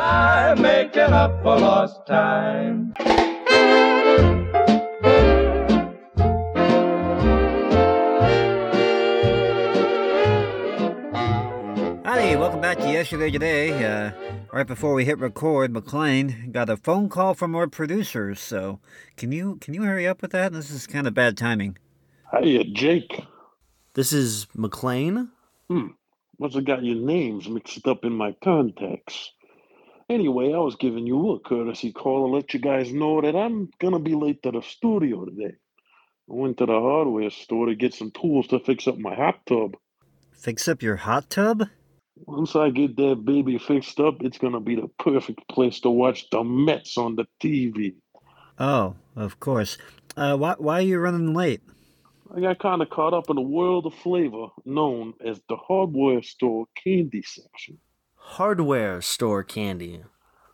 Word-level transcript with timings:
by 0.00 0.54
making 0.54 1.12
up 1.12 1.42
for 1.42 1.58
lost 1.58 2.06
time. 2.06 2.94
Howdy, 12.02 12.36
welcome 12.36 12.62
back 12.62 12.78
to 12.78 12.90
Yesterday 12.90 13.30
Today. 13.30 13.84
Uh, 13.84 14.12
right 14.50 14.66
before 14.66 14.94
we 14.94 15.04
hit 15.04 15.18
record, 15.18 15.70
McLean 15.70 16.48
got 16.50 16.70
a 16.70 16.78
phone 16.78 17.10
call 17.10 17.34
from 17.34 17.54
our 17.54 17.66
producers. 17.66 18.40
So, 18.40 18.80
can 19.18 19.32
you 19.32 19.56
can 19.56 19.74
you 19.74 19.82
hurry 19.82 20.08
up 20.08 20.22
with 20.22 20.30
that? 20.30 20.54
This 20.54 20.70
is 20.70 20.86
kind 20.86 21.06
of 21.06 21.12
bad 21.12 21.36
timing. 21.36 21.76
Hiya, 22.32 22.64
Jake. 22.72 23.20
This 23.92 24.14
is 24.14 24.46
McLean. 24.54 25.28
Hmm. 25.68 25.88
Must 26.38 26.54
have 26.54 26.64
got 26.64 26.82
your 26.82 26.96
names 26.96 27.50
mixed 27.50 27.86
up 27.86 28.06
in 28.06 28.14
my 28.14 28.34
contacts. 28.42 29.32
Anyway, 30.10 30.52
I 30.52 30.58
was 30.58 30.74
giving 30.74 31.06
you 31.06 31.30
a 31.30 31.38
courtesy 31.38 31.92
call 31.92 32.26
to 32.26 32.34
let 32.34 32.52
you 32.52 32.58
guys 32.58 32.92
know 32.92 33.20
that 33.20 33.36
I'm 33.36 33.70
gonna 33.78 34.00
be 34.00 34.16
late 34.16 34.42
to 34.42 34.50
the 34.50 34.60
studio 34.60 35.24
today. 35.24 35.54
I 36.28 36.34
went 36.34 36.58
to 36.58 36.66
the 36.66 36.72
hardware 36.72 37.30
store 37.30 37.66
to 37.66 37.76
get 37.76 37.94
some 37.94 38.10
tools 38.10 38.48
to 38.48 38.58
fix 38.58 38.88
up 38.88 38.98
my 38.98 39.14
hot 39.14 39.46
tub. 39.46 39.76
Fix 40.32 40.66
up 40.66 40.82
your 40.82 40.96
hot 40.96 41.30
tub? 41.30 41.62
Once 42.26 42.56
I 42.56 42.70
get 42.70 42.96
that 42.96 43.24
baby 43.24 43.56
fixed 43.56 44.00
up, 44.00 44.20
it's 44.22 44.38
gonna 44.38 44.58
be 44.58 44.74
the 44.74 44.88
perfect 44.98 45.46
place 45.48 45.78
to 45.82 45.90
watch 45.90 46.28
the 46.30 46.42
Mets 46.42 46.98
on 46.98 47.14
the 47.14 47.26
TV. 47.40 47.94
Oh, 48.58 48.96
of 49.14 49.38
course. 49.38 49.78
Uh, 50.16 50.36
why 50.36 50.56
why 50.58 50.78
are 50.78 50.88
you 50.90 50.98
running 50.98 51.34
late? 51.34 51.62
I 52.34 52.40
got 52.40 52.58
kind 52.58 52.82
of 52.82 52.90
caught 52.90 53.14
up 53.14 53.30
in 53.30 53.38
a 53.38 53.42
world 53.42 53.86
of 53.86 53.94
flavor 53.94 54.48
known 54.64 55.14
as 55.24 55.40
the 55.48 55.56
hardware 55.56 56.24
store 56.24 56.66
candy 56.74 57.22
section. 57.22 57.78
Hardware 58.34 59.02
store 59.02 59.42
candy. 59.42 60.04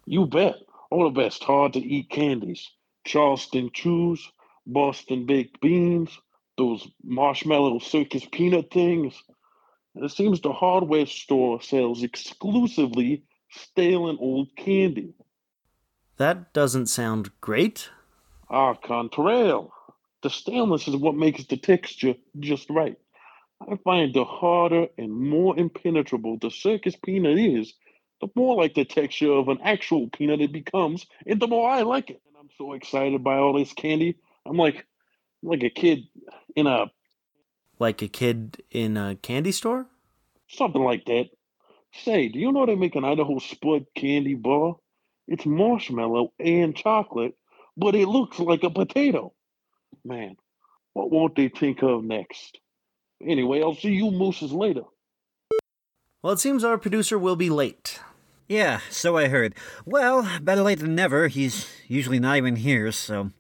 You 0.07 0.25
bet. 0.27 0.55
All 0.91 1.05
the 1.05 1.21
best 1.21 1.45
hard 1.45 1.75
to 1.75 1.79
eat 1.79 2.09
candies. 2.09 2.71
Charleston 3.05 3.71
chews, 3.71 4.33
Boston 4.67 5.27
baked 5.27 5.61
beans, 5.61 6.19
those 6.57 6.89
marshmallow 7.05 7.81
circus 7.81 8.25
peanut 8.33 8.71
things. 8.73 9.23
It 9.95 10.11
seems 10.11 10.41
the 10.41 10.55
hardware 10.55 11.05
store 11.05 11.61
sells 11.61 12.03
exclusively 12.03 13.25
stale 13.51 14.09
and 14.09 14.19
old 14.23 14.57
candy. 14.57 15.13
That 16.17 16.55
doesn't 16.55 16.87
sound 16.87 17.31
great. 17.43 17.91
Ah, 18.49 18.73
contrail. 18.73 19.69
The 20.23 20.31
staleness 20.31 20.89
is 20.89 20.97
what 20.97 21.15
makes 21.15 21.45
the 21.45 21.59
texture 21.59 22.15
just 22.41 22.71
right. 22.71 22.97
I 23.61 23.77
find 23.77 24.15
the 24.15 24.25
harder 24.25 24.89
and 24.99 25.11
more 25.13 25.59
impenetrable 25.59 26.39
the 26.39 26.51
circus 26.51 26.95
peanut 26.97 27.39
is, 27.39 27.75
the 28.21 28.29
more 28.35 28.57
like 28.57 28.75
the 28.75 28.85
texture 28.85 29.33
of 29.33 29.49
an 29.49 29.59
actual 29.63 30.09
peanut 30.09 30.41
it 30.41 30.53
becomes, 30.53 31.07
and 31.27 31.41
the 31.41 31.47
more 31.47 31.69
I 31.69 31.83
like 31.83 32.11
it. 32.11 32.21
And 32.27 32.37
I'm 32.39 32.51
so 32.59 32.73
excited 32.73 33.23
by 33.25 33.37
all 33.37 33.55
this 33.59 33.73
candy. 33.73 34.17
I'm 34.45 34.57
like, 34.57 34.87
like 35.43 35.63
a 35.63 35.71
kid 35.71 36.05
in 36.55 36.67
a 36.67 36.91
Like 37.79 38.03
a 38.03 38.09
kid 38.09 38.63
in 38.71 38.97
a 38.97 39.17
candy 39.17 39.53
store? 39.53 39.87
something 40.49 40.83
like 40.83 41.05
that. 41.07 41.27
Say, 41.93 42.29
do 42.29 42.39
you 42.39 42.53
know 42.53 42.67
they 42.67 42.75
make 42.75 42.95
an 42.95 43.05
Idaho 43.05 43.39
Spud 43.39 43.87
candy 43.95 44.35
bar? 44.35 44.77
It's 45.29 45.47
marshmallow 45.47 46.33
and 46.39 46.77
chocolate, 46.77 47.35
but 47.77 47.95
it 47.95 48.07
looks 48.07 48.39
like 48.39 48.63
a 48.63 48.71
potato. 48.71 49.33
Man, 50.05 50.37
what 50.93 51.11
won't 51.11 51.35
they 51.35 51.49
think 51.49 51.83
of 51.83 52.05
next? 52.05 52.59
Anyway, 53.21 53.63
I'll 53.63 53.75
see 53.75 53.93
you 53.93 54.11
mooses 54.11 54.53
later. 54.53 54.83
Well, 56.23 56.33
it 56.33 56.39
seems 56.39 56.65
our 56.65 56.79
producer 56.79 57.19
will 57.19 57.37
be 57.37 57.51
late. 57.51 58.01
Yeah, 58.49 58.81
so 58.91 59.17
I 59.17 59.29
heard. 59.29 59.55
Well, 59.85 60.29
better 60.41 60.63
late 60.63 60.79
than 60.79 60.95
never. 60.95 61.29
He's 61.29 61.69
usually 61.89 62.21
not 62.21 62.37
even 62.37 62.57
here, 62.57 62.93
so 62.93 63.33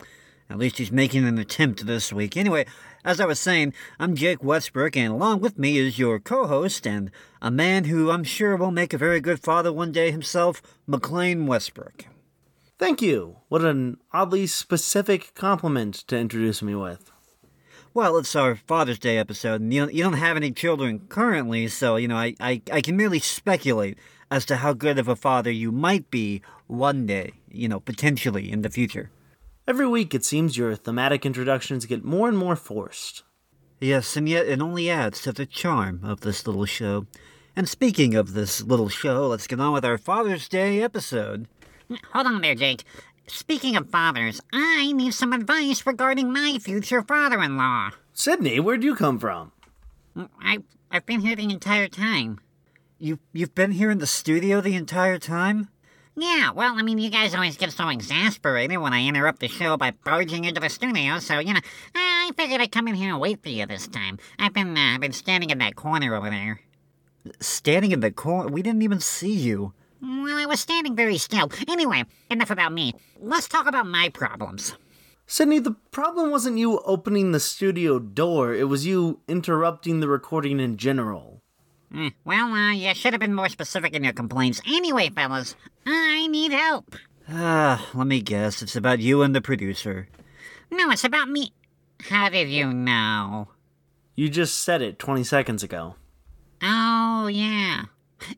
at 0.51 0.59
least 0.59 0.79
he's 0.79 0.91
making 0.91 1.27
an 1.27 1.39
attempt 1.39 1.87
this 1.87 2.13
week. 2.13 2.37
Anyway, 2.37 2.67
as 3.05 3.21
I 3.21 3.27
was 3.27 3.39
saying, 3.39 3.73
I'm 4.01 4.17
Jake 4.17 4.42
Westbrook, 4.42 4.97
and 4.97 5.13
along 5.13 5.41
with 5.41 5.59
me 5.59 5.79
is 5.79 5.98
your 5.98 6.19
co 6.19 6.47
host 6.47 6.86
and 6.86 7.11
a 7.41 7.53
man 7.53 7.85
who 7.85 8.11
I'm 8.11 8.25
sure 8.25 8.57
will 8.57 8.73
make 8.73 8.92
a 8.92 8.98
very 8.98 9.20
good 9.20 9.41
father 9.41 9.73
one 9.73 9.92
day 9.92 10.11
himself, 10.11 10.61
McLean 10.86 11.47
Westbrook. 11.47 12.07
Thank 12.79 13.01
you. 13.01 13.36
What 13.48 13.65
an 13.65 13.98
oddly 14.13 14.47
specific 14.47 15.35
compliment 15.35 15.95
to 16.09 16.19
introduce 16.19 16.63
me 16.63 16.75
with. 16.75 17.13
Well, 17.96 18.18
it's 18.18 18.36
our 18.36 18.57
Father's 18.57 18.98
Day 18.98 19.17
episode, 19.17 19.62
and 19.62 19.73
you 19.73 19.80
don't, 19.80 19.95
you 19.95 20.02
don't 20.02 20.12
have 20.12 20.36
any 20.36 20.51
children 20.51 21.07
currently, 21.08 21.67
so, 21.68 21.96
you 21.96 22.08
know, 22.08 22.18
I, 22.18 22.34
I, 22.39 22.61
I 22.70 22.83
can 22.83 22.95
merely 22.95 23.20
speculate 23.20 23.96
as 24.30 24.45
to 24.45 24.57
how 24.57 24.74
good 24.74 24.98
of 24.98 25.08
a 25.08 25.17
father 25.17 25.51
you 25.51 25.73
might 25.73 26.11
be 26.11 26.42
one 26.67 27.06
day, 27.06 27.33
you 27.51 27.70
know, 27.70 27.80
potentially 27.80 28.52
in 28.52 28.61
the 28.61 28.68
future. 28.68 29.11
Every 29.67 29.89
week, 29.89 30.14
it 30.14 30.27
seems 30.27 30.58
your 30.58 30.77
thematic 30.77 31.24
introductions 31.24 31.86
get 31.86 32.05
more 32.05 32.29
and 32.29 32.36
more 32.36 32.55
forced. 32.55 33.23
Yes, 33.80 34.14
and 34.14 34.29
yet 34.29 34.46
it 34.46 34.61
only 34.61 34.90
adds 34.90 35.23
to 35.23 35.33
the 35.33 35.46
charm 35.46 36.01
of 36.05 36.20
this 36.20 36.46
little 36.46 36.67
show. 36.67 37.06
And 37.56 37.67
speaking 37.67 38.14
of 38.14 38.35
this 38.35 38.61
little 38.61 38.90
show, 38.90 39.27
let's 39.29 39.46
get 39.46 39.58
on 39.58 39.73
with 39.73 39.86
our 39.86 39.96
Father's 39.96 40.51
Day 40.51 40.83
episode. 40.83 41.48
Hold 42.12 42.27
on 42.27 42.42
there, 42.42 42.55
Jake. 42.55 42.85
Speaking 43.27 43.77
of 43.77 43.91
fathers, 43.91 44.41
I 44.53 44.92
need 44.92 45.13
some 45.13 45.33
advice 45.33 45.85
regarding 45.85 46.33
my 46.33 46.59
future 46.61 47.03
father 47.03 47.42
in 47.42 47.57
law. 47.57 47.91
Sydney, 48.13 48.61
where'd 48.61 48.85
you 48.85 48.95
come 48.95 49.19
from? 49.19 49.53
I, 50.41 50.59
I've 50.91 51.07
been 51.07 51.20
here 51.20 51.36
the 51.36 51.51
entire 51.51 51.89
time. 51.89 52.39
You 52.98 53.19
you've 53.33 53.55
been 53.55 53.73
here 53.73 53.91
in 53.91 53.98
the 53.98 54.07
studio 54.07 54.61
the 54.61 54.75
entire 54.75 55.19
time? 55.19 55.69
Yeah, 56.19 56.51
well, 56.53 56.79
I 56.79 56.83
mean, 56.83 56.97
you 56.97 57.11
guys 57.11 57.35
always 57.35 57.59
get 57.59 57.73
so 57.73 57.89
exasperated 57.91 58.79
when 58.79 58.95
I 58.95 59.07
interrupt 59.07 59.41
the 59.41 59.48
show 59.48 59.77
by 59.77 59.91
barging 59.91 60.47
into 60.47 60.63
the 60.63 60.70
studio, 60.70 61.19
so, 61.19 61.41
you 61.41 61.53
know, 61.53 61.61
I 61.95 62.31
figured 62.39 62.63
I'd 62.63 62.73
come 62.73 62.89
in 62.89 62.95
here 62.95 63.11
and 63.11 63.20
wait 63.20 63.42
for 63.42 63.51
you 63.51 63.67
this 63.67 63.86
time. 63.86 64.19
I've 64.39 64.55
been, 64.55 64.79
uh, 64.79 64.97
been 64.98 65.13
standing 65.13 65.51
in 65.51 65.59
that 65.59 65.77
corner 65.77 66.15
over 66.15 66.31
there. 66.31 66.61
Standing 67.41 67.91
in 67.92 68.01
the 68.01 68.11
corner, 68.11 68.48
we 68.48 68.63
didn't 68.63 68.81
even 68.81 69.01
see 69.01 69.35
you. 69.35 69.75
Well, 70.01 70.36
I 70.36 70.46
was 70.46 70.61
standing 70.61 70.95
very 70.95 71.18
still. 71.18 71.51
Anyway, 71.68 72.05
enough 72.30 72.51
about 72.51 72.73
me. 72.73 72.95
Let's 73.18 73.48
talk 73.48 73.67
about 73.67 73.86
my 73.86 74.08
problems. 74.11 74.74
Sydney, 75.27 75.58
the 75.58 75.77
problem 75.90 76.30
wasn't 76.30 76.58
you 76.58 76.79
opening 76.80 77.33
the 77.33 77.40
studio 77.40 77.98
door, 77.98 78.55
it 78.55 78.68
was 78.68 78.86
you 78.86 79.20
interrupting 79.27 79.98
the 79.98 80.08
recording 80.08 80.61
in 80.61 80.77
general. 80.77 81.42
Eh, 81.95 82.11
well, 82.24 82.52
uh, 82.52 82.73
you 82.73 82.95
should 82.95 83.12
have 83.12 83.20
been 83.20 83.35
more 83.35 83.48
specific 83.48 83.92
in 83.95 84.05
your 84.05 84.12
complaints. 84.12 84.61
Anyway, 84.67 85.11
fellas, 85.11 85.56
I 85.85 86.27
need 86.29 86.52
help. 86.52 86.95
Ah, 87.29 87.89
let 87.95 88.06
me 88.06 88.20
guess. 88.20 88.62
It's 88.62 88.77
about 88.77 89.01
you 89.01 89.23
and 89.23 89.35
the 89.35 89.40
producer. 89.40 90.08
No, 90.70 90.90
it's 90.90 91.05
about 91.05 91.29
me. 91.29 91.52
How 92.08 92.29
did 92.29 92.48
you 92.48 92.73
know? 92.73 93.48
You 94.14 94.29
just 94.29 94.62
said 94.62 94.80
it 94.83 94.98
20 94.98 95.24
seconds 95.24 95.62
ago. 95.62 95.96
Oh, 96.62 97.27
yeah. 97.27 97.85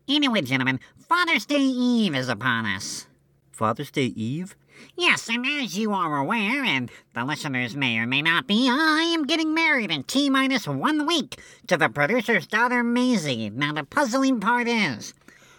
Anyway, 0.08 0.42
gentlemen, 0.42 0.80
Father's 0.96 1.46
Day 1.46 1.60
Eve 1.60 2.14
is 2.14 2.28
upon 2.28 2.66
us. 2.66 3.06
Father's 3.50 3.90
Day 3.90 4.06
Eve? 4.06 4.56
Yes, 4.96 5.28
and 5.28 5.44
as 5.44 5.76
you 5.76 5.92
are 5.92 6.16
aware, 6.18 6.64
and 6.64 6.90
the 7.14 7.24
listeners 7.24 7.74
may 7.74 7.98
or 7.98 8.06
may 8.06 8.22
not 8.22 8.46
be, 8.46 8.68
I 8.70 9.12
am 9.14 9.26
getting 9.26 9.54
married 9.54 9.90
in 9.90 10.04
T 10.04 10.30
minus 10.30 10.68
one 10.68 11.06
week 11.06 11.40
to 11.66 11.76
the 11.76 11.88
producer's 11.88 12.46
daughter, 12.46 12.84
Maisie. 12.84 13.50
Now, 13.50 13.72
the 13.72 13.84
puzzling 13.84 14.40
part 14.40 14.68
is 14.68 15.14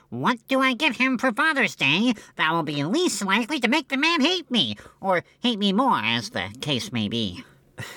what 0.10 0.40
do 0.48 0.60
I 0.60 0.74
get 0.74 0.96
him 0.96 1.18
for 1.18 1.32
Father's 1.32 1.76
Day 1.76 2.14
that 2.36 2.52
will 2.52 2.64
be 2.64 2.84
least 2.84 3.24
likely 3.24 3.60
to 3.60 3.68
make 3.68 3.90
the 3.90 3.98
man 3.98 4.22
hate 4.22 4.50
me, 4.50 4.76
or 5.02 5.24
hate 5.42 5.60
me 5.60 5.74
more, 5.74 6.00
as 6.00 6.30
the 6.30 6.50
case 6.62 6.92
may 6.92 7.08
be? 7.08 7.44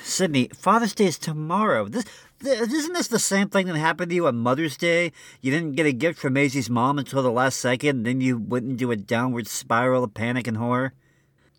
Sydney, 0.02 0.48
Father's 0.54 0.94
Day 0.94 1.06
is 1.06 1.18
tomorrow. 1.18 1.88
This, 1.88 2.04
th- 2.04 2.16
isn't 2.44 2.92
this 2.92 3.08
the 3.08 3.18
same 3.18 3.48
thing 3.48 3.66
that 3.66 3.76
happened 3.76 4.10
to 4.10 4.14
you 4.14 4.26
on 4.26 4.36
Mother's 4.36 4.76
Day? 4.76 5.12
You 5.40 5.50
didn't 5.50 5.76
get 5.76 5.86
a 5.86 5.92
gift 5.92 6.18
from 6.18 6.34
Maisie's 6.34 6.70
mom 6.70 6.98
until 6.98 7.22
the 7.22 7.30
last 7.30 7.60
second, 7.60 7.98
and 7.98 8.06
then 8.06 8.20
you 8.20 8.38
went 8.38 8.68
into 8.68 8.90
a 8.90 8.96
downward 8.96 9.46
spiral 9.46 10.04
of 10.04 10.14
panic 10.14 10.46
and 10.46 10.56
horror? 10.56 10.92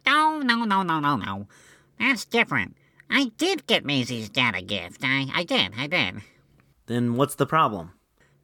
No, 0.06 0.40
no, 0.40 0.66
no, 0.66 0.84
no, 0.84 1.00
no, 1.00 1.16
no. 1.16 1.48
That's 2.00 2.26
different. 2.26 2.76
I 3.10 3.32
did 3.38 3.68
get 3.68 3.86
Maisie's 3.86 4.30
dad 4.30 4.56
a 4.56 4.62
gift. 4.62 5.02
I, 5.04 5.28
I 5.34 5.44
did, 5.44 5.74
I 5.78 5.88
did. 5.88 6.22
Then 6.88 7.16
what's 7.16 7.36
the 7.36 7.46
problem? 7.46 7.94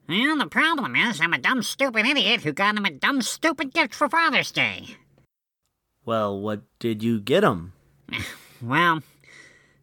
Well, 0.08 0.38
the 0.38 0.46
problem 0.46 0.96
is 0.96 1.20
I'm 1.20 1.32
a 1.32 1.38
dumb, 1.38 1.62
stupid 1.62 2.06
idiot 2.06 2.42
who 2.42 2.52
got 2.52 2.76
him 2.76 2.84
a 2.84 2.90
dumb, 2.90 3.22
stupid 3.22 3.72
gift 3.72 3.94
for 3.94 4.08
Father's 4.08 4.50
Day. 4.50 4.96
Well, 6.04 6.40
what 6.40 6.62
did 6.78 7.02
you 7.02 7.20
get 7.20 7.44
him? 7.44 7.72
Well, 8.62 9.02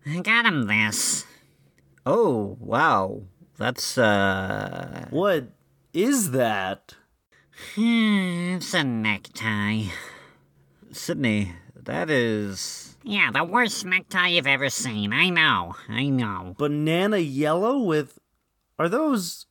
I 0.05 0.19
got 0.19 0.45
him 0.45 0.67
this. 0.67 1.25
Oh, 2.09 2.55
wow. 2.61 3.23
That's, 3.57 3.97
uh. 3.97 5.07
What 5.09 5.49
is 5.93 6.31
that? 6.31 6.95
Hmm, 7.75 8.55
it's 8.55 8.73
a 8.73 8.85
necktie. 8.85 9.87
Sydney, 10.89 11.51
that 11.75 12.09
is. 12.09 12.95
Yeah, 13.03 13.31
the 13.31 13.43
worst 13.43 13.85
necktie 13.85 14.29
you've 14.29 14.47
ever 14.47 14.69
seen. 14.69 15.11
I 15.11 15.27
know, 15.27 15.75
I 15.89 16.07
know. 16.07 16.55
Banana 16.57 17.17
yellow 17.17 17.77
with. 17.79 18.19
Are 18.79 18.87
those. 18.87 19.45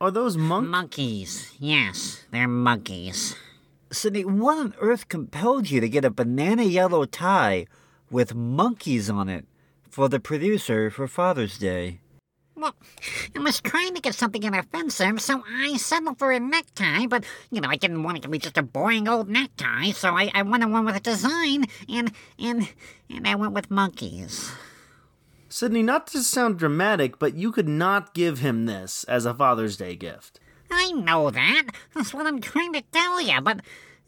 Are 0.00 0.10
those 0.10 0.36
monk. 0.36 0.66
Monkeys. 0.66 1.54
Yes, 1.60 2.24
they're 2.32 2.48
monkeys. 2.48 3.36
Sydney, 3.92 4.24
what 4.24 4.58
on 4.58 4.74
earth 4.80 5.06
compelled 5.06 5.70
you 5.70 5.80
to 5.80 5.88
get 5.88 6.04
a 6.04 6.10
banana 6.10 6.64
yellow 6.64 7.04
tie 7.04 7.66
with 8.10 8.34
monkeys 8.34 9.08
on 9.08 9.28
it 9.28 9.46
for 9.90 10.08
the 10.08 10.20
producer 10.20 10.90
for 10.90 11.06
Father's 11.06 11.58
Day? 11.58 12.00
Well, 12.54 12.74
I 13.34 13.38
was 13.38 13.60
trying 13.60 13.94
to 13.94 14.02
get 14.02 14.14
something 14.14 14.42
inoffensive, 14.42 15.20
so 15.20 15.42
I 15.48 15.76
settled 15.78 16.18
for 16.18 16.30
a 16.30 16.38
necktie, 16.38 17.06
but, 17.06 17.24
you 17.50 17.60
know, 17.60 17.68
I 17.70 17.76
didn't 17.76 18.02
want 18.02 18.18
it 18.18 18.22
to 18.22 18.28
be 18.28 18.38
just 18.38 18.58
a 18.58 18.62
boring 18.62 19.08
old 19.08 19.30
necktie, 19.30 19.92
so 19.92 20.14
I, 20.14 20.30
I 20.34 20.42
wanted 20.42 20.70
one 20.70 20.84
with 20.84 20.96
a 20.96 21.00
design, 21.00 21.64
and, 21.88 22.12
and, 22.38 22.68
and 23.08 23.26
I 23.26 23.34
went 23.34 23.54
with 23.54 23.70
monkeys. 23.70 24.52
Sydney, 25.48 25.82
not 25.82 26.06
to 26.08 26.22
sound 26.22 26.58
dramatic, 26.58 27.18
but 27.18 27.34
you 27.34 27.50
could 27.50 27.68
not 27.68 28.14
give 28.14 28.40
him 28.40 28.66
this 28.66 29.04
as 29.04 29.24
a 29.24 29.34
Father's 29.34 29.76
Day 29.76 29.96
gift. 29.96 30.38
I 30.70 30.92
know 30.92 31.30
that. 31.30 31.62
That's 31.94 32.14
what 32.14 32.26
I'm 32.26 32.40
trying 32.40 32.74
to 32.74 32.82
tell 32.92 33.20
you, 33.20 33.40
but 33.40 33.60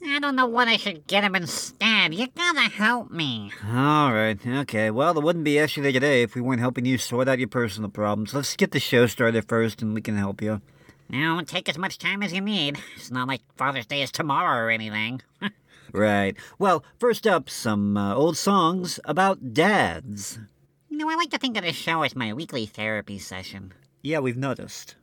I 0.04 0.18
don't 0.20 0.36
know 0.36 0.46
what 0.46 0.68
I 0.68 0.76
should 0.76 1.06
get 1.06 1.24
him 1.24 1.34
instead. 1.34 2.14
You 2.14 2.26
gotta 2.28 2.62
help 2.68 3.10
me. 3.10 3.52
All 3.66 4.12
right, 4.12 4.38
okay. 4.46 4.90
Well, 4.90 5.16
it 5.16 5.22
wouldn't 5.22 5.44
be 5.44 5.52
yesterday 5.52 5.92
today 5.92 6.22
if 6.22 6.34
we 6.34 6.40
weren't 6.40 6.60
helping 6.60 6.84
you 6.84 6.98
sort 6.98 7.28
out 7.28 7.38
your 7.38 7.48
personal 7.48 7.88
problems. 7.90 8.34
Let's 8.34 8.56
get 8.56 8.72
the 8.72 8.80
show 8.80 9.06
started 9.06 9.48
first, 9.48 9.80
and 9.82 9.94
we 9.94 10.00
can 10.00 10.16
help 10.16 10.42
you. 10.42 10.60
Now, 11.08 11.40
take 11.42 11.68
as 11.68 11.78
much 11.78 11.98
time 11.98 12.22
as 12.22 12.32
you 12.32 12.40
need. 12.40 12.78
It's 12.96 13.10
not 13.10 13.28
like 13.28 13.42
Father's 13.56 13.86
Day 13.86 14.02
is 14.02 14.10
tomorrow 14.10 14.64
or 14.66 14.70
anything. 14.70 15.20
Right. 15.92 16.36
Well, 16.58 16.82
first 16.98 17.26
up, 17.26 17.50
some 17.50 17.98
uh, 17.98 18.14
old 18.14 18.38
songs 18.38 18.98
about 19.04 19.52
dads. 19.52 20.38
you 20.88 20.96
know, 20.96 21.10
I 21.10 21.16
like 21.16 21.28
to 21.32 21.38
think 21.38 21.58
of 21.58 21.64
this 21.64 21.76
show 21.76 22.00
as 22.00 22.16
my 22.16 22.32
weekly 22.32 22.64
therapy 22.64 23.18
session. 23.18 23.74
Yeah, 24.00 24.20
we've 24.20 24.38
noticed. 24.38 24.96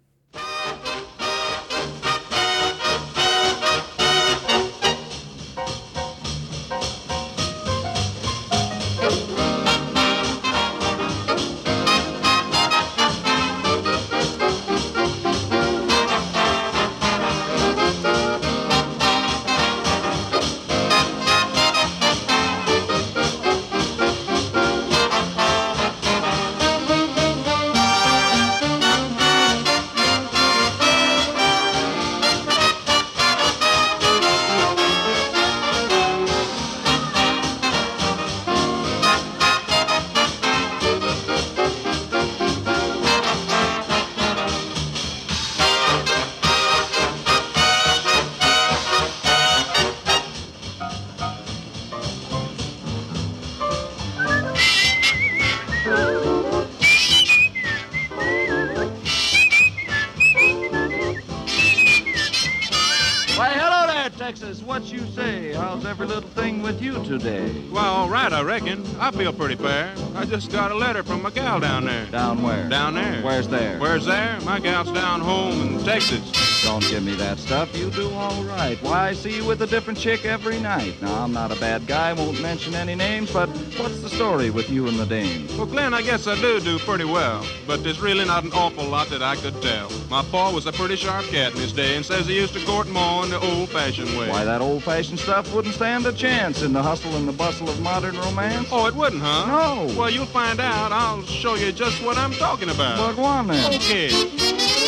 Texas. 76.10 76.64
Don't 76.64 76.82
give 76.90 77.04
me 77.04 77.16
that 77.16 77.38
stuff. 77.38 77.76
You 77.78 77.90
do 77.92 78.12
all 78.12 78.44
right. 78.44 78.78
Why, 78.82 79.10
I 79.10 79.14
see 79.14 79.38
you 79.38 79.46
with 79.46 79.62
a 79.62 79.68
different 79.68 79.98
chick 79.98 80.26
every 80.26 80.60
night. 80.60 81.02
Now, 81.02 81.24
I'm 81.24 81.32
not 81.32 81.56
a 81.56 81.60
bad 81.60 81.88
guy, 81.88 82.14
won't 82.14 82.42
mention 82.42 82.74
any 82.74 82.96
names, 82.96 83.32
but 83.32 83.48
what's 83.78 84.02
the 84.02 84.10
story 84.10 84.50
with 84.50 84.70
you 84.70 84.88
and 84.88 85.00
the 85.00 85.06
dame? 85.06 85.48
Well, 85.56 85.66
Glenn, 85.66 85.94
I 85.94 86.02
guess 86.02 86.28
I 86.28 86.36
do 86.42 86.60
do 86.60 86.78
pretty 86.80 87.06
well, 87.06 87.46
but 87.66 87.84
there's 87.84 88.00
really 88.02 88.26
not 88.26 88.44
an 88.44 88.52
awful 88.54 88.86
lot 88.86 89.08
that 89.10 89.22
I 89.22 89.36
could 89.36 89.62
tell. 89.62 89.90
My 90.10 90.22
pa 90.24 90.52
was 90.52 90.66
a 90.66 90.72
pretty 90.72 90.96
sharp 90.96 91.26
cat 91.26 91.54
in 91.54 91.60
his 91.60 91.72
day 91.72 91.96
and 91.96 92.06
says 92.06 92.28
he 92.28 92.36
used 92.36 92.54
to 92.56 92.66
court 92.66 92.88
all 92.96 93.24
in 93.24 93.30
the 93.30 93.40
old-fashioned 93.40 94.18
way. 94.18 94.30
Why, 94.30 94.44
that 94.44 94.62
old-fashioned 94.62 95.20
stuff 95.20 95.54
wouldn't 95.54 95.76
stand 95.76 96.06
a 96.08 96.14
chance 96.14 96.62
in 96.62 96.74
the 96.74 96.84
hustle 96.84 97.16
and 97.16 97.28
the 97.28 97.34
bustle 97.34 97.70
of 97.70 97.80
modern 97.82 98.18
romance. 98.18 98.68
Oh, 98.72 98.88
it 98.88 98.96
wouldn't, 98.96 99.22
huh? 99.22 99.46
No. 99.46 99.96
Well, 99.98 100.10
you'll 100.10 100.26
find 100.26 100.60
out. 100.60 100.92
I'll 100.92 101.24
show 101.24 101.56
you 101.56 101.72
just 101.72 102.04
what 102.04 102.18
I'm 102.18 102.34
talking 102.34 102.70
about. 102.70 102.98
Well, 102.98 103.16
go 103.16 103.24
on 103.24 103.48
then. 103.48 103.76
Okay. 103.76 104.79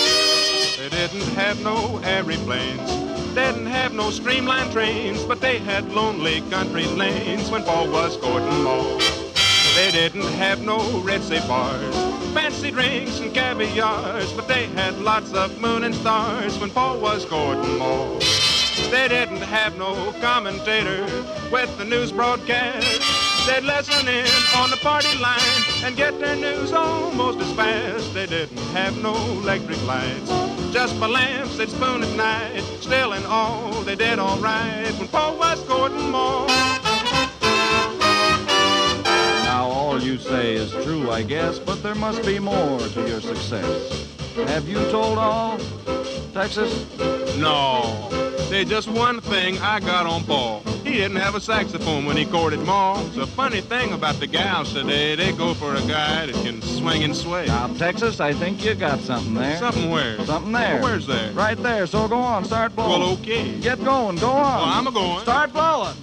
They 0.82 0.90
didn't 0.90 1.36
have 1.36 1.62
no 1.62 2.00
aeroplanes. 2.04 3.36
They 3.36 3.52
didn't 3.52 3.68
have 3.68 3.94
no 3.94 4.10
streamlined 4.10 4.72
trains, 4.72 5.24
but 5.24 5.40
they 5.40 5.60
had 5.60 5.88
lonely 5.94 6.42
country 6.50 6.86
lanes 6.86 7.52
when 7.52 7.64
Pa 7.64 7.84
was 7.84 8.18
courting 8.18 8.64
Ma. 8.64 8.82
They 9.76 9.92
didn't 9.92 10.26
have 10.40 10.60
no 10.64 10.80
red 11.02 11.22
safe 11.22 11.48
bars, 11.48 11.96
fancy 12.34 12.72
drinks 12.72 13.20
and 13.20 13.32
caviars, 13.32 14.34
but 14.34 14.48
they 14.48 14.66
had 14.70 14.98
lots 14.98 15.34
of 15.34 15.62
moon 15.62 15.84
and 15.84 15.94
stars 15.94 16.58
when 16.58 16.72
Pa 16.72 16.96
was 16.96 17.26
courting 17.26 17.78
Ma. 17.78 18.18
They 18.90 19.08
didn't 19.08 19.44
have 19.44 19.78
no 19.78 20.14
commentator 20.20 21.06
with 21.52 21.78
the 21.78 21.86
news 21.86 22.12
broadcast. 22.12 23.31
They'd 23.48 23.64
listen 23.64 24.08
in 24.08 24.28
on 24.56 24.70
the 24.70 24.78
party 24.78 25.18
line 25.18 25.40
and 25.84 25.96
get 25.98 26.20
their 26.20 26.36
news 26.36 26.72
almost 26.74 27.40
as 27.40 27.52
fast. 27.54 28.14
They 28.14 28.28
didn't 28.28 28.58
have 28.74 29.02
no 29.02 29.16
electric 29.16 29.84
lights, 29.86 30.30
just 30.72 31.00
by 31.00 31.08
lamps 31.08 31.58
they'd 31.58 31.70
spoon 31.70 32.04
at 32.04 32.16
night. 32.16 32.62
Still 32.82 33.14
in 33.14 33.26
all, 33.26 33.72
they 33.82 33.96
did 33.96 34.20
all 34.20 34.38
right 34.38 34.92
when 35.00 35.08
Pa 35.08 35.34
was 35.34 35.64
courting 35.64 36.12
more. 36.12 36.48
Now, 39.46 39.66
all 39.70 40.00
you 40.00 40.18
say 40.20 40.54
is 40.54 40.72
true, 40.86 41.10
I 41.10 41.24
guess, 41.24 41.58
but 41.58 41.82
there 41.82 41.96
must 41.96 42.24
be 42.24 42.38
more 42.38 42.80
to 42.80 43.08
your 43.08 43.22
success. 43.22 44.08
Have 44.48 44.70
you 44.70 44.80
told 44.92 45.18
all, 45.18 45.58
Texas? 46.34 46.86
No, 47.38 48.08
there's 48.50 48.70
just 48.70 48.88
one 48.88 49.20
thing 49.20 49.58
I 49.58 49.80
got 49.80 50.06
on 50.06 50.24
Pa. 50.26 50.62
He 50.92 50.98
didn't 50.98 51.22
have 51.22 51.36
a 51.36 51.40
saxophone 51.40 52.04
when 52.04 52.18
he 52.18 52.26
courted 52.26 52.60
Ma. 52.60 53.02
It's 53.08 53.16
a 53.16 53.26
funny 53.26 53.62
thing 53.62 53.94
about 53.94 54.16
the 54.16 54.28
gals 54.28 54.74
today. 54.74 55.16
They 55.16 55.32
go 55.32 55.54
for 55.54 55.74
a 55.74 55.82
guy 55.84 56.26
that 56.26 56.36
can 56.44 56.62
swing 56.62 57.06
and 57.06 57.16
sway. 57.16 57.46
Now, 57.46 57.68
Texas, 57.76 58.20
I 58.20 58.34
think 58.34 58.66
you 58.66 58.76
got 58.76 59.00
something 59.00 59.34
there. 59.34 59.58
Something 59.58 59.90
where? 59.90 60.20
Something 60.26 60.52
there. 60.52 60.82
Where's 60.82 61.08
there? 61.08 61.32
Right 61.32 61.58
there. 61.58 61.88
So 61.88 62.10
go 62.10 62.18
on, 62.20 62.44
start 62.44 62.76
blowing. 62.76 63.00
Well, 63.00 63.14
okay. 63.14 63.58
Get 63.62 63.82
going. 63.82 64.18
Go 64.18 64.32
on. 64.32 64.36
Well, 64.36 64.66
I'm 64.66 64.86
a 64.86 64.92
going. 64.92 65.22
Start 65.22 65.54
blowing. 65.54 65.96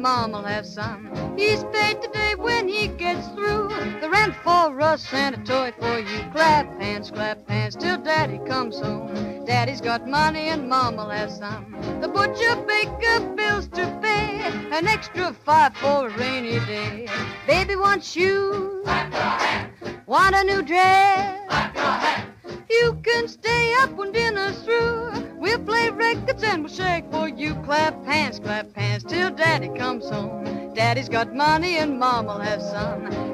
Mom'll 0.00 0.44
have 0.44 0.66
some. 0.66 0.99
Got 31.10 31.34
money 31.34 31.76
and 31.78 31.98
Mom'll 31.98 32.38
have 32.38 32.62
some. 32.62 33.29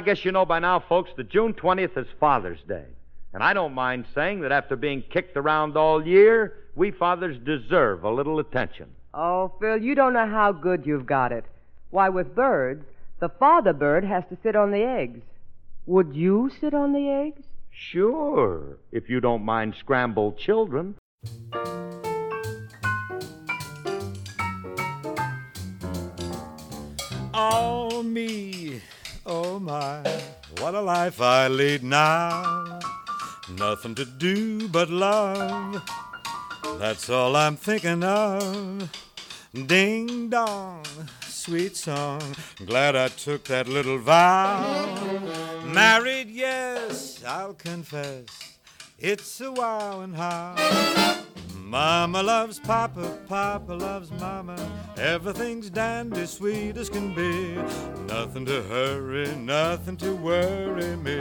I 0.00 0.02
guess 0.02 0.24
you 0.24 0.32
know 0.32 0.46
by 0.46 0.60
now, 0.60 0.80
folks, 0.80 1.10
that 1.18 1.28
June 1.28 1.52
20th 1.52 1.98
is 1.98 2.06
Father's 2.18 2.62
Day. 2.66 2.86
And 3.34 3.42
I 3.42 3.52
don't 3.52 3.74
mind 3.74 4.06
saying 4.14 4.40
that 4.40 4.50
after 4.50 4.74
being 4.74 5.02
kicked 5.02 5.36
around 5.36 5.76
all 5.76 6.06
year, 6.06 6.56
we 6.74 6.90
fathers 6.90 7.36
deserve 7.44 8.02
a 8.02 8.10
little 8.10 8.38
attention. 8.38 8.86
Oh, 9.12 9.52
Phil, 9.60 9.76
you 9.76 9.94
don't 9.94 10.14
know 10.14 10.26
how 10.26 10.52
good 10.52 10.86
you've 10.86 11.04
got 11.04 11.32
it. 11.32 11.44
Why, 11.90 12.08
with 12.08 12.34
birds, 12.34 12.86
the 13.18 13.28
father 13.28 13.74
bird 13.74 14.02
has 14.04 14.24
to 14.30 14.38
sit 14.42 14.56
on 14.56 14.70
the 14.70 14.82
eggs. 14.82 15.20
Would 15.84 16.16
you 16.16 16.50
sit 16.62 16.72
on 16.72 16.94
the 16.94 17.06
eggs? 17.10 17.42
Sure, 17.70 18.78
if 18.92 19.10
you 19.10 19.20
don't 19.20 19.44
mind 19.44 19.74
scrambled 19.78 20.38
children. 20.38 20.94
Oh, 27.34 28.02
me, 28.02 28.80
oh 29.26 29.58
my, 29.58 30.02
what 30.58 30.74
a 30.74 30.80
life 30.80 31.20
I 31.20 31.48
lead 31.48 31.82
now. 31.82 32.80
Nothing 33.58 33.94
to 33.96 34.04
do 34.04 34.68
but 34.68 34.90
love. 34.90 35.82
That's 36.78 37.10
all 37.10 37.36
I'm 37.36 37.56
thinking 37.56 38.04
of. 38.04 38.90
Ding 39.66 40.28
dong, 40.28 40.84
sweet 41.26 41.76
song. 41.76 42.22
Glad 42.64 42.94
I 42.94 43.08
took 43.08 43.44
that 43.44 43.66
little 43.66 43.98
vow. 43.98 45.20
Married, 45.64 46.28
yes, 46.28 47.24
I'll 47.24 47.54
confess. 47.54 48.26
It's 48.98 49.40
a 49.40 49.50
wow 49.50 50.02
and 50.02 50.14
how. 50.14 50.54
Mama 51.70 52.20
loves 52.20 52.58
Papa, 52.58 53.16
Papa 53.28 53.72
loves 53.72 54.10
Mama. 54.18 54.56
Everything's 54.96 55.70
dandy, 55.70 56.26
sweet 56.26 56.76
as 56.76 56.90
can 56.90 57.14
be. 57.14 57.54
Nothing 58.12 58.44
to 58.46 58.60
hurry, 58.62 59.32
nothing 59.36 59.96
to 59.98 60.16
worry 60.16 60.96
me. 60.96 61.20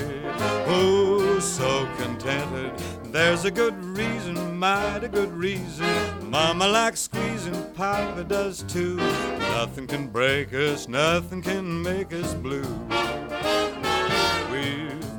Oh, 0.65 1.37
so 1.39 1.87
contented. 1.97 2.75
There's 3.13 3.45
a 3.45 3.51
good 3.51 3.75
reason, 3.95 4.57
mighty 4.57 5.07
good 5.09 5.31
reason. 5.33 5.85
Mama 6.31 6.67
likes 6.67 7.01
squeezing, 7.01 7.63
Papa 7.75 8.23
does 8.23 8.63
too. 8.63 8.95
Nothing 8.95 9.85
can 9.85 10.07
break 10.07 10.51
us, 10.51 10.87
nothing 10.87 11.43
can 11.43 11.83
make 11.83 12.11
us 12.11 12.33
blue. 12.33 12.65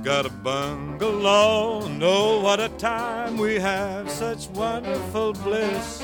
Got 0.02 0.24
a 0.24 0.30
bungalow, 0.30 1.82
oh, 2.00 2.40
what 2.40 2.58
a 2.58 2.70
time 2.70 3.36
we 3.36 3.56
have, 3.56 4.10
such 4.10 4.48
wonderful 4.48 5.34
bliss. 5.34 6.02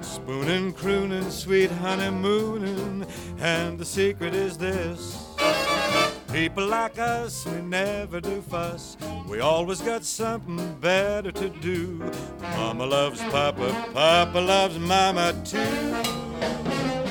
Spooning, 0.00 0.72
crooning, 0.72 1.30
sweet 1.30 1.70
honeymooning, 1.70 3.04
and 3.38 3.78
the 3.78 3.84
secret 3.84 4.34
is 4.34 4.56
this. 4.56 5.26
People 6.32 6.66
like 6.66 6.98
us, 6.98 7.44
we 7.44 7.60
never 7.60 8.18
do 8.18 8.40
fuss. 8.40 8.96
We 9.28 9.40
always 9.40 9.82
got 9.82 10.04
something 10.04 10.74
better 10.80 11.32
to 11.32 11.50
do. 11.50 12.02
Mama 12.40 12.86
loves 12.86 13.20
Papa, 13.24 13.90
Papa 13.92 14.38
loves 14.38 14.78
Mama 14.78 15.34
too. 15.44 17.01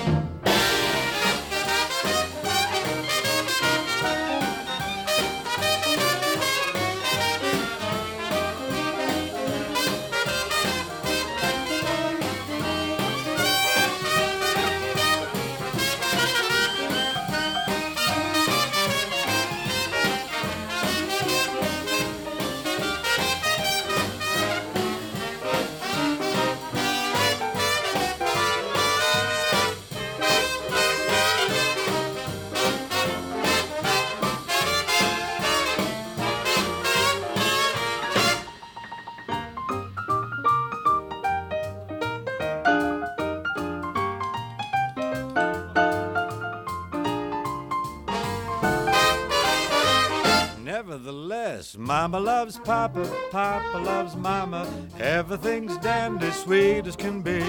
Loves 52.21 52.57
Papa, 52.59 53.09
Papa 53.31 53.77
loves 53.79 54.15
Mama. 54.15 54.67
Everything's 54.99 55.77
dandy, 55.77 56.29
sweet 56.31 56.85
as 56.85 56.95
can 56.95 57.21
be. 57.21 57.39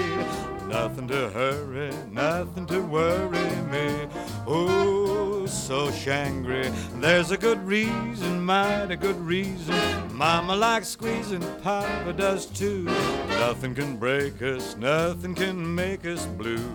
Nothing 0.67 1.07
to 1.09 1.29
hurry, 1.29 1.91
nothing 2.11 2.65
to 2.67 2.81
worry 2.81 3.55
me. 3.71 4.07
Oh, 4.47 5.45
so 5.45 5.91
shangri. 5.91 6.71
There's 6.95 7.31
a 7.31 7.37
good 7.37 7.63
reason, 7.65 8.43
mighty 8.43 8.95
good 8.95 9.19
reason. 9.19 9.75
Mama 10.11 10.55
likes 10.55 10.89
squeezing, 10.89 11.43
Papa 11.61 12.13
does 12.13 12.47
too. 12.47 12.85
Nothing 13.29 13.75
can 13.75 13.97
break 13.97 14.41
us, 14.41 14.75
nothing 14.75 15.35
can 15.35 15.75
make 15.75 16.05
us 16.05 16.25
blue. 16.25 16.69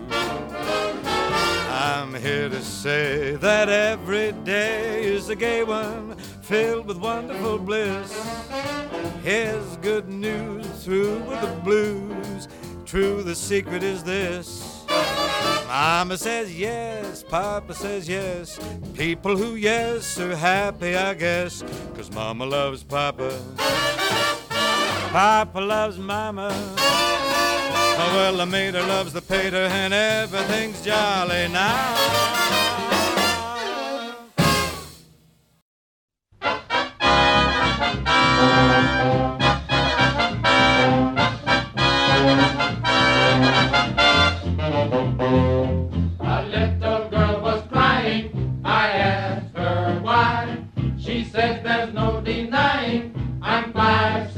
I'm 1.81 2.13
here 2.13 2.49
to 2.49 2.61
say 2.61 3.37
that 3.37 3.69
every 3.69 4.33
day 4.33 5.01
is 5.01 5.29
a 5.29 5.35
gay 5.35 5.63
one, 5.63 6.17
filled 6.41 6.87
with 6.87 6.97
wonderful 6.97 7.57
bliss. 7.57 8.11
Here's 9.23 9.77
good 9.77 10.09
news 10.09 10.67
through 10.83 11.19
with 11.19 11.39
the 11.39 11.47
blues. 11.63 12.49
True, 12.85 13.23
the 13.23 13.33
secret 13.33 13.81
is 13.81 14.03
this. 14.03 14.83
Mama 15.67 16.17
says 16.17 16.53
yes, 16.53 17.23
Papa 17.23 17.73
says 17.73 18.09
yes. 18.09 18.59
People 18.93 19.37
who 19.37 19.55
yes 19.55 20.19
are 20.19 20.35
happy, 20.35 20.97
I 20.97 21.13
guess, 21.13 21.63
'cause 21.95 22.11
Mama 22.11 22.45
loves 22.45 22.83
Papa. 22.83 23.31
Papa 25.13 25.59
loves 25.59 25.97
Mama. 25.97 26.51
Oh, 28.01 28.15
well, 28.15 28.37
the 28.37 28.45
mater 28.45 28.81
loves 28.81 29.11
the 29.11 29.21
pater, 29.21 29.57
and 29.57 29.93
everything's 29.93 30.81
jolly 30.81 31.49
now. 31.49 31.95
A 46.21 46.45
little 46.47 47.09
girl 47.09 47.41
was 47.41 47.67
crying. 47.67 48.61
I 48.63 48.87
asked 48.91 49.57
her 49.57 49.99
why. 50.01 50.57
She 50.97 51.25
says 51.25 51.61
there's 51.63 51.93
no 51.93 52.21
denying 52.21 53.13
I'm 53.41 53.73
five 53.73 54.31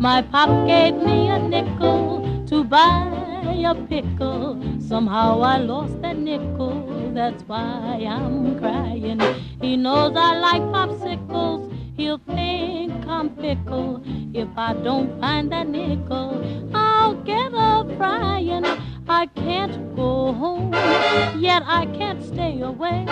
My 0.00 0.22
pop 0.22 0.48
gave 0.66 0.94
me 0.94 1.28
a 1.28 1.38
nickel 1.38 2.46
to 2.46 2.64
buy 2.64 3.04
a 3.66 3.74
pickle. 3.74 4.58
Somehow 4.80 5.42
I 5.42 5.58
lost 5.58 6.00
that 6.00 6.16
nickel, 6.16 7.12
that's 7.12 7.42
why 7.42 8.06
I'm 8.08 8.58
crying. 8.58 9.20
He 9.60 9.76
knows 9.76 10.16
I 10.16 10.38
like 10.38 10.62
popsicles, 10.72 11.70
he'll 11.98 12.16
think 12.16 13.06
I'm 13.06 13.36
fickle. 13.36 14.02
If 14.32 14.48
I 14.56 14.72
don't 14.72 15.20
find 15.20 15.52
that 15.52 15.68
nickel, 15.68 16.42
I'll 16.74 17.16
get 17.22 17.52
up 17.52 17.94
crying. 17.98 18.64
I 19.12 19.26
can't 19.26 19.96
go 19.96 20.32
home, 20.32 20.72
yet 21.36 21.64
I 21.66 21.86
can't 21.98 22.22
stay 22.22 22.60
away. 22.60 23.04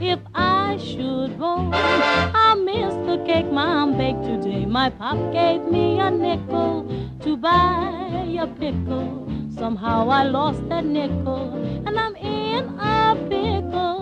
If 0.00 0.18
I 0.34 0.76
should 0.78 1.38
roam, 1.38 1.70
I 1.72 2.56
miss 2.56 2.92
the 3.06 3.22
cake 3.24 3.46
mom 3.50 3.96
baked 3.96 4.24
today. 4.24 4.66
My 4.66 4.90
pop 4.90 5.16
gave 5.32 5.62
me 5.62 6.00
a 6.00 6.10
nickel 6.10 6.88
to 7.22 7.36
buy 7.36 8.36
a 8.36 8.48
pickle. 8.48 9.28
Somehow 9.56 10.08
I 10.08 10.24
lost 10.24 10.68
that 10.70 10.84
nickel, 10.84 11.54
and 11.86 11.96
I'm 11.96 12.16
in 12.16 12.64
a 12.80 13.14
pickle. 13.30 13.98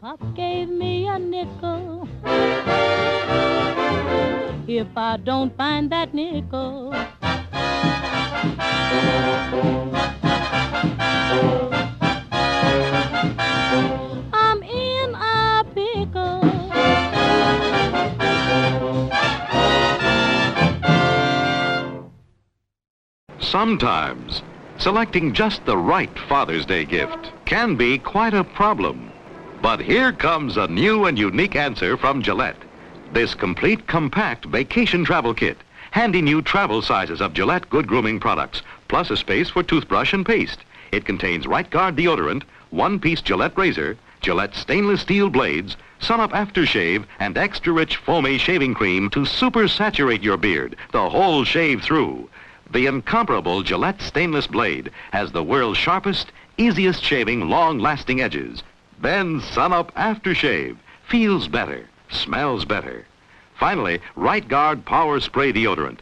Pop 0.00 0.20
gave 0.34 0.68
me 0.68 1.06
a 1.08 1.18
nickel. 1.18 2.08
If 4.68 4.88
I 4.96 5.16
don't 5.22 5.56
find 5.56 5.90
that 5.90 6.12
nickel, 6.12 6.92
I'm 14.32 14.62
in 14.62 15.14
a 15.14 15.64
pickle. 15.74 16.42
Sometimes, 23.38 24.42
selecting 24.78 25.32
just 25.32 25.64
the 25.64 25.78
right 25.78 26.18
Father's 26.28 26.66
Day 26.66 26.84
gift 26.84 27.32
can 27.46 27.76
be 27.76 27.98
quite 27.98 28.34
a 28.34 28.44
problem. 28.44 29.12
But 29.62 29.80
here 29.80 30.12
comes 30.12 30.56
a 30.56 30.68
new 30.68 31.06
and 31.06 31.18
unique 31.18 31.56
answer 31.56 31.96
from 31.96 32.22
Gillette. 32.22 32.62
This 33.12 33.34
complete 33.34 33.86
compact 33.86 34.44
vacation 34.44 35.04
travel 35.04 35.34
kit, 35.34 35.56
handy 35.90 36.20
new 36.20 36.42
travel 36.42 36.82
sizes 36.82 37.20
of 37.20 37.32
Gillette 37.32 37.68
Good 37.70 37.86
Grooming 37.86 38.20
products, 38.20 38.62
plus 38.88 39.10
a 39.10 39.16
space 39.16 39.48
for 39.48 39.62
toothbrush 39.62 40.12
and 40.12 40.26
paste. 40.26 40.60
It 40.92 41.04
contains 41.04 41.46
Right 41.46 41.68
Guard 41.68 41.96
deodorant, 41.96 42.42
one-piece 42.70 43.22
Gillette 43.22 43.56
razor, 43.56 43.96
Gillette 44.20 44.54
stainless 44.54 45.00
steel 45.00 45.30
blades, 45.30 45.76
Sun-Up 45.98 46.32
aftershave, 46.32 47.04
and 47.18 47.38
extra 47.38 47.72
rich 47.72 47.96
foamy 47.96 48.38
shaving 48.38 48.74
cream 48.74 49.08
to 49.10 49.24
super 49.24 49.66
saturate 49.68 50.22
your 50.22 50.36
beard, 50.36 50.76
the 50.92 51.08
whole 51.08 51.44
shave 51.44 51.82
through. 51.82 52.28
The 52.70 52.86
incomparable 52.86 53.62
Gillette 53.62 54.02
stainless 54.02 54.46
blade 54.46 54.90
has 55.12 55.32
the 55.32 55.42
world's 55.42 55.78
sharpest, 55.78 56.32
easiest 56.58 57.02
shaving, 57.02 57.48
long-lasting 57.48 58.20
edges. 58.20 58.62
Then 59.00 59.40
Sun-Up 59.52 59.94
aftershave 59.94 60.76
feels 61.08 61.48
better, 61.48 61.88
smells 62.08 62.64
better. 62.64 63.04
Finally, 63.58 64.00
Right 64.16 64.46
Guard 64.46 64.84
Power 64.84 65.20
Spray 65.20 65.52
Deodorant. 65.52 65.98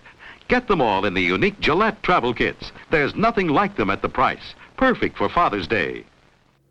Get 0.48 0.68
them 0.68 0.80
all 0.80 1.04
in 1.04 1.14
the 1.14 1.22
unique 1.22 1.58
Gillette 1.60 2.02
travel 2.02 2.34
kits. 2.34 2.72
There's 2.90 3.14
nothing 3.14 3.48
like 3.48 3.76
them 3.76 3.90
at 3.90 4.02
the 4.02 4.08
price. 4.08 4.54
Perfect 4.76 5.16
for 5.16 5.28
Father's 5.28 5.66
Day. 5.66 6.04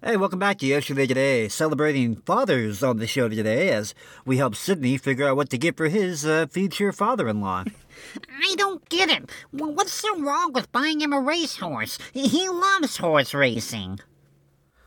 Hey, 0.06 0.18
welcome 0.18 0.40
back 0.40 0.58
to 0.58 0.66
Yesterday 0.66 1.08
Today, 1.08 1.48
celebrating 1.48 2.18
fathers 2.18 2.84
on 2.84 2.98
the 2.98 3.08
show 3.08 3.30
today 3.30 3.70
as 3.70 3.96
we 4.26 4.36
help 4.36 4.54
Sydney 4.54 4.98
figure 4.98 5.30
out 5.30 5.38
what 5.38 5.50
to 5.52 5.58
get 5.58 5.78
for 5.78 5.88
his 5.88 6.26
uh, 6.26 6.46
future 6.48 6.92
father-in-law. 6.92 7.64
I 8.30 8.56
don't 8.58 8.88
get 8.90 9.10
it. 9.10 9.30
What's 9.52 9.94
so 9.94 10.20
wrong 10.20 10.52
with 10.52 10.72
buying 10.74 11.00
him 11.00 11.14
a 11.14 11.22
racehorse? 11.22 11.98
He 12.12 12.50
loves 12.50 12.98
horse 12.98 13.34
racing. 13.34 14.00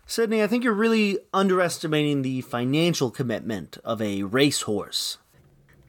Sydney, 0.06 0.42
I 0.42 0.46
think 0.46 0.62
you're 0.62 0.72
really 0.72 1.18
underestimating 1.34 2.22
the 2.22 2.40
financial 2.42 3.10
commitment 3.10 3.78
of 3.84 4.00
a 4.00 4.22
racehorse. 4.22 5.18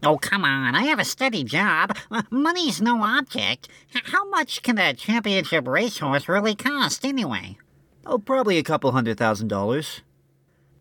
Oh, 0.04 0.18
come 0.18 0.44
on. 0.44 0.76
I 0.76 0.84
have 0.84 1.00
a 1.00 1.06
steady 1.06 1.44
job. 1.44 1.96
Uh, 2.12 2.24
Money's 2.32 2.82
no 2.82 3.04
object. 3.04 3.70
H- 3.96 4.04
How 4.06 4.28
much 4.30 4.62
can 4.64 4.78
a 4.80 4.94
championship 4.94 5.68
racehorse 5.68 6.28
really 6.28 6.56
cost, 6.56 7.06
anyway? 7.06 7.58
Oh, 8.06 8.18
probably 8.18 8.58
a 8.58 8.64
couple 8.64 8.92
hundred 8.92 9.18
thousand 9.18 9.50
dollars. 9.50 10.02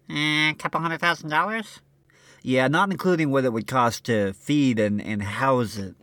Eh, 0.08 0.50
a 0.50 0.54
couple 0.54 0.80
hundred 0.80 1.00
thousand 1.00 1.28
dollars? 1.30 1.80
Yeah, 2.42 2.68
not 2.68 2.90
including 2.90 3.30
what 3.30 3.44
it 3.44 3.52
would 3.52 3.66
cost 3.66 4.04
to 4.04 4.32
feed 4.34 4.78
and, 4.78 5.00
and 5.02 5.22
house 5.22 5.76
it. 5.76 5.94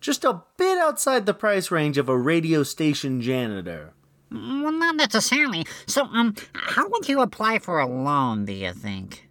Just 0.00 0.24
a 0.24 0.42
bit 0.56 0.78
outside 0.78 1.26
the 1.26 1.34
price 1.34 1.70
range 1.70 1.98
of 1.98 2.08
a 2.08 2.16
radio 2.16 2.62
station 2.62 3.20
janitor. 3.20 3.92
Well, 4.30 4.72
not 4.72 4.96
necessarily. 4.96 5.66
So, 5.86 6.04
um, 6.04 6.34
how 6.54 6.88
would 6.88 7.08
you 7.08 7.20
apply 7.20 7.60
for 7.60 7.78
a 7.78 7.86
loan, 7.86 8.44
do 8.44 8.52
you 8.52 8.72
think? 8.72 9.28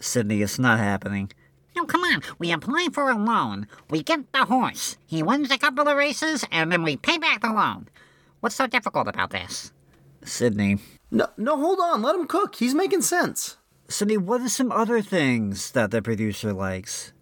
Sydney, 0.00 0.42
it's 0.42 0.58
not 0.58 0.78
happening. 0.78 1.30
No, 1.76 1.84
come 1.84 2.02
on. 2.02 2.22
We 2.38 2.52
apply 2.52 2.88
for 2.92 3.10
a 3.10 3.16
loan. 3.16 3.68
We 3.90 4.02
get 4.02 4.32
the 4.32 4.46
horse. 4.46 4.96
He 5.06 5.22
wins 5.22 5.50
a 5.50 5.58
couple 5.58 5.86
of 5.86 5.96
races, 5.96 6.44
and 6.50 6.72
then 6.72 6.82
we 6.82 6.96
pay 6.96 7.18
back 7.18 7.42
the 7.42 7.52
loan. 7.52 7.88
What's 8.40 8.56
so 8.56 8.66
difficult 8.66 9.08
about 9.08 9.30
this? 9.30 9.72
Sydney. 10.24 10.78
No, 11.10 11.28
no, 11.36 11.56
hold 11.56 11.78
on. 11.80 12.02
Let 12.02 12.16
him 12.16 12.26
cook. 12.26 12.56
He's 12.56 12.74
making 12.74 13.02
sense. 13.02 13.58
Sydney, 13.88 14.16
what 14.16 14.40
are 14.40 14.48
some 14.48 14.72
other 14.72 15.00
things 15.00 15.70
that 15.72 15.90
the 15.90 16.02
producer 16.02 16.52
likes? 16.52 17.12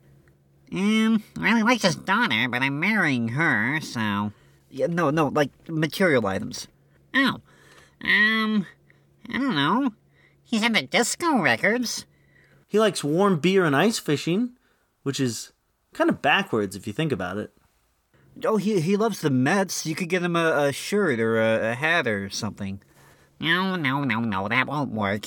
Um, 0.73 1.23
well, 1.38 1.57
he 1.57 1.62
likes 1.62 1.83
his 1.83 1.97
daughter, 1.97 2.49
but 2.49 2.62
I'm 2.62 2.81
marrying 2.81 3.29
her, 3.29 3.81
so. 3.81 4.33
Yeah, 4.71 4.87
no, 4.87 5.11
no, 5.11 5.29
like 5.29 5.51
material 5.69 6.27
items. 6.27 6.67
Oh. 7.14 7.40
Um, 8.03 8.66
I 9.29 9.38
don't 9.38 9.55
know. 9.55 9.90
He's 10.42 10.62
into 10.62 10.87
disco 10.87 11.38
records. 11.40 12.07
He 12.66 12.79
likes 12.79 13.05
warm 13.05 13.38
beer 13.38 13.64
and 13.64 13.74
ice 13.74 13.98
fishing, 13.98 14.57
which 15.03 15.20
is 15.20 15.53
kind 15.92 16.11
of 16.11 16.20
backwards 16.20 16.77
if 16.77 16.87
you 16.87 16.92
think 16.92 17.12
about 17.12 17.38
it. 17.38 17.53
Oh, 18.44 18.57
he 18.57 18.81
he 18.81 18.96
loves 18.96 19.20
the 19.20 19.31
Mets. 19.31 19.87
You 19.87 19.94
could 19.94 20.09
get 20.09 20.22
him 20.22 20.35
a, 20.35 20.66
a 20.66 20.72
shirt 20.72 21.20
or 21.20 21.40
a, 21.40 21.70
a 21.70 21.74
hat 21.74 22.09
or 22.09 22.29
something. 22.31 22.83
No, 23.40 23.77
no, 23.77 24.05
no, 24.05 24.20
no, 24.20 24.48
that 24.48 24.66
won't 24.66 24.92
work. 24.92 25.27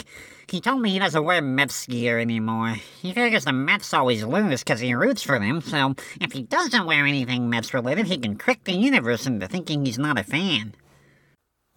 He 0.50 0.62
told 0.62 0.82
me 0.82 0.92
he 0.92 1.00
doesn't 1.00 1.24
wear 1.24 1.42
Mets 1.42 1.86
gear 1.88 2.20
anymore. 2.20 2.76
He 3.02 3.14
figures 3.14 3.46
the 3.46 3.54
Mets 3.54 3.94
always 3.94 4.24
lose 4.24 4.64
because 4.64 4.80
he 4.80 4.94
roots 4.94 5.22
for 5.22 5.40
them, 5.40 5.62
so 5.62 5.94
if 6.22 6.32
he 6.32 6.44
doesn't 6.44 6.86
wear 6.86 7.06
anything 7.06 7.50
Mets 7.50 7.74
related, 7.74 8.08
he 8.08 8.18
can 8.18 8.38
trick 8.38 8.64
the 8.64 8.74
universe 8.74 9.26
into 9.26 9.48
thinking 9.48 9.86
he's 9.86 10.00
not 10.00 10.18
a 10.18 10.24
fan. 10.24 10.74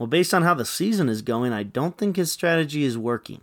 Well, 0.01 0.07
based 0.07 0.33
on 0.33 0.45
how 0.45 0.55
the 0.55 0.65
season 0.65 1.11
is 1.11 1.21
going, 1.21 1.53
I 1.53 1.63
don't 1.63 1.99
think 1.99 2.17
his 2.17 2.33
strategy 2.33 2.85
is 2.85 2.97
working. 2.97 3.43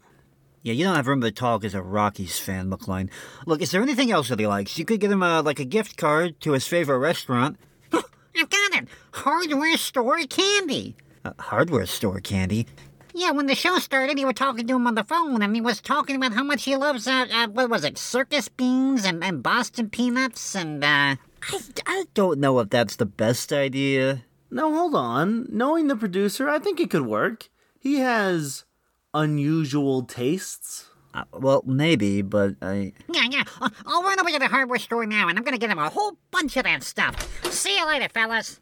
Yeah, 0.64 0.74
you 0.74 0.86
don't 0.86 0.96
have 0.96 1.06
room 1.06 1.22
to 1.22 1.30
talk 1.30 1.64
as 1.64 1.76
a 1.76 1.84
Rockies 1.84 2.40
fan, 2.40 2.68
McLean. 2.68 3.12
Look, 3.46 3.62
is 3.62 3.70
there 3.70 3.84
anything 3.84 4.10
else 4.10 4.30
that 4.30 4.40
he 4.40 4.48
likes? 4.48 4.76
You 4.80 4.84
could 4.84 5.00
get 5.00 5.12
him 5.12 5.22
a, 5.22 5.42
like 5.42 5.60
a 5.60 5.66
gift 5.66 5.98
card 5.98 6.42
to 6.42 6.54
his 6.54 6.66
favorite 6.66 6.98
restaurant. 6.98 7.58
I've 7.94 8.50
got 8.50 8.74
it! 8.74 8.88
Hardware 9.12 9.78
store 9.78 10.18
candy! 10.24 10.96
Uh, 11.24 11.34
hardware 11.38 11.86
store 11.86 12.20
candy? 12.22 12.66
Yeah, 13.14 13.30
when 13.34 13.46
the 13.46 13.54
show 13.54 13.78
started, 13.78 14.18
you 14.18 14.26
were 14.26 14.34
talking 14.34 14.66
to 14.66 14.78
him 14.78 14.88
on 14.88 14.96
the 14.96 15.04
phone, 15.04 15.44
and 15.44 15.54
he 15.54 15.62
was 15.62 15.80
talking 15.80 16.16
about 16.16 16.34
how 16.34 16.44
much 16.44 16.64
he 16.64 16.76
loves, 16.76 17.08
uh, 17.08 17.28
uh 17.32 17.50
what 17.50 17.70
was 17.70 17.84
it, 17.84 18.00
circus 18.00 18.50
beans 18.50 19.06
and, 19.06 19.24
and 19.24 19.44
Boston 19.44 19.92
peanuts, 19.92 20.56
and, 20.56 20.84
uh... 20.84 21.18
I, 21.52 21.60
I 21.86 22.06
don't 22.16 22.40
know 22.40 22.58
if 22.62 22.72
that's 22.72 22.96
the 22.96 23.06
best 23.06 23.54
idea. 23.54 24.24
No, 24.50 24.74
hold 24.74 24.96
on. 24.96 25.48
Knowing 25.50 25.88
the 25.88 25.96
producer, 25.96 26.50
I 26.50 26.60
think 26.60 26.80
it 26.80 26.90
could 26.90 27.06
work. 27.06 27.50
He 27.80 27.96
has 27.96 28.66
unusual 29.14 30.04
tastes. 30.04 30.90
Uh, 31.14 31.24
well, 31.34 31.64
maybe, 31.66 32.22
but 32.22 32.56
I. 32.62 32.94
Yeah, 33.12 33.24
yeah. 33.30 33.44
Uh, 33.60 33.70
I'll 33.86 34.04
run 34.04 34.20
over 34.20 34.30
to 34.30 34.40
the 34.40 34.48
hardware 34.48 34.80
store 34.80 35.06
now, 35.06 35.28
and 35.28 35.38
I'm 35.38 35.44
gonna 35.44 35.58
get 35.58 35.70
him 35.70 35.80
a 35.80 35.90
whole 35.90 36.18
bunch 36.32 36.58
of 36.58 36.64
that 36.64 36.84
stuff. 36.84 37.16
See 37.52 37.78
you 37.78 37.88
later, 37.88 38.08
fellas. 38.14 38.60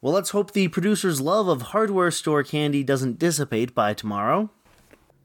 Well, 0.00 0.12
let's 0.12 0.30
hope 0.30 0.52
the 0.52 0.68
producer's 0.68 1.20
love 1.20 1.48
of 1.48 1.62
hardware 1.62 2.10
store 2.10 2.42
candy 2.42 2.84
doesn't 2.84 3.18
dissipate 3.18 3.74
by 3.74 3.94
tomorrow. 3.94 4.50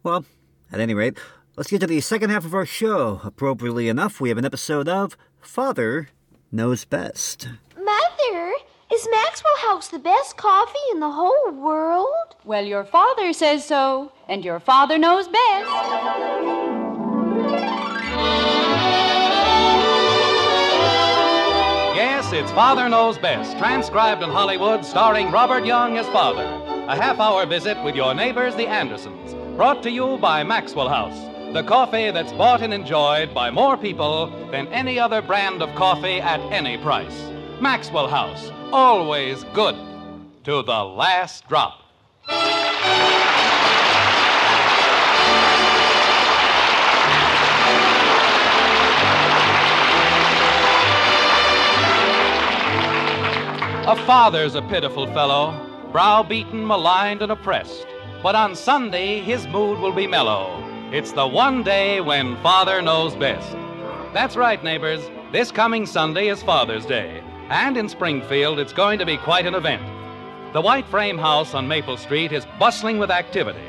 Well, 0.04 0.26
at 0.72 0.80
any 0.80 0.94
rate, 0.94 1.18
let's 1.56 1.70
get 1.70 1.80
to 1.82 1.88
the 1.88 2.02
second 2.02 2.30
half 2.30 2.46
of 2.46 2.54
our 2.54 2.66
show. 2.66 3.22
Appropriately 3.24 3.90
enough, 3.90 4.22
we 4.22 4.30
have 4.30 4.38
an 4.38 4.46
episode 4.46 4.88
of 4.88 5.18
Father 5.40 6.10
Knows 6.52 6.86
Best. 6.86 7.48
Mother, 9.02 9.16
is 9.16 9.24
Maxwell 9.24 9.58
House 9.70 9.88
the 9.88 10.00
best 10.00 10.38
coffee 10.38 10.78
in 10.92 11.00
the 11.00 11.12
whole 11.12 11.52
world? 11.52 12.36
Well, 12.44 12.66
your 12.66 12.84
father 12.84 13.34
says 13.34 13.66
so, 13.66 14.12
and 14.28 14.44
your 14.44 14.60
father 14.60 14.98
knows 14.98 15.28
best. 15.28 15.70
Yes, 21.96 22.34
it's 22.34 22.52
Father 22.52 22.90
Knows 22.90 23.18
Best, 23.18 23.58
transcribed 23.58 24.24
in 24.24 24.30
Hollywood, 24.30 24.86
starring 24.86 25.32
Robert 25.32 25.66
Young 25.66 25.98
as 25.98 26.08
father. 26.08 26.46
A 26.88 26.96
half 26.96 27.20
hour 27.20 27.46
visit 27.46 27.82
with 27.84 27.96
your 27.96 28.14
neighbors, 28.14 28.56
the 28.56 28.68
Andersons. 28.68 29.34
Brought 29.56 29.84
to 29.84 29.92
you 29.92 30.18
by 30.18 30.44
Maxwell 30.44 30.90
House, 30.90 31.54
the 31.54 31.64
coffee 31.64 32.12
that's 32.12 32.34
bought 32.34 32.62
and 32.62 32.74
enjoyed 32.74 33.34
by 33.34 33.50
more 33.52 33.78
people 33.78 34.28
than 34.52 34.68
any 34.68 35.00
other 35.00 35.22
brand 35.22 35.62
of 35.62 35.74
coffee 35.76 36.20
at 36.20 36.40
any 36.52 36.78
price. 36.78 37.32
Maxwell 37.62 38.08
House, 38.08 38.52
always 38.74 39.44
good 39.54 39.76
to 40.44 40.64
the 40.64 40.84
last 40.84 41.48
drop. 41.48 41.84
A 53.88 53.96
father's 54.08 54.56
a 54.56 54.64
pitiful 54.64 55.06
fellow, 55.14 55.52
browbeaten, 55.92 56.66
maligned, 56.66 57.22
and 57.22 57.32
oppressed. 57.32 57.86
But 58.24 58.34
on 58.34 58.56
Sunday, 58.56 59.20
his 59.22 59.46
mood 59.46 59.78
will 59.78 59.94
be 59.94 60.08
mellow. 60.08 60.68
It's 60.92 61.12
the 61.12 61.28
one 61.28 61.62
day 61.62 62.02
when 62.02 62.42
father 62.42 62.82
knows 62.82 63.16
best. 63.16 63.52
That's 64.16 64.36
right, 64.36 64.64
neighbors. 64.64 65.02
This 65.32 65.52
coming 65.52 65.86
Sunday 65.86 66.30
is 66.30 66.42
Father's 66.42 66.88
Day. 66.88 67.22
And 67.52 67.76
in 67.76 67.90
Springfield, 67.90 68.60
it's 68.60 68.72
going 68.72 68.98
to 69.00 69.06
be 69.06 69.18
quite 69.18 69.46
an 69.46 69.56
event. 69.56 69.84
The 70.54 70.62
White 70.62 70.88
Frame 70.88 71.18
House 71.18 71.54
on 71.54 71.68
Maple 71.68 71.98
Street 71.98 72.32
is 72.32 72.46
bustling 72.58 72.98
with 72.98 73.12
activity. 73.12 73.60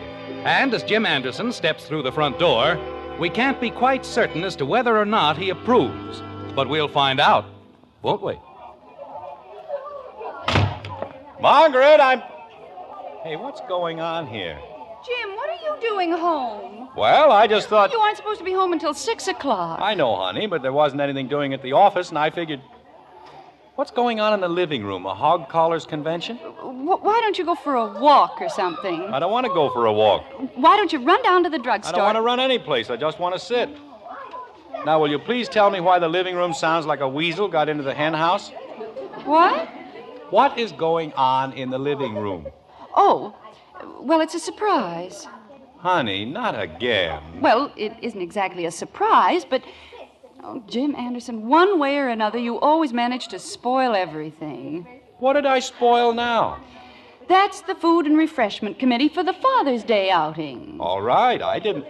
And 0.44 0.72
as 0.72 0.84
Jim 0.84 1.04
Anderson 1.04 1.50
steps 1.50 1.84
through 1.84 2.04
the 2.04 2.12
front 2.12 2.38
door, 2.38 2.78
we 3.18 3.28
can't 3.28 3.60
be 3.60 3.70
quite 3.70 4.06
certain 4.06 4.44
as 4.44 4.54
to 4.56 4.64
whether 4.64 4.96
or 4.96 5.04
not 5.04 5.36
he 5.36 5.50
approves. 5.50 6.22
But 6.54 6.68
we'll 6.68 6.86
find 6.86 7.18
out, 7.18 7.44
won't 8.02 8.22
we? 8.22 8.38
Margaret, 11.40 11.98
I'm. 12.00 12.20
Hey, 13.24 13.34
what's 13.34 13.62
going 13.62 13.98
on 13.98 14.28
here? 14.28 14.60
Jim, 15.04 15.34
what 15.34 15.50
are 15.50 15.60
you 15.60 15.80
doing 15.80 16.12
home? 16.12 16.88
Well, 16.96 17.32
I 17.32 17.48
just 17.48 17.68
thought. 17.68 17.90
You 17.90 17.98
aren't 17.98 18.16
supposed 18.16 18.38
to 18.38 18.44
be 18.44 18.52
home 18.52 18.72
until 18.72 18.94
six 18.94 19.26
o'clock. 19.26 19.80
I 19.82 19.94
know, 19.94 20.14
honey, 20.14 20.46
but 20.46 20.62
there 20.62 20.72
wasn't 20.72 21.00
anything 21.00 21.26
doing 21.26 21.52
at 21.52 21.62
the 21.62 21.72
office, 21.72 22.10
and 22.10 22.18
I 22.18 22.30
figured. 22.30 22.60
What's 23.74 23.90
going 23.90 24.20
on 24.20 24.34
in 24.34 24.40
the 24.40 24.50
living 24.50 24.84
room? 24.84 25.06
A 25.06 25.14
hog 25.14 25.48
callers 25.48 25.86
convention? 25.86 26.36
Why 26.36 27.20
don't 27.22 27.38
you 27.38 27.44
go 27.44 27.54
for 27.54 27.74
a 27.74 27.86
walk 28.00 28.36
or 28.42 28.50
something? 28.50 29.00
I 29.00 29.18
don't 29.18 29.32
want 29.32 29.46
to 29.46 29.52
go 29.52 29.70
for 29.70 29.86
a 29.86 29.92
walk. 29.92 30.24
Why 30.56 30.76
don't 30.76 30.92
you 30.92 31.02
run 31.02 31.22
down 31.22 31.42
to 31.44 31.50
the 31.50 31.58
drugstore? 31.58 31.94
I 31.94 31.96
don't 31.96 32.04
want 32.04 32.16
to 32.16 32.22
run 32.22 32.38
any 32.38 32.58
place. 32.58 32.90
I 32.90 32.96
just 32.96 33.18
want 33.18 33.34
to 33.34 33.38
sit. 33.38 33.70
Now, 34.84 35.00
will 35.00 35.10
you 35.10 35.18
please 35.18 35.48
tell 35.48 35.70
me 35.70 35.80
why 35.80 35.98
the 35.98 36.08
living 36.08 36.36
room 36.36 36.52
sounds 36.52 36.84
like 36.84 37.00
a 37.00 37.08
weasel 37.08 37.48
got 37.48 37.70
into 37.70 37.82
the 37.82 37.94
hen 37.94 38.12
house? 38.12 38.50
What? 39.24 39.68
What 40.28 40.58
is 40.58 40.72
going 40.72 41.14
on 41.14 41.54
in 41.54 41.70
the 41.70 41.78
living 41.78 42.14
room? 42.14 42.48
Oh, 42.94 43.34
well, 44.00 44.20
it's 44.20 44.34
a 44.34 44.40
surprise. 44.40 45.26
Honey, 45.78 46.26
not 46.26 46.60
again. 46.60 47.22
Well, 47.40 47.72
it 47.76 47.94
isn't 48.02 48.20
exactly 48.20 48.66
a 48.66 48.70
surprise, 48.70 49.46
but. 49.46 49.62
Oh, 50.44 50.62
Jim 50.66 50.96
Anderson, 50.96 51.46
one 51.48 51.78
way 51.78 51.98
or 51.98 52.08
another, 52.08 52.38
you 52.38 52.58
always 52.58 52.92
manage 52.92 53.28
to 53.28 53.38
spoil 53.38 53.94
everything. 53.94 54.86
What 55.18 55.34
did 55.34 55.46
I 55.46 55.60
spoil 55.60 56.12
now? 56.12 56.58
That's 57.28 57.60
the 57.60 57.76
Food 57.76 58.06
and 58.06 58.18
Refreshment 58.18 58.80
Committee 58.80 59.08
for 59.08 59.22
the 59.22 59.34
Father's 59.34 59.84
Day 59.84 60.10
outing. 60.10 60.78
All 60.80 61.00
right, 61.00 61.40
I 61.40 61.60
didn't. 61.60 61.86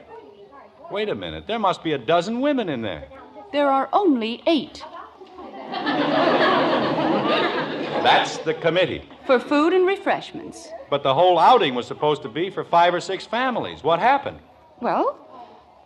Wait 0.91 1.09
a 1.09 1.15
minute. 1.15 1.47
There 1.47 1.59
must 1.59 1.83
be 1.83 1.95
a 1.95 1.99
dozen 1.99 2.43
women 2.43 2.69
in 2.69 2.83
there. 2.83 3.09
There 3.53 3.71
are 3.71 3.89
only 3.95 4.43
eight. 4.47 4.85
That's 8.03 8.37
the 8.39 8.53
committee. 8.53 9.09
For 9.27 9.39
food 9.39 9.73
and 9.73 9.87
refreshments. 9.87 10.69
But 10.91 11.03
the 11.03 11.15
whole 11.15 11.39
outing 11.39 11.75
was 11.75 11.87
supposed 11.87 12.21
to 12.23 12.29
be 12.29 12.51
for 12.51 12.65
five 12.65 12.93
or 12.93 13.01
six 13.01 13.25
families. 13.25 13.83
What 13.83 13.99
happened? 13.99 14.41
Well, 14.81 15.17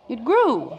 it 0.09 0.25
grew. 0.25 0.77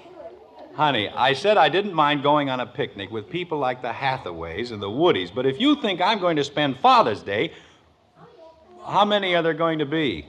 Honey, 0.78 1.08
I 1.08 1.32
said 1.32 1.56
I 1.56 1.68
didn't 1.68 1.92
mind 1.92 2.22
going 2.22 2.50
on 2.50 2.60
a 2.60 2.66
picnic 2.66 3.10
with 3.10 3.28
people 3.28 3.58
like 3.58 3.82
the 3.82 3.92
Hathaways 3.92 4.70
and 4.70 4.80
the 4.80 4.88
Woodies, 4.88 5.34
but 5.34 5.44
if 5.44 5.60
you 5.60 5.74
think 5.82 6.00
I'm 6.00 6.20
going 6.20 6.36
to 6.36 6.44
spend 6.44 6.78
Father's 6.78 7.20
Day, 7.20 7.52
how 8.86 9.04
many 9.04 9.34
are 9.34 9.42
there 9.42 9.54
going 9.54 9.80
to 9.80 9.86
be? 9.86 10.24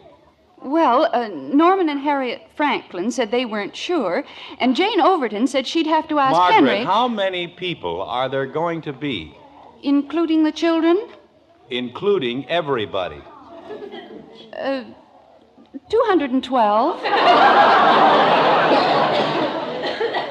Well, 0.58 1.08
uh, 1.14 1.28
Norman 1.28 1.88
and 1.88 2.00
Harriet 2.00 2.42
Franklin 2.56 3.12
said 3.12 3.30
they 3.30 3.46
weren't 3.46 3.76
sure, 3.76 4.24
and 4.60 4.76
Jane 4.76 5.00
Overton 5.00 5.46
said 5.46 5.68
she'd 5.68 5.86
have 5.86 6.08
to 6.08 6.18
ask 6.18 6.32
Margaret, 6.32 6.56
Henry, 6.56 6.84
how 6.84 7.08
many 7.08 7.48
people 7.48 8.02
are 8.02 8.28
there 8.28 8.48
going 8.48 8.82
to 8.82 8.92
be, 8.92 9.38
including 9.84 10.44
the 10.44 10.52
children. 10.52 11.10
including 11.70 12.50
everybody? 12.50 13.22
Uh, 14.60 14.84
212. 15.92 17.04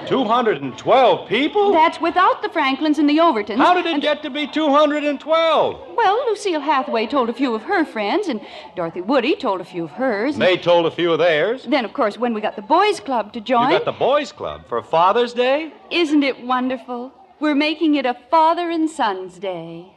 212 0.08 1.28
people? 1.28 1.72
That's 1.72 2.00
without 2.00 2.42
the 2.42 2.48
Franklins 2.48 2.98
and 2.98 3.08
the 3.08 3.18
Overtons. 3.18 3.56
How 3.58 3.74
did 3.74 3.86
it 3.86 4.00
get 4.00 4.22
to 4.22 4.30
be 4.30 4.46
212? 4.46 5.80
Well, 5.96 6.24
Lucille 6.28 6.60
Hathaway 6.60 7.06
told 7.06 7.28
a 7.28 7.32
few 7.32 7.54
of 7.54 7.62
her 7.62 7.84
friends, 7.84 8.28
and 8.28 8.40
Dorothy 8.74 9.00
Woody 9.00 9.36
told 9.36 9.60
a 9.60 9.64
few 9.64 9.84
of 9.84 9.90
hers. 9.92 10.34
and 10.34 10.42
They 10.42 10.56
told 10.56 10.86
a 10.86 10.90
few 10.90 11.12
of 11.12 11.18
theirs. 11.18 11.64
Then, 11.68 11.84
of 11.84 11.92
course, 11.92 12.16
when 12.18 12.32
we 12.34 12.40
got 12.40 12.56
the 12.56 12.62
boys' 12.62 13.00
club 13.00 13.32
to 13.34 13.40
join. 13.40 13.70
You 13.70 13.78
got 13.78 13.84
the 13.84 13.92
boys' 13.92 14.32
club 14.32 14.66
for 14.68 14.82
Father's 14.82 15.32
Day? 15.34 15.72
Isn't 15.90 16.22
it 16.22 16.42
wonderful? 16.44 17.12
We're 17.40 17.54
making 17.54 17.94
it 17.94 18.06
a 18.06 18.16
Father 18.30 18.70
and 18.70 18.88
Son's 18.90 19.38
Day. 19.38 19.92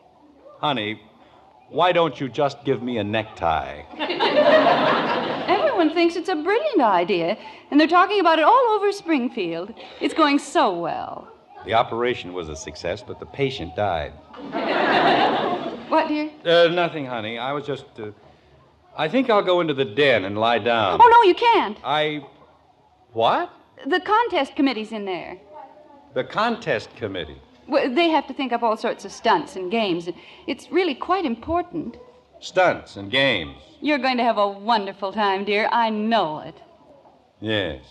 Honey, 0.60 1.02
why 1.70 1.92
don't 1.92 2.20
you 2.20 2.30
just 2.30 2.64
give 2.66 2.84
me 2.84 2.98
a 2.98 3.04
necktie? 3.04 3.82
Everyone 5.82 5.96
thinks 5.96 6.16
it's 6.16 6.30
a 6.30 6.36
brilliant 6.36 6.80
idea, 6.80 7.36
and 7.72 7.80
they're 7.80 7.88
talking 7.88 8.20
about 8.20 8.38
it 8.38 8.46
all 8.46 8.66
over 8.76 8.92
Springfield. 8.92 9.74
It's 10.00 10.14
going 10.14 10.38
so 10.38 10.80
well. 10.80 11.28
The 11.66 11.74
operation 11.74 12.34
was 12.34 12.50
a 12.50 12.56
success, 12.56 13.02
but 13.02 13.20
the 13.20 13.26
patient 13.26 13.76
died. 13.76 14.14
What, 15.90 16.08
dear? 16.08 16.30
Uh, 16.46 16.70
nothing, 16.70 17.06
honey. 17.06 17.38
I 17.38 17.52
was 17.52 17.66
just. 17.66 17.86
Uh, 18.00 18.12
I 18.96 19.10
think 19.10 19.30
I'll 19.30 19.42
go 19.42 19.60
into 19.60 19.74
the 19.74 19.84
den 19.84 20.24
and 20.24 20.38
lie 20.38 20.60
down. 20.60 21.02
Oh, 21.04 21.10
no, 21.16 21.28
you 21.28 21.36
can't. 21.36 21.78
I. 21.84 22.26
What? 23.12 23.52
The 23.86 24.00
contest 24.00 24.56
committee's 24.56 24.94
in 24.94 25.04
there. 25.04 25.38
The 26.14 26.24
contest 26.24 26.96
committee. 26.96 27.42
Well, 27.68 27.94
they 27.94 28.08
have 28.08 28.26
to 28.28 28.34
think 28.34 28.54
up 28.54 28.64
all 28.64 28.78
sorts 28.78 29.04
of 29.04 29.12
stunts 29.12 29.58
and 29.58 29.70
games. 29.70 30.08
It's 30.48 30.72
really 30.72 30.96
quite 30.96 31.26
important. 31.26 31.98
Stunts 32.42 32.96
and 32.96 33.12
games. 33.12 33.56
You're 33.82 34.00
going 34.00 34.18
to 34.18 34.24
have 34.24 34.38
a 34.38 34.48
wonderful 34.48 35.14
time, 35.14 35.46
dear. 35.46 35.70
I 35.72 35.90
know 35.90 36.40
it. 36.40 36.56
Yes. 37.40 37.84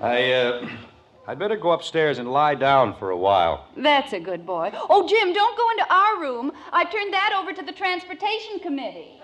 I, 0.00 0.32
uh. 0.32 0.68
I'd 1.26 1.38
better 1.38 1.56
go 1.56 1.72
upstairs 1.72 2.18
and 2.18 2.30
lie 2.30 2.54
down 2.54 2.94
for 2.98 3.08
a 3.10 3.16
while. 3.16 3.66
That's 3.78 4.12
a 4.12 4.20
good 4.20 4.44
boy. 4.44 4.70
Oh, 4.90 5.08
Jim, 5.08 5.32
don't 5.32 5.56
go 5.56 5.70
into 5.70 5.86
our 5.90 6.20
room. 6.20 6.52
I've 6.70 6.92
turned 6.92 7.14
that 7.14 7.34
over 7.34 7.54
to 7.54 7.62
the 7.62 7.72
transportation 7.72 8.58
committee. 8.60 9.22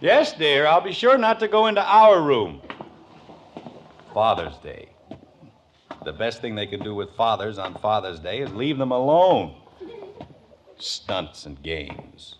Yes, 0.00 0.32
dear. 0.32 0.66
I'll 0.66 0.80
be 0.80 0.94
sure 0.94 1.18
not 1.18 1.38
to 1.40 1.48
go 1.48 1.66
into 1.66 1.82
our 1.82 2.22
room. 2.22 2.62
Father's 4.14 4.56
Day. 4.58 4.88
The 6.06 6.12
best 6.12 6.40
thing 6.40 6.54
they 6.54 6.66
can 6.66 6.80
do 6.80 6.94
with 6.94 7.10
fathers 7.16 7.58
on 7.58 7.74
Father's 7.74 8.18
Day 8.18 8.40
is 8.40 8.50
leave 8.54 8.78
them 8.78 8.90
alone. 8.90 9.54
Stunts 10.78 11.44
and 11.44 11.62
games. 11.62 12.36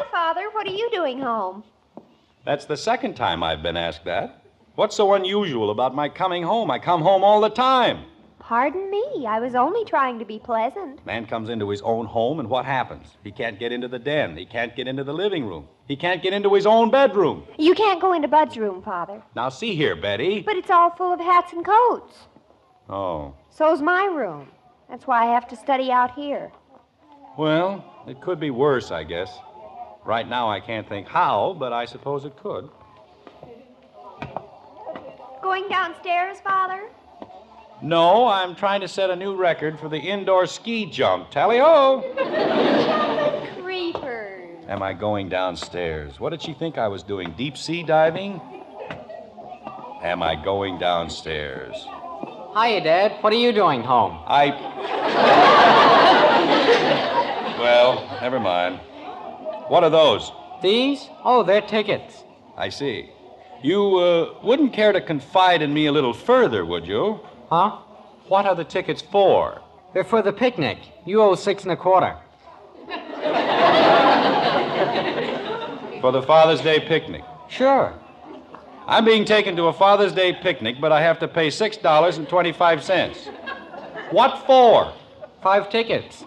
Hi, 0.00 0.10
Father. 0.10 0.48
What 0.52 0.66
are 0.66 0.72
you 0.72 0.88
doing 0.90 1.20
home? 1.20 1.62
That's 2.46 2.64
the 2.64 2.76
second 2.78 3.16
time 3.16 3.42
I've 3.42 3.62
been 3.62 3.76
asked 3.76 4.06
that. 4.06 4.44
What's 4.74 4.96
so 4.96 5.12
unusual 5.12 5.68
about 5.70 5.94
my 5.94 6.08
coming 6.08 6.42
home? 6.42 6.70
I 6.70 6.78
come 6.78 7.02
home 7.02 7.22
all 7.22 7.42
the 7.42 7.50
time. 7.50 8.06
Pardon 8.38 8.90
me. 8.90 9.26
I 9.28 9.40
was 9.40 9.54
only 9.54 9.84
trying 9.84 10.18
to 10.18 10.24
be 10.24 10.38
pleasant. 10.38 11.04
Man 11.04 11.26
comes 11.26 11.50
into 11.50 11.68
his 11.68 11.82
own 11.82 12.06
home, 12.06 12.40
and 12.40 12.48
what 12.48 12.64
happens? 12.64 13.08
He 13.22 13.30
can't 13.30 13.58
get 13.58 13.72
into 13.72 13.88
the 13.88 13.98
den. 13.98 14.38
He 14.38 14.46
can't 14.46 14.74
get 14.74 14.88
into 14.88 15.04
the 15.04 15.12
living 15.12 15.44
room. 15.44 15.68
He 15.86 15.96
can't 15.96 16.22
get 16.22 16.32
into 16.32 16.54
his 16.54 16.64
own 16.64 16.90
bedroom. 16.90 17.44
You 17.58 17.74
can't 17.74 18.00
go 18.00 18.14
into 18.14 18.26
Bud's 18.26 18.56
room, 18.56 18.80
Father. 18.82 19.22
Now, 19.36 19.50
see 19.50 19.76
here, 19.76 19.96
Betty. 19.96 20.40
But 20.40 20.56
it's 20.56 20.70
all 20.70 20.88
full 20.92 21.12
of 21.12 21.20
hats 21.20 21.52
and 21.52 21.62
coats. 21.62 22.14
Oh. 22.88 23.34
So's 23.50 23.82
my 23.82 24.06
room. 24.06 24.48
That's 24.88 25.06
why 25.06 25.24
I 25.28 25.34
have 25.34 25.46
to 25.48 25.56
study 25.56 25.92
out 25.92 26.14
here. 26.14 26.50
Well, 27.36 27.84
it 28.08 28.22
could 28.22 28.40
be 28.40 28.50
worse, 28.50 28.90
I 28.90 29.04
guess. 29.04 29.30
Right 30.04 30.28
now, 30.28 30.50
I 30.50 30.60
can't 30.60 30.88
think 30.88 31.06
how, 31.08 31.54
but 31.58 31.72
I 31.72 31.84
suppose 31.84 32.24
it 32.24 32.36
could. 32.36 32.70
Going 35.42 35.68
downstairs, 35.68 36.40
Father? 36.40 36.88
No, 37.82 38.26
I'm 38.26 38.54
trying 38.54 38.80
to 38.82 38.88
set 38.88 39.10
a 39.10 39.16
new 39.16 39.34
record 39.36 39.78
for 39.78 39.88
the 39.88 39.98
indoor 39.98 40.46
ski 40.46 40.86
jump. 40.86 41.30
Tally 41.30 41.58
ho! 41.58 42.02
Creepers. 43.62 44.64
Am 44.68 44.82
I 44.82 44.92
going 44.92 45.28
downstairs? 45.28 46.18
What 46.20 46.30
did 46.30 46.42
she 46.42 46.52
think 46.54 46.78
I 46.78 46.88
was 46.88 47.02
doing? 47.02 47.32
Deep 47.36 47.56
sea 47.56 47.82
diving? 47.82 48.40
Am 50.02 50.22
I 50.22 50.34
going 50.42 50.78
downstairs? 50.78 51.74
Hiya, 52.54 52.80
Dad. 52.82 53.12
What 53.22 53.32
are 53.32 53.36
you 53.36 53.52
doing 53.52 53.82
home? 53.82 54.18
I. 54.26 54.76
Well, 57.60 58.02
never 58.22 58.40
mind. 58.40 58.80
What 59.70 59.84
are 59.84 59.90
those? 59.90 60.32
These? 60.62 61.08
Oh, 61.24 61.44
they're 61.44 61.60
tickets. 61.60 62.24
I 62.56 62.70
see. 62.70 63.10
You 63.62 63.98
uh, 63.98 64.34
wouldn't 64.42 64.72
care 64.72 64.90
to 64.90 65.00
confide 65.00 65.62
in 65.62 65.72
me 65.72 65.86
a 65.86 65.92
little 65.92 66.12
further, 66.12 66.66
would 66.66 66.88
you? 66.88 67.20
Huh? 67.48 67.78
What 68.26 68.46
are 68.46 68.56
the 68.56 68.64
tickets 68.64 69.00
for? 69.00 69.62
They're 69.94 70.02
for 70.02 70.22
the 70.22 70.32
picnic. 70.32 70.78
You 71.06 71.22
owe 71.22 71.36
six 71.36 71.62
and 71.62 71.70
a 71.70 71.76
quarter. 71.76 72.16
For 76.00 76.12
the 76.12 76.22
Father's 76.22 76.62
Day 76.62 76.80
picnic. 76.80 77.22
Sure. 77.48 77.92
I'm 78.86 79.04
being 79.04 79.24
taken 79.24 79.54
to 79.56 79.64
a 79.64 79.72
Father's 79.72 80.14
Day 80.14 80.32
picnic, 80.32 80.76
but 80.80 80.90
I 80.90 81.02
have 81.02 81.20
to 81.20 81.28
pay 81.28 81.48
$6.25. 81.48 84.10
What 84.10 84.44
for? 84.46 84.92
Five 85.42 85.70
tickets. 85.70 86.24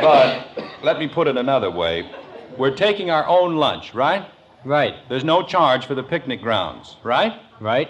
But 0.00 0.67
let 0.82 0.98
me 0.98 1.08
put 1.08 1.28
it 1.28 1.36
another 1.36 1.70
way. 1.70 2.10
We're 2.56 2.74
taking 2.74 3.10
our 3.10 3.26
own 3.26 3.56
lunch, 3.56 3.94
right? 3.94 4.28
Right. 4.64 4.94
There's 5.08 5.24
no 5.24 5.42
charge 5.42 5.86
for 5.86 5.94
the 5.94 6.02
picnic 6.02 6.42
grounds, 6.42 6.96
right? 7.02 7.40
Right. 7.60 7.88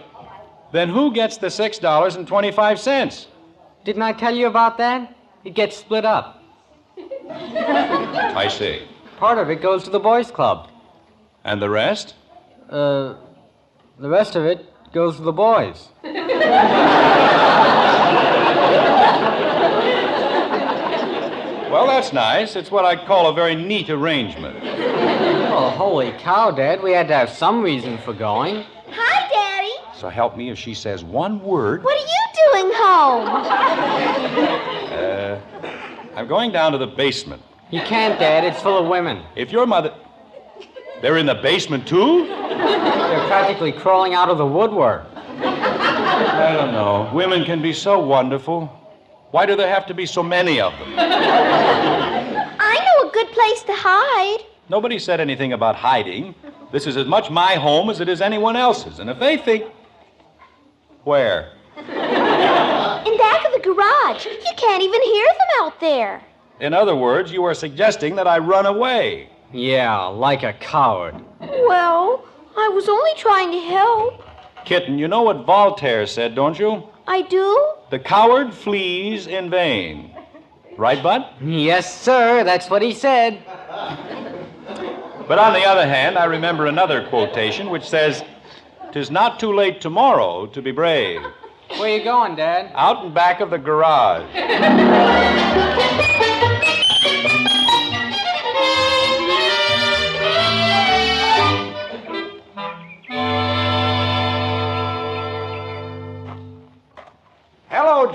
Then 0.73 0.89
who 0.89 1.13
gets 1.13 1.39
the 1.39 1.47
$6.25? 1.47 3.27
Didn't 3.85 4.03
I 4.03 4.13
tell 4.13 4.35
you 4.35 4.47
about 4.47 4.77
that? 4.79 5.15
It 5.45 5.55
gets 5.55 5.77
split 5.77 6.05
up. 6.05 6.43
I 7.31 8.49
see. 8.49 8.87
Part 9.17 9.39
of 9.39 9.51
it 9.51 9.63
goes 9.63 9.85
to 9.85 9.91
the 9.91 10.01
boys' 10.01 10.31
club. 10.31 10.71
And 11.45 11.63
the 11.63 11.71
rest? 11.71 12.15
Uh, 12.69 13.15
the 13.99 14.09
rest 14.09 14.37
of 14.37 14.45
it 14.45 14.67
goes 14.93 15.17
to 15.17 15.23
the 15.23 15.33
boys. 15.33 15.89
Well, 21.71 21.87
that's 21.87 22.13
nice. 22.15 22.57
It's 22.57 22.71
what 22.71 22.85
I'd 22.87 23.05
call 23.07 23.29
a 23.29 23.35
very 23.35 23.55
neat 23.55 23.91
arrangement. 23.91 24.59
Oh, 24.63 25.71
holy 25.71 26.13
cow, 26.13 26.51
Dad. 26.51 26.83
We 26.83 26.93
had 26.93 27.09
to 27.09 27.15
have 27.15 27.29
some 27.29 27.61
reason 27.63 27.99
for 27.99 28.15
going. 28.15 28.65
Hi, 28.91 29.29
Daddy. 29.29 29.73
So 29.99 30.09
help 30.09 30.37
me 30.37 30.49
if 30.51 30.59
she 30.59 30.73
says 30.73 31.05
one 31.05 31.43
word. 31.43 31.85
What 31.85 31.95
are 31.95 32.07
you 32.07 32.63
doing 32.63 32.73
home? 32.75 33.29
Uh, 34.99 35.39
I'm 36.17 36.27
going 36.27 36.53
down 36.53 36.73
to 36.73 36.79
the 36.79 36.87
basement. 36.87 37.43
You 37.71 37.83
can't, 37.83 38.19
Dad. 38.19 38.45
It's 38.45 38.63
full 38.63 38.79
of 38.79 38.87
women. 38.89 39.23
If 39.37 39.53
your 39.53 39.67
mother. 39.67 39.93
They're 41.03 41.19
in 41.19 41.27
the 41.27 41.35
basement, 41.35 41.87
too? 41.87 42.27
They're 42.27 43.27
practically 43.29 43.73
crawling 43.73 44.15
out 44.15 44.31
of 44.31 44.39
the 44.39 44.47
woodwork. 44.47 45.05
I 45.15 46.55
don't 46.57 46.73
know. 46.73 47.11
Women 47.13 47.45
can 47.45 47.61
be 47.63 47.73
so 47.73 48.01
wonderful. 48.01 48.73
Why 49.31 49.45
do 49.45 49.57
there 49.57 49.69
have 49.69 49.85
to 49.87 49.95
be 49.95 50.07
so 50.07 50.23
many 50.23 50.59
of 50.61 50.73
them? 50.79 50.95
I 50.99 52.81
know 52.85 53.09
a 53.09 53.13
good 53.13 53.29
place 53.29 53.63
to 53.65 53.75
hide. 53.75 54.45
Nobody 54.71 54.99
said 54.99 55.21
anything 55.21 55.53
about 55.53 55.77
hiding. 55.77 56.35
This 56.73 56.87
is 56.87 56.97
as 56.97 57.07
much 57.07 57.31
my 57.31 57.55
home 57.55 57.91
as 57.91 58.01
it 58.01 58.09
is 58.09 58.23
anyone 58.23 58.57
else's. 58.57 59.01
And 59.01 59.11
if 59.11 59.19
they 59.19 59.37
think. 59.37 59.67
Where? 61.05 61.53
In 61.77 61.85
back 61.85 63.45
of 63.47 63.53
the 63.53 63.61
garage. 63.63 64.25
You 64.27 64.55
can't 64.57 64.83
even 64.83 65.03
hear 65.03 65.27
them 65.27 65.49
out 65.61 65.79
there. 65.81 66.23
In 66.61 66.73
other 66.73 66.97
words, 66.97 67.31
you 67.31 67.45
are 67.45 67.55
suggesting 67.55 68.17
that 68.17 68.27
I 68.27 68.39
run 68.39 68.67
away. 68.67 69.29
Yeah, 69.53 70.05
like 70.05 70.43
a 70.43 70.55
coward. 70.55 71.15
Well, 71.41 72.25
I 72.57 72.69
was 72.69 72.89
only 72.89 73.13
trying 73.17 73.53
to 73.53 73.61
help. 73.61 74.25
Kitten, 74.65 74.99
you 74.99 75.07
know 75.09 75.23
what 75.23 75.47
Voltaire 75.47 76.07
said, 76.07 76.35
don't 76.35 76.59
you? 76.59 76.83
I 77.09 77.23
do? 77.23 77.73
The 77.89 77.99
coward 77.99 78.53
flees 78.53 79.27
in 79.27 79.49
vain. 79.49 80.15
Right, 80.77 81.03
Bud? 81.03 81.25
Yes, 81.41 82.03
sir. 82.03 82.45
That's 82.45 82.69
what 82.69 82.83
he 82.83 82.93
said. 82.93 83.43
But 85.27 85.39
on 85.39 85.55
the 85.55 85.65
other 85.65 85.87
hand, 85.87 86.19
I 86.19 86.27
remember 86.27 86.67
another 86.67 87.09
quotation 87.09 87.71
which 87.71 87.89
says, 87.89 88.23
"'Tis 88.93 89.11
not 89.11 89.41
too 89.41 89.55
late 89.55 89.81
tomorrow 89.81 90.47
to 90.49 90.61
be 90.61 90.71
brave." 90.71 91.23
Where 91.79 91.97
you 91.97 92.05
going, 92.05 92.37
Dad? 92.37 92.73
Out 92.75 93.05
and 93.05 93.15
back 93.15 93.41
of 93.41 93.49
the 93.49 93.59
garage. 93.59 94.29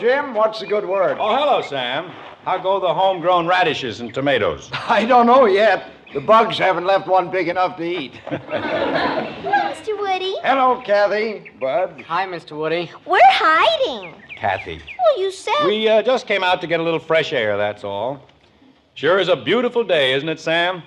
Jim. 0.04 0.34
What's 0.34 0.60
the 0.60 0.68
good 0.68 0.86
word? 0.86 1.16
Oh, 1.18 1.34
hello, 1.34 1.62
Sam. 1.62 2.12
How 2.44 2.58
go 2.58 2.78
the 2.78 2.94
homegrown 2.94 3.48
radishes 3.48 4.02
and 4.02 4.14
tomatoes? 4.14 4.70
I 4.74 5.06
don't 5.06 5.26
know 5.26 5.46
yet. 5.46 5.92
The 6.14 6.20
bugs 6.20 6.58
haven't 6.58 6.84
left 6.84 7.08
one 7.08 7.32
big 7.32 7.48
enough 7.48 7.78
to 7.78 7.84
eat. 7.84 8.16
Hello, 8.26 9.52
Mr. 9.72 9.98
Woody. 9.98 10.36
Hello, 10.44 10.82
Kathy. 10.82 11.52
Bud. 11.58 12.04
Hi, 12.06 12.28
Mr. 12.28 12.58
Woody. 12.58 12.92
We're 13.06 13.20
hiding. 13.24 14.14
Kathy. 14.36 14.82
Well, 15.00 15.22
you 15.22 15.32
said. 15.32 15.66
We 15.66 15.88
uh, 15.88 16.02
just 16.02 16.28
came 16.28 16.44
out 16.44 16.60
to 16.60 16.68
get 16.68 16.82
a 16.82 16.84
little 16.84 17.00
fresh 17.00 17.32
air, 17.32 17.56
that's 17.56 17.86
all. 17.86 18.28
Sure 18.96 19.20
is 19.20 19.30
a 19.30 19.38
beautiful 19.38 19.86
day, 19.86 20.12
isn't 20.16 20.28
it, 20.28 20.40
Sam? 20.42 20.84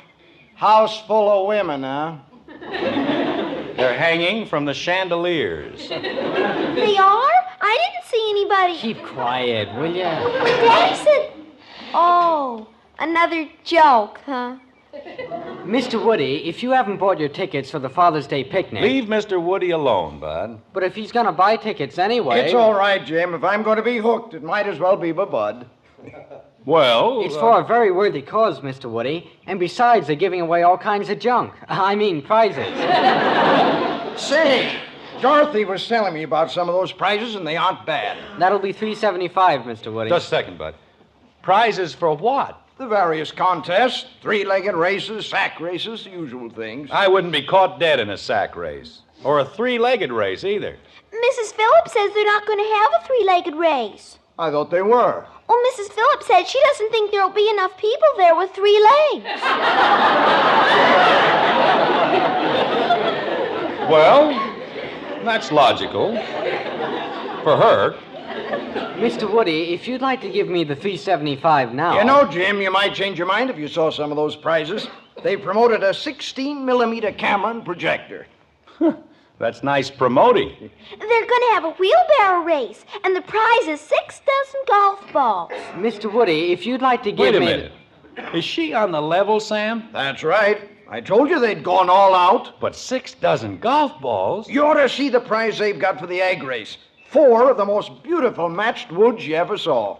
House 0.57 1.07
full 1.07 1.31
of 1.41 1.49
women, 1.49 1.85
huh? 1.85 2.19
They're 2.61 3.99
hanging 3.99 4.47
from 4.47 4.67
the 4.67 4.75
chandeliers. 4.75 5.89
They 5.89 6.99
are? 6.99 7.36
I 7.69 7.79
didn't 7.83 8.05
see 8.11 8.27
anybody. 8.31 8.77
Keep 8.79 9.05
quiet, 9.07 9.75
will 9.77 9.95
ya? 9.95 10.11
Daddy 10.45 10.97
said. 10.97 11.33
Oh, 11.93 12.69
another 12.99 13.49
joke, 13.65 14.21
huh? 14.25 14.57
Mr. 15.65 16.03
Woody, 16.03 16.49
if 16.49 16.63
you 16.63 16.71
haven't 16.71 16.99
bought 16.99 17.19
your 17.19 17.29
tickets 17.29 17.71
for 17.71 17.79
the 17.79 17.89
Father's 17.91 18.27
Day 18.27 18.45
picnic. 18.45 18.83
Leave 18.83 19.05
Mr. 19.05 19.43
Woody 19.43 19.71
alone, 19.73 20.21
Bud. 20.21 20.61
But 20.73 20.85
if 20.85 20.95
he's 20.95 21.13
going 21.13 21.27
to 21.27 21.33
buy 21.33 21.57
tickets 21.57 21.99
anyway. 21.99 22.41
It's 22.41 22.55
all 22.55 22.73
right, 22.73 23.05
Jim. 23.05 23.35
If 23.35 23.43
I'm 23.45 23.63
going 23.63 23.77
to 23.77 23.83
be 23.83 23.99
hooked, 23.99 24.35
it 24.35 24.43
might 24.43 24.67
as 24.67 24.79
well 24.79 24.97
be 24.97 25.13
by 25.13 25.25
Bud. 25.25 25.67
Well, 26.67 27.23
It's 27.25 27.37
uh, 27.37 27.41
for 27.41 27.61
a 27.61 27.65
very 27.65 27.93
worthy 27.93 28.23
cause, 28.23 28.59
Mr. 28.59 28.91
Woody. 28.91 29.31
And 29.47 29.61
besides, 29.61 30.09
they're 30.09 30.17
giving 30.17 30.41
away 30.41 30.65
all 30.65 30.77
kinds 30.77 31.09
of 31.11 31.21
junk. 31.21 31.53
I 31.69 31.95
mean, 31.95 32.23
prizes. 32.23 32.67
Say, 34.21 34.77
Dorothy 35.21 35.65
was 35.65 35.87
telling 35.87 36.15
me 36.15 36.23
about 36.23 36.51
some 36.51 36.69
of 36.69 36.75
those 36.75 36.93
prizes, 36.93 37.35
and 37.35 37.47
they 37.47 37.57
aren't 37.57 37.85
bad. 37.87 38.19
That'll 38.39 38.59
be 38.59 38.73
three 38.73 38.95
seventy-five, 38.95 39.63
Mr. 39.63 39.93
Woody. 39.93 40.11
Just 40.11 40.27
a 40.27 40.31
second, 40.31 40.59
Bud. 40.59 40.75
Prizes 41.43 41.95
for 41.95 42.15
what? 42.15 42.61
The 42.79 42.87
various 42.87 43.33
contests, 43.33 44.05
three-legged 44.21 44.75
races, 44.75 45.27
sack 45.27 45.61
races, 45.61 46.05
the 46.05 46.11
usual 46.11 46.51
things. 46.51 46.91
I 46.93 47.09
wouldn't 47.09 47.33
be 47.33 47.43
caught 47.43 47.81
dead 47.81 48.01
in 48.01 48.11
a 48.11 48.19
sack 48.19 48.55
race. 48.55 49.01
Or 49.25 49.39
a 49.39 49.45
three 49.47 49.79
legged 49.79 50.13
race 50.13 50.45
either. 50.45 50.77
Mrs. 51.11 51.53
Phillips 51.55 51.93
says 51.95 52.13
they're 52.13 52.27
not 52.27 52.47
going 52.47 52.59
to 52.59 52.75
have 52.75 53.03
a 53.03 53.07
three 53.07 53.25
legged 53.25 53.55
race. 53.55 54.19
I 54.39 54.51
thought 54.51 54.71
they 54.71 54.83
were. 54.83 55.25
Well, 55.49 55.63
Mrs. 55.73 55.91
Phillips 55.93 56.27
said 56.27 56.45
she 56.45 56.61
doesn't 56.61 56.91
think 56.91 57.11
there'll 57.13 57.31
be 57.31 57.49
enough 57.49 57.79
people 57.79 58.09
there 58.19 58.37
with 58.37 58.51
three 58.51 58.79
legs. 59.15 59.25
Well, 63.89 64.26
that's 65.37 65.53
logical. 65.53 66.15
For 67.45 67.57
her. 67.59 67.95
Mr. 68.97 69.31
Woody, 69.31 69.75
if 69.75 69.87
you'd 69.87 70.01
like 70.01 70.23
to 70.23 70.31
give 70.31 70.49
me 70.49 70.65
the 70.65 70.75
three 70.75 70.97
seventy-five 70.97 71.75
now. 71.75 71.99
You 71.99 72.05
know, 72.05 72.27
Jim, 72.27 72.63
you 72.63 72.71
might 72.71 72.95
change 72.95 73.19
your 73.19 73.27
mind 73.27 73.51
if 73.51 73.59
you 73.59 73.69
saw 73.69 73.91
some 73.91 74.11
of 74.11 74.17
those 74.17 74.35
prizes. 74.35 74.89
They 75.23 75.37
promoted 75.37 75.83
a 75.83 75.93
16 75.93 76.65
millimeter 76.65 77.13
camera 77.13 77.51
and 77.51 77.65
projector. 77.65 78.27
That's 79.39 79.63
nice 79.63 79.91
promoting. 79.91 80.71
They're 80.99 81.27
going 81.33 81.43
to 81.49 81.51
have 81.53 81.65
a 81.65 81.71
wheelbarrow 81.73 82.43
race, 82.43 82.87
and 83.05 83.15
the 83.15 83.21
prize 83.21 83.67
is 83.69 83.81
six 83.81 84.23
dozen 84.27 84.61
golf 84.67 85.13
balls. 85.13 85.53
Mr. 85.75 86.11
Woody, 86.11 86.53
if 86.53 86.65
you'd 86.65 86.81
like 86.81 87.03
to 87.03 87.13
give 87.13 87.19
me. 87.19 87.25
Wait 87.25 87.37
a 87.37 87.41
me. 87.41 87.47
minute. 87.47 87.73
Is 88.35 88.45
she 88.45 88.73
on 88.73 88.91
the 88.91 89.03
level, 89.03 89.39
Sam? 89.41 89.91
That's 89.93 90.25
right. 90.25 90.76
I 90.89 91.01
told 91.01 91.29
you 91.31 91.41
they'd 91.41 91.65
gone 91.65 91.91
all 91.91 92.15
out. 92.15 92.61
But 92.61 92.77
six 92.77 93.15
dozen 93.15 93.59
golf 93.59 94.01
balls? 94.01 94.49
You 94.49 94.65
ought 94.65 94.75
to 94.75 94.89
see 94.89 95.09
the 95.09 95.21
prize 95.21 95.59
they've 95.59 95.79
got 95.79 95.99
for 95.99 96.07
the 96.07 96.21
egg 96.21 96.43
race. 96.43 96.77
Four 97.09 97.51
of 97.51 97.57
the 97.57 97.65
most 97.65 98.03
beautiful 98.03 98.49
matched 98.49 98.93
woods 98.93 99.27
you 99.27 99.35
ever 99.35 99.57
saw. 99.57 99.99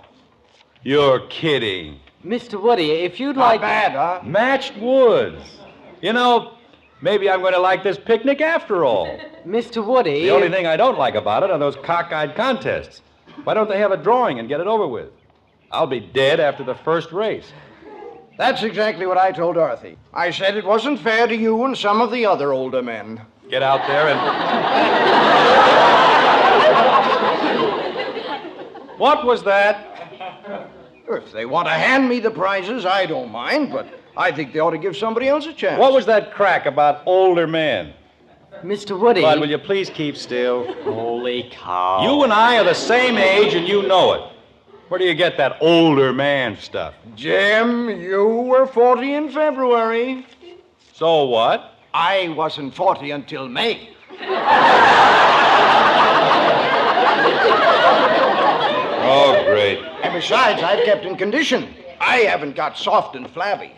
You're 0.83 1.27
kidding. 1.29 1.99
Mr. 2.25 2.61
Woody, 2.61 2.91
if 2.91 3.19
you'd 3.19 3.37
Not 3.37 3.43
like. 3.47 3.61
bad, 3.61 3.93
huh? 3.93 4.21
Matched 4.25 4.77
woods. 4.79 5.43
You 6.01 6.13
know, 6.13 6.55
maybe 7.01 7.29
I'm 7.31 7.41
going 7.41 7.55
to 7.55 7.61
like 7.61 7.83
this 7.83 7.99
picnic 7.99 8.41
after 8.41 8.85
all. 8.85 9.07
Mr. 9.47 9.85
Woody. 9.85 10.23
The 10.23 10.31
only 10.31 10.49
thing 10.51 10.67
I 10.67 10.77
don't 10.77 10.99
like 10.99 11.15
about 11.15 11.43
it 11.43 11.51
are 11.51 11.59
those 11.59 11.77
cockeyed 11.77 12.35
contests. 12.35 13.03
Why 13.45 13.55
don't 13.55 13.69
they 13.69 13.79
have 13.79 13.93
a 13.93 13.97
drawing 13.97 14.39
and 14.39 14.49
get 14.49 14.61
it 14.61 14.67
over 14.67 14.87
with? 14.87 15.11
I'll 15.71 15.87
be 15.87 16.01
dead 16.01 16.41
after 16.41 16.65
the 16.65 16.75
first 16.75 17.13
race. 17.13 17.53
That's 18.37 18.63
exactly 18.63 19.07
what 19.07 19.17
I 19.17 19.33
told 19.33 19.55
Dorothy. 19.55 19.97
I 20.13 20.31
said 20.31 20.57
it 20.57 20.65
wasn't 20.65 21.01
fair 21.01 21.27
to 21.27 21.35
you 21.35 21.65
and 21.65 21.77
some 21.77 22.03
of 22.03 22.11
the 22.11 22.27
other 22.27 22.53
older 22.53 22.83
men. 22.83 23.21
Get 23.49 23.63
out 23.63 23.87
there 23.87 24.09
and. 24.09 24.19
what 28.99 29.25
was 29.25 29.43
that? 29.45 29.93
If 31.09 31.33
they 31.33 31.47
want 31.47 31.69
to 31.69 31.73
hand 31.73 32.09
me 32.09 32.21
the 32.21 32.31
prizes, 32.31 32.85
I 32.85 33.07
don't 33.07 33.31
mind, 33.31 33.73
but 33.73 33.87
I 34.17 34.33
think 34.33 34.53
they 34.53 34.59
ought 34.59 34.71
to 34.71 34.79
give 34.79 34.97
somebody 34.97 35.29
else 35.29 35.47
a 35.47 35.53
chance. 35.53 35.79
What 35.79 35.93
was 35.93 36.05
that 36.07 36.33
crack 36.33 36.67
about 36.67 37.03
older 37.07 37.47
men? 37.47 37.95
Mr. 38.63 38.99
Woody. 38.99 39.21
Bud, 39.21 39.39
will 39.39 39.51
you 39.51 39.59
please 39.59 39.89
keep 39.91 40.17
still? 40.17 40.73
Holy 40.83 41.49
cow. 41.53 42.03
You 42.03 42.25
and 42.25 42.33
I 42.33 42.59
are 42.59 42.65
the 42.65 42.75
same 42.75 43.17
age, 43.17 43.55
and 43.55 43.69
you 43.69 43.83
know 43.83 44.15
it. 44.15 44.36
Where 44.89 44.99
do 44.99 45.05
you 45.05 45.15
get 45.15 45.37
that 45.39 45.57
older 45.61 46.13
man 46.13 46.57
stuff? 46.59 46.95
Jim, 47.17 47.91
you 48.01 48.25
were 48.25 48.67
40 48.67 49.15
in 49.15 49.29
February. 49.31 50.25
So 50.93 51.25
what? 51.25 51.73
I 51.93 52.29
wasn't 52.29 52.73
40 52.75 53.11
until 53.11 53.49
May. 53.49 53.91
Oh, 59.09 59.43
great. 59.47 59.79
And 60.03 60.13
besides, 60.13 60.63
I've 60.63 60.85
kept 60.85 61.05
in 61.05 61.17
condition. 61.17 61.75
I 62.01 62.19
haven't 62.19 62.55
got 62.55 62.79
soft 62.79 63.17
and 63.17 63.29
flabby. 63.31 63.73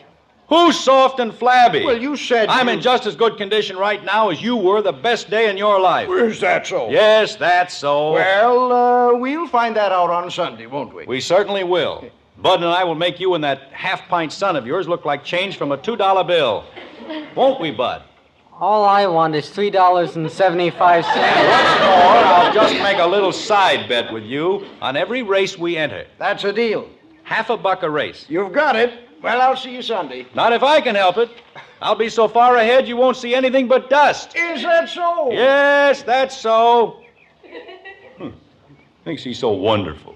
Who's 0.48 0.80
soft 0.80 1.20
and 1.20 1.34
flabby? 1.34 1.84
Well, 1.84 2.00
you 2.00 2.16
said 2.16 2.48
I'm 2.48 2.68
you- 2.68 2.74
in 2.74 2.80
just 2.80 3.04
as 3.06 3.14
good 3.14 3.36
condition 3.36 3.76
right 3.76 4.02
now 4.02 4.30
as 4.30 4.40
you 4.42 4.56
were 4.56 4.80
the 4.80 4.92
best 4.92 5.28
day 5.28 5.50
in 5.50 5.58
your 5.58 5.78
life. 5.78 6.08
Is 6.08 6.40
that 6.40 6.66
so? 6.66 6.88
Yes, 6.90 7.36
that's 7.36 7.74
so. 7.76 8.12
Well, 8.14 8.72
uh, 8.72 9.14
we'll 9.18 9.46
find 9.46 9.76
that 9.76 9.92
out 9.92 10.08
on 10.10 10.30
Sunday, 10.30 10.64
won't 10.66 10.94
we? 10.94 11.04
We 11.04 11.20
certainly 11.20 11.64
will. 11.64 12.10
Bud 12.38 12.62
and 12.62 12.70
I 12.70 12.84
will 12.84 12.94
make 12.94 13.20
you 13.20 13.34
and 13.34 13.44
that 13.44 13.72
half 13.72 14.08
pint 14.08 14.32
son 14.32 14.56
of 14.56 14.66
yours 14.66 14.88
look 14.88 15.04
like 15.04 15.22
change 15.22 15.58
from 15.58 15.72
a 15.72 15.76
$2 15.76 16.26
bill. 16.26 16.64
Won't 17.34 17.60
we, 17.60 17.70
Bud? 17.70 18.02
All 18.60 18.84
I 18.84 19.06
want 19.06 19.34
is 19.36 19.50
three 19.50 19.70
dollars 19.70 20.16
and 20.16 20.28
seventy-five 20.28 21.04
cents. 21.04 21.16
Or 21.16 22.24
I'll 22.26 22.52
just 22.52 22.74
make 22.82 22.98
a 22.98 23.06
little 23.06 23.30
side 23.30 23.88
bet 23.88 24.12
with 24.12 24.24
you 24.24 24.66
on 24.82 24.96
every 24.96 25.22
race 25.22 25.56
we 25.56 25.76
enter. 25.76 26.06
That's 26.18 26.42
a 26.42 26.52
deal. 26.52 26.88
Half 27.22 27.50
a 27.50 27.56
buck 27.56 27.84
a 27.84 27.90
race. 27.90 28.26
You've 28.28 28.52
got 28.52 28.74
it. 28.74 29.07
Well, 29.22 29.40
I'll 29.40 29.56
see 29.56 29.74
you 29.74 29.82
Sunday. 29.82 30.26
Not 30.34 30.52
if 30.52 30.62
I 30.62 30.80
can 30.80 30.94
help 30.94 31.16
it. 31.18 31.30
I'll 31.80 31.94
be 31.94 32.08
so 32.08 32.28
far 32.28 32.56
ahead 32.56 32.88
you 32.88 32.96
won't 32.96 33.16
see 33.16 33.34
anything 33.34 33.68
but 33.68 33.90
dust. 33.90 34.36
Is 34.36 34.62
that 34.62 34.88
so? 34.88 35.30
Yes, 35.32 36.02
that's 36.02 36.36
so. 36.36 37.02
Hmm. 38.16 38.30
Thinks 39.04 39.22
he's 39.22 39.38
so 39.38 39.50
wonderful. 39.50 40.14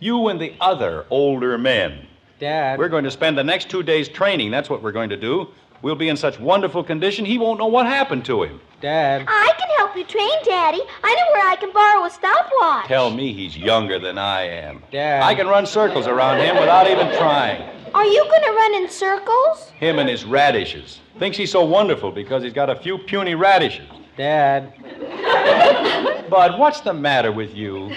You 0.00 0.28
and 0.28 0.40
the 0.40 0.54
other 0.60 1.06
older 1.10 1.58
men. 1.58 2.06
Dad. 2.38 2.78
We're 2.78 2.88
going 2.88 3.04
to 3.04 3.10
spend 3.10 3.36
the 3.36 3.44
next 3.44 3.68
two 3.68 3.82
days 3.82 4.08
training. 4.08 4.50
That's 4.50 4.70
what 4.70 4.82
we're 4.82 4.92
going 4.92 5.10
to 5.10 5.16
do. 5.16 5.48
We'll 5.82 5.94
be 5.94 6.08
in 6.08 6.16
such 6.16 6.38
wonderful 6.40 6.82
condition 6.82 7.24
he 7.24 7.38
won't 7.38 7.58
know 7.58 7.66
what 7.66 7.86
happened 7.86 8.24
to 8.26 8.42
him. 8.42 8.60
Dad. 8.80 9.24
I 9.28 9.52
can 9.58 9.69
help 9.90 9.98
you 9.98 10.04
train, 10.04 10.30
Daddy. 10.44 10.80
I 11.02 11.14
know 11.14 11.32
where 11.32 11.48
I 11.48 11.56
can 11.56 11.72
borrow 11.72 12.04
a 12.04 12.10
stopwatch. 12.10 12.86
Tell 12.86 13.10
me 13.10 13.32
he's 13.32 13.56
younger 13.56 13.98
than 13.98 14.18
I 14.18 14.42
am. 14.42 14.82
Dad. 14.92 15.22
I 15.22 15.34
can 15.34 15.48
run 15.48 15.66
circles 15.66 16.06
around 16.06 16.38
him 16.38 16.54
without 16.56 16.88
even 16.88 17.08
trying. 17.18 17.60
Are 17.92 18.04
you 18.04 18.22
going 18.22 18.42
to 18.42 18.52
run 18.52 18.74
in 18.74 18.88
circles? 18.88 19.70
Him 19.70 19.98
and 19.98 20.08
his 20.08 20.24
radishes. 20.24 21.00
Thinks 21.18 21.36
he's 21.36 21.50
so 21.50 21.64
wonderful 21.64 22.12
because 22.12 22.44
he's 22.44 22.52
got 22.52 22.70
a 22.70 22.76
few 22.76 22.98
puny 22.98 23.34
radishes. 23.34 23.88
Dad. 24.16 24.72
Bud, 26.30 26.56
what's 26.58 26.80
the 26.82 26.94
matter 26.94 27.32
with 27.32 27.56
you? 27.56 27.92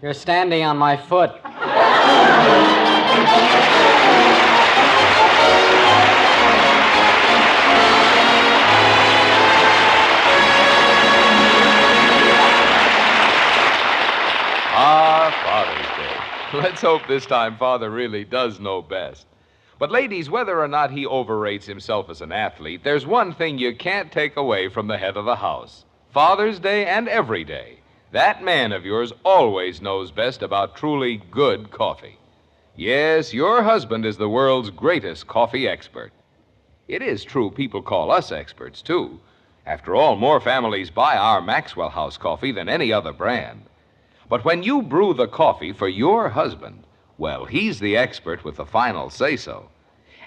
You're 0.00 0.14
standing 0.14 0.64
on 0.64 0.78
my 0.78 0.96
foot. 0.96 1.32
Let's 16.54 16.80
hope 16.80 17.08
this 17.08 17.26
time 17.26 17.56
Father 17.56 17.90
really 17.90 18.24
does 18.24 18.60
know 18.60 18.80
best. 18.80 19.26
But, 19.80 19.90
ladies, 19.90 20.30
whether 20.30 20.62
or 20.62 20.68
not 20.68 20.92
he 20.92 21.04
overrates 21.04 21.66
himself 21.66 22.08
as 22.08 22.20
an 22.20 22.30
athlete, 22.30 22.84
there's 22.84 23.04
one 23.04 23.34
thing 23.34 23.58
you 23.58 23.74
can't 23.74 24.12
take 24.12 24.36
away 24.36 24.68
from 24.68 24.86
the 24.86 24.96
head 24.96 25.16
of 25.16 25.24
the 25.24 25.36
house 25.36 25.84
Father's 26.12 26.60
Day 26.60 26.86
and 26.86 27.08
every 27.08 27.42
day. 27.42 27.80
That 28.12 28.44
man 28.44 28.70
of 28.70 28.86
yours 28.86 29.12
always 29.24 29.82
knows 29.82 30.12
best 30.12 30.40
about 30.40 30.76
truly 30.76 31.20
good 31.32 31.72
coffee. 31.72 32.16
Yes, 32.76 33.34
your 33.34 33.64
husband 33.64 34.06
is 34.06 34.16
the 34.16 34.28
world's 34.28 34.70
greatest 34.70 35.26
coffee 35.26 35.66
expert. 35.66 36.12
It 36.86 37.02
is 37.02 37.24
true 37.24 37.50
people 37.50 37.82
call 37.82 38.12
us 38.12 38.30
experts, 38.30 38.82
too. 38.82 39.18
After 39.66 39.96
all, 39.96 40.14
more 40.14 40.40
families 40.40 40.90
buy 40.90 41.16
our 41.16 41.42
Maxwell 41.42 41.90
House 41.90 42.16
coffee 42.16 42.52
than 42.52 42.68
any 42.68 42.92
other 42.92 43.12
brand. 43.12 43.62
But 44.28 44.44
when 44.44 44.62
you 44.62 44.82
brew 44.82 45.14
the 45.14 45.28
coffee 45.28 45.72
for 45.72 45.88
your 45.88 46.30
husband, 46.30 46.82
well, 47.16 47.44
he's 47.44 47.78
the 47.78 47.96
expert 47.96 48.44
with 48.44 48.56
the 48.56 48.66
final 48.66 49.08
say 49.08 49.36
so. 49.36 49.68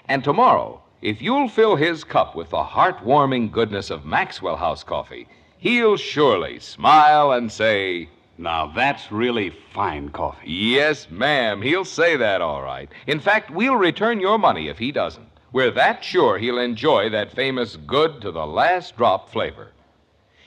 And 0.08 0.24
tomorrow, 0.24 0.82
if 1.02 1.20
you'll 1.20 1.48
fill 1.48 1.76
his 1.76 2.02
cup 2.02 2.34
with 2.34 2.50
the 2.50 2.62
heartwarming 2.62 3.52
goodness 3.52 3.90
of 3.90 4.04
Maxwell 4.04 4.56
House 4.56 4.82
coffee, 4.82 5.28
he'll 5.58 5.96
surely 5.96 6.58
smile 6.58 7.32
and 7.32 7.52
say, 7.52 8.08
Now, 8.38 8.72
that's 8.74 9.12
really 9.12 9.50
fine 9.72 10.08
coffee. 10.08 10.50
Yes, 10.50 11.10
ma'am. 11.10 11.60
He'll 11.60 11.84
say 11.84 12.16
that 12.16 12.40
all 12.40 12.62
right. 12.62 12.90
In 13.06 13.20
fact, 13.20 13.50
we'll 13.50 13.76
return 13.76 14.18
your 14.18 14.38
money 14.38 14.68
if 14.68 14.78
he 14.78 14.92
doesn't. 14.92 15.28
We're 15.52 15.72
that 15.72 16.02
sure 16.02 16.38
he'll 16.38 16.58
enjoy 16.58 17.10
that 17.10 17.32
famous 17.32 17.76
good 17.76 18.20
to 18.22 18.30
the 18.30 18.46
last 18.46 18.96
drop 18.96 19.30
flavor. 19.30 19.72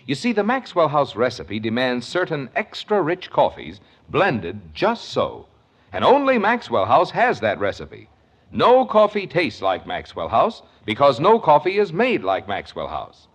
You 0.06 0.16
see, 0.16 0.34
the 0.34 0.44
Maxwell 0.44 0.90
House 0.90 1.16
recipe 1.16 1.60
demands 1.60 2.06
certain 2.06 2.50
extra 2.56 3.02
rich 3.02 3.30
coffees 3.30 3.80
blended 4.10 4.74
just 4.74 5.06
so. 5.06 5.48
And 5.94 6.04
only 6.04 6.38
Maxwell 6.38 6.86
House 6.86 7.12
has 7.12 7.40
that 7.40 7.60
recipe. 7.60 8.10
No 8.52 8.86
coffee 8.86 9.28
tastes 9.28 9.62
like 9.62 9.88
Maxwell 9.88 10.28
House 10.28 10.62
because 10.86 11.22
no 11.22 11.40
coffee 11.40 11.78
is 11.78 11.94
made 11.94 12.22
like 12.22 12.50
Maxwell 12.50 12.90
House. 12.90 13.28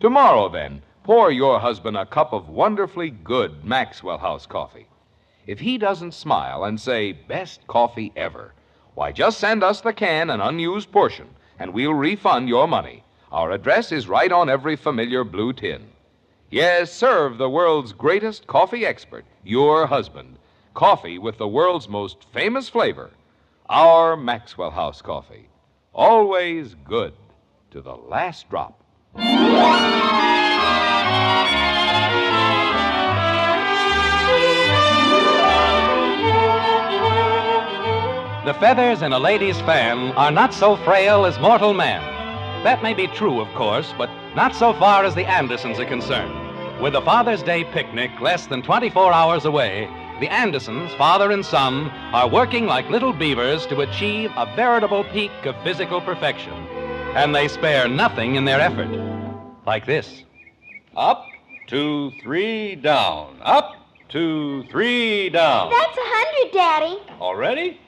Tomorrow, 0.00 0.48
then, 0.48 0.82
pour 1.04 1.30
your 1.30 1.60
husband 1.60 1.96
a 1.96 2.04
cup 2.04 2.32
of 2.32 2.48
wonderfully 2.48 3.10
good 3.10 3.64
Maxwell 3.64 4.18
House 4.18 4.44
coffee. 4.44 4.88
If 5.46 5.60
he 5.60 5.78
doesn't 5.78 6.14
smile 6.14 6.64
and 6.64 6.80
say, 6.80 7.12
best 7.12 7.66
coffee 7.68 8.12
ever, 8.16 8.54
why, 8.94 9.12
just 9.12 9.38
send 9.38 9.62
us 9.62 9.80
the 9.80 9.92
can 9.92 10.30
and 10.30 10.42
unused 10.42 10.90
portion, 10.90 11.28
and 11.60 11.72
we'll 11.72 11.94
refund 11.94 12.48
your 12.48 12.66
money. 12.66 13.04
Our 13.30 13.52
address 13.52 13.92
is 13.92 14.08
right 14.08 14.32
on 14.32 14.50
every 14.50 14.74
familiar 14.74 15.22
blue 15.22 15.52
tin. 15.52 15.86
Yes, 16.50 16.90
serve 16.90 17.36
the 17.36 17.50
world's 17.50 17.92
greatest 17.92 18.46
coffee 18.46 18.86
expert, 18.86 19.26
your 19.44 19.86
husband. 19.86 20.38
Coffee 20.72 21.18
with 21.18 21.36
the 21.36 21.46
world's 21.46 21.90
most 21.90 22.24
famous 22.32 22.70
flavor, 22.70 23.10
our 23.68 24.16
Maxwell 24.16 24.70
House 24.70 25.02
coffee. 25.02 25.50
Always 25.92 26.74
good 26.86 27.12
to 27.70 27.82
the 27.82 27.94
last 27.94 28.48
drop. 28.48 28.82
The 38.46 38.54
feathers 38.54 39.02
in 39.02 39.12
a 39.12 39.18
lady's 39.18 39.60
fan 39.60 40.12
are 40.12 40.30
not 40.30 40.54
so 40.54 40.76
frail 40.76 41.26
as 41.26 41.38
mortal 41.38 41.74
man. 41.74 42.00
That 42.64 42.82
may 42.82 42.94
be 42.94 43.06
true, 43.06 43.38
of 43.38 43.48
course, 43.54 43.92
but 43.98 44.08
not 44.38 44.54
so 44.54 44.72
far 44.72 45.04
as 45.04 45.16
the 45.16 45.28
Andersons 45.28 45.80
are 45.80 45.84
concerned. 45.84 46.32
With 46.80 46.92
the 46.92 47.02
Father's 47.02 47.42
Day 47.42 47.64
picnic 47.64 48.08
less 48.20 48.46
than 48.46 48.62
24 48.62 49.12
hours 49.12 49.46
away, 49.46 49.86
the 50.20 50.28
Andersons, 50.28 50.94
father 50.94 51.32
and 51.32 51.44
son, 51.44 51.88
are 52.14 52.28
working 52.28 52.66
like 52.66 52.88
little 52.88 53.12
beavers 53.12 53.66
to 53.66 53.80
achieve 53.80 54.30
a 54.36 54.46
veritable 54.54 55.02
peak 55.02 55.32
of 55.44 55.60
physical 55.64 56.00
perfection. 56.00 56.52
And 57.16 57.34
they 57.34 57.48
spare 57.48 57.88
nothing 57.88 58.36
in 58.36 58.44
their 58.44 58.60
effort. 58.60 58.88
Like 59.66 59.86
this. 59.86 60.22
Up, 60.96 61.26
two, 61.66 62.12
three, 62.22 62.76
down. 62.76 63.40
Up, 63.42 63.74
two, 64.08 64.62
three, 64.70 65.30
down. 65.30 65.68
That's 65.68 65.98
a 65.98 66.06
hundred, 66.14 66.52
Daddy. 66.54 66.98
Already? 67.20 67.80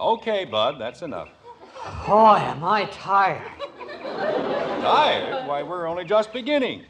Okay, 0.00 0.46
Bud, 0.46 0.76
that's 0.80 1.02
enough. 1.02 1.28
Boy, 2.06 2.38
am 2.38 2.64
I 2.64 2.86
tired. 2.90 3.67
Tired? 4.18 5.46
Why, 5.46 5.62
we're 5.62 5.86
only 5.86 6.04
just 6.04 6.32
beginning. 6.32 6.84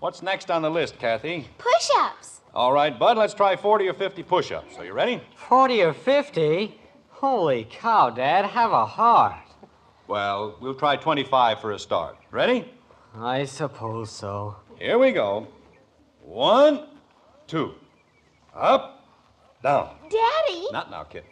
What's 0.00 0.22
next 0.22 0.50
on 0.50 0.62
the 0.62 0.70
list, 0.70 0.98
Kathy? 0.98 1.48
Push 1.58 1.88
ups. 1.98 2.40
All 2.54 2.72
right, 2.72 2.96
Bud, 2.98 3.16
let's 3.16 3.34
try 3.34 3.56
40 3.56 3.88
or 3.88 3.94
50 3.94 4.22
push 4.22 4.52
ups. 4.52 4.76
Are 4.78 4.84
you 4.84 4.92
ready? 4.92 5.20
40 5.36 5.82
or 5.82 5.92
50? 5.92 6.78
Holy 7.08 7.66
cow, 7.70 8.10
Dad, 8.10 8.44
have 8.46 8.72
a 8.72 8.86
heart. 8.86 9.34
Well, 10.06 10.56
we'll 10.60 10.74
try 10.74 10.96
25 10.96 11.60
for 11.60 11.72
a 11.72 11.78
start. 11.78 12.16
Ready? 12.30 12.70
I 13.14 13.44
suppose 13.44 14.10
so. 14.10 14.56
Here 14.78 14.98
we 14.98 15.12
go. 15.12 15.48
One, 16.22 16.86
two. 17.46 17.74
Up, 18.54 19.04
down. 19.62 19.96
Daddy. 20.10 20.66
Not 20.72 20.90
now, 20.90 21.04
kid. 21.04 21.24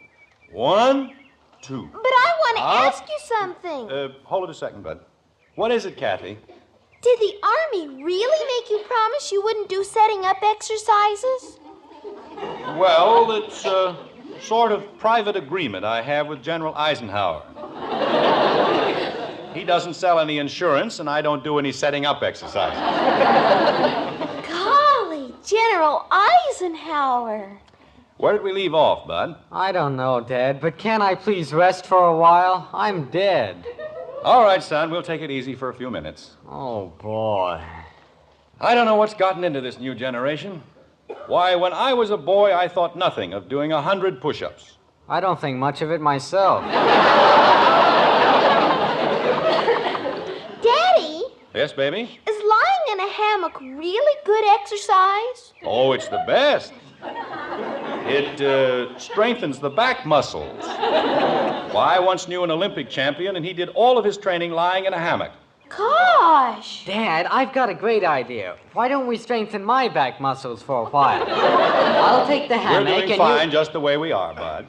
One, 0.51 1.13
two. 1.61 1.89
But 1.91 2.01
I 2.05 2.33
want 2.39 2.57
to 2.57 2.63
ask 2.63 3.03
you 3.07 3.17
something. 3.19 3.91
Uh, 3.91 4.09
hold 4.23 4.43
it 4.43 4.49
a 4.49 4.53
second, 4.53 4.83
Bud. 4.83 4.99
What 5.57 5.71
is 5.71 5.87
it, 5.87 5.97
Kathy? 5.97 6.37
Did 7.01 7.19
the 7.19 7.33
Army 7.41 8.03
really 8.03 8.45
make 8.45 8.69
you 8.69 8.85
promise 8.85 9.31
you 9.31 9.41
wouldn't 9.41 9.67
do 9.67 9.83
setting 9.83 10.23
up 10.23 10.37
exercises? 10.43 11.57
Well, 12.77 13.31
it's 13.31 13.65
a 13.65 13.97
sort 14.39 14.71
of 14.71 14.85
private 14.99 15.35
agreement 15.35 15.83
I 15.83 16.03
have 16.03 16.27
with 16.27 16.43
General 16.43 16.75
Eisenhower. 16.75 17.41
he 19.55 19.63
doesn't 19.63 19.95
sell 19.95 20.19
any 20.19 20.37
insurance, 20.37 20.99
and 20.99 21.09
I 21.09 21.23
don't 21.23 21.43
do 21.43 21.57
any 21.57 21.71
setting 21.71 22.05
up 22.05 22.21
exercises. 22.21 22.77
Golly, 24.47 25.33
General 25.43 26.05
Eisenhower. 26.11 27.59
Where 28.17 28.33
did 28.33 28.43
we 28.43 28.53
leave 28.53 28.75
off, 28.75 29.07
Bud? 29.07 29.37
I 29.51 29.71
don't 29.71 29.95
know, 29.95 30.21
Dad, 30.21 30.61
but 30.61 30.77
can 30.77 31.01
I 31.01 31.15
please 31.15 31.51
rest 31.51 31.87
for 31.87 32.09
a 32.09 32.15
while? 32.15 32.69
I'm 32.73 33.05
dead. 33.09 33.65
All 34.23 34.43
right, 34.43 34.61
son, 34.61 34.89
we'll 34.91 35.03
take 35.03 35.21
it 35.21 35.31
easy 35.31 35.55
for 35.55 35.69
a 35.69 35.73
few 35.73 35.89
minutes. 35.89 36.31
Oh, 36.49 36.87
boy. 36.99 37.61
I 38.59 38.73
don't 38.75 38.85
know 38.85 38.95
what's 38.95 39.13
gotten 39.13 39.43
into 39.43 39.61
this 39.61 39.79
new 39.79 39.93
generation. 39.95 40.63
Why, 41.27 41.55
when 41.55 41.71
I 41.73 41.93
was 41.93 42.09
a 42.09 42.17
boy, 42.17 42.53
I 42.53 42.67
thought 42.67 42.97
nothing 42.97 43.33
of 43.33 43.47
doing 43.47 43.71
a 43.71 43.81
hundred 43.81 44.19
push 44.19 44.41
ups. 44.41 44.77
I 45.07 45.19
don't 45.21 45.39
think 45.39 45.57
much 45.57 45.81
of 45.81 45.91
it 45.91 46.01
myself. 46.01 46.63
Daddy, 50.61 51.23
Yes, 51.53 51.71
baby? 51.73 52.19
is 52.27 52.43
lying 52.43 52.85
in 52.91 52.99
a 52.99 53.09
hammock 53.11 53.61
really 53.61 54.17
good 54.25 54.45
exercise? 54.59 55.53
Oh, 55.63 55.93
it's 55.93 56.07
the 56.09 56.23
best. 56.27 56.73
It 58.09 58.41
uh, 58.41 58.97
strengthens 58.97 59.59
the 59.59 59.69
back 59.69 60.05
muscles. 60.05 60.63
Why, 60.63 61.95
I 61.97 61.99
once 61.99 62.27
knew 62.27 62.43
an 62.43 62.51
Olympic 62.51 62.89
champion, 62.89 63.35
and 63.35 63.45
he 63.45 63.53
did 63.53 63.69
all 63.69 63.97
of 63.97 64.05
his 64.05 64.17
training 64.17 64.51
lying 64.51 64.85
in 64.85 64.93
a 64.93 64.97
hammock. 64.97 65.31
Gosh. 65.69 66.85
Dad, 66.85 67.25
I've 67.25 67.51
got 67.51 67.69
a 67.69 67.73
great 67.73 68.05
idea. 68.05 68.55
Why 68.73 68.87
don't 68.87 69.07
we 69.07 69.17
strengthen 69.17 69.63
my 69.63 69.89
back 69.89 70.21
muscles 70.21 70.63
for 70.63 70.87
a 70.87 70.89
while? 70.89 71.23
I'll 71.27 72.25
take 72.25 72.47
the 72.47 72.57
hammock. 72.57 72.87
We're 72.87 72.99
doing 72.99 73.11
and 73.11 73.19
fine 73.19 73.47
you... 73.47 73.51
just 73.51 73.73
the 73.73 73.79
way 73.81 73.97
we 73.97 74.13
are, 74.13 74.33
Bud. 74.33 74.65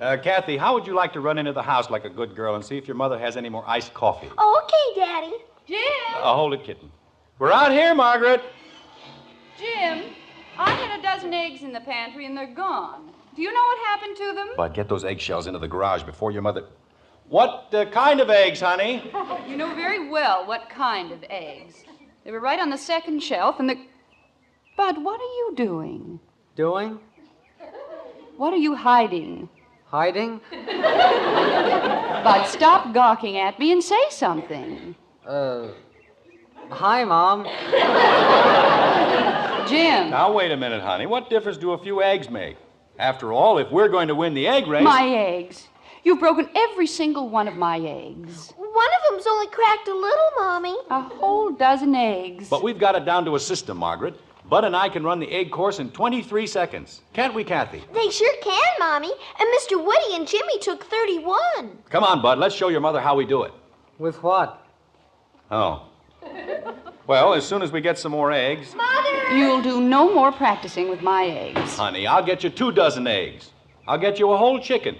Uh, 0.00 0.16
Kathy, 0.22 0.56
how 0.56 0.74
would 0.74 0.86
you 0.86 0.94
like 0.94 1.12
to 1.14 1.20
run 1.20 1.38
into 1.38 1.52
the 1.52 1.62
house 1.62 1.90
like 1.90 2.04
a 2.04 2.10
good 2.10 2.34
girl 2.34 2.54
and 2.54 2.64
see 2.64 2.76
if 2.76 2.86
your 2.86 2.96
mother 2.96 3.18
has 3.18 3.36
any 3.36 3.48
more 3.48 3.64
iced 3.66 3.94
coffee? 3.94 4.28
Okay, 4.28 4.94
Daddy. 4.96 5.32
Jim! 5.66 5.78
Uh, 6.16 6.34
hold 6.34 6.54
it, 6.54 6.64
kitten. 6.64 6.90
We're 7.38 7.52
out 7.52 7.72
here, 7.72 7.94
Margaret. 7.94 8.42
Jim, 9.58 10.04
I 10.58 10.70
had 10.70 10.98
a 10.98 11.02
dozen 11.02 11.32
eggs 11.32 11.62
in 11.62 11.72
the 11.72 11.80
pantry 11.80 12.26
and 12.26 12.36
they're 12.36 12.54
gone. 12.54 13.10
Do 13.36 13.42
you 13.42 13.52
know 13.52 13.60
what 13.62 13.78
happened 13.86 14.16
to 14.16 14.32
them? 14.34 14.48
Bud, 14.56 14.74
get 14.74 14.88
those 14.88 15.04
eggshells 15.04 15.46
into 15.46 15.58
the 15.58 15.68
garage 15.68 16.02
before 16.02 16.30
your 16.30 16.42
mother. 16.42 16.64
What 17.28 17.72
uh, 17.72 17.84
kind 17.86 18.20
of 18.20 18.28
eggs, 18.28 18.60
honey? 18.60 19.10
You 19.48 19.56
know 19.56 19.74
very 19.74 20.08
well 20.08 20.46
what 20.46 20.68
kind 20.68 21.12
of 21.12 21.24
eggs. 21.28 21.84
They 22.24 22.30
were 22.30 22.40
right 22.40 22.60
on 22.60 22.70
the 22.70 22.78
second 22.78 23.20
shelf 23.20 23.58
and 23.58 23.68
the. 23.68 23.76
Bud, 24.76 25.02
what 25.02 25.20
are 25.20 25.22
you 25.22 25.52
doing? 25.56 26.20
Doing? 26.56 26.98
What 28.36 28.52
are 28.52 28.56
you 28.58 28.74
hiding? 28.74 29.48
Hiding? 29.86 30.40
Bud, 30.50 32.44
stop 32.46 32.94
gawking 32.94 33.38
at 33.38 33.58
me 33.58 33.72
and 33.72 33.82
say 33.82 34.00
something. 34.10 34.94
Uh. 35.26 35.68
Hi, 36.70 37.04
Mom. 37.04 37.44
Jim. 39.68 40.10
Now, 40.10 40.32
wait 40.32 40.50
a 40.50 40.56
minute, 40.56 40.82
honey. 40.82 41.06
What 41.06 41.30
difference 41.30 41.58
do 41.58 41.72
a 41.72 41.78
few 41.78 42.02
eggs 42.02 42.30
make? 42.30 42.56
After 42.98 43.32
all, 43.32 43.58
if 43.58 43.70
we're 43.70 43.88
going 43.88 44.08
to 44.08 44.14
win 44.14 44.34
the 44.34 44.46
egg 44.46 44.66
race. 44.66 44.84
My 44.84 45.08
eggs. 45.08 45.68
You've 46.04 46.20
broken 46.20 46.48
every 46.54 46.86
single 46.86 47.28
one 47.28 47.48
of 47.48 47.56
my 47.56 47.78
eggs. 47.78 48.52
One 48.56 48.88
of 48.88 49.10
them's 49.10 49.26
only 49.26 49.48
cracked 49.48 49.88
a 49.88 49.94
little, 49.94 50.30
Mommy. 50.38 50.76
A 50.90 51.00
whole 51.00 51.50
dozen 51.50 51.94
eggs. 51.94 52.48
But 52.48 52.62
we've 52.62 52.78
got 52.78 52.94
it 52.94 53.04
down 53.04 53.24
to 53.26 53.34
a 53.34 53.40
system, 53.40 53.78
Margaret. 53.78 54.18
Bud 54.48 54.64
and 54.64 54.74
I 54.74 54.88
can 54.88 55.04
run 55.04 55.20
the 55.20 55.30
egg 55.30 55.50
course 55.50 55.78
in 55.78 55.90
23 55.90 56.46
seconds. 56.46 57.02
Can't 57.12 57.34
we, 57.34 57.44
Kathy? 57.44 57.84
They 57.92 58.10
sure 58.10 58.34
can, 58.42 58.72
Mommy. 58.78 59.12
And 59.38 59.48
Mr. 59.58 59.84
Woody 59.84 60.14
and 60.14 60.26
Jimmy 60.26 60.58
took 60.58 60.84
31. 60.84 61.78
Come 61.88 62.04
on, 62.04 62.20
Bud. 62.20 62.38
Let's 62.38 62.54
show 62.54 62.68
your 62.68 62.80
mother 62.80 63.00
how 63.00 63.14
we 63.14 63.26
do 63.26 63.44
it. 63.44 63.52
With 63.98 64.22
what? 64.22 64.66
Oh. 65.50 65.86
Well, 67.10 67.34
as 67.34 67.44
soon 67.44 67.60
as 67.62 67.72
we 67.72 67.80
get 67.80 67.98
some 67.98 68.12
more 68.12 68.30
eggs. 68.30 68.72
You'll 69.32 69.60
do 69.60 69.80
no 69.80 70.14
more 70.14 70.30
practicing 70.30 70.88
with 70.88 71.02
my 71.02 71.24
eggs. 71.26 71.76
Honey, 71.76 72.06
I'll 72.06 72.24
get 72.24 72.44
you 72.44 72.50
two 72.50 72.70
dozen 72.70 73.08
eggs. 73.08 73.50
I'll 73.88 73.98
get 73.98 74.20
you 74.20 74.30
a 74.30 74.36
whole 74.36 74.60
chicken. 74.60 74.96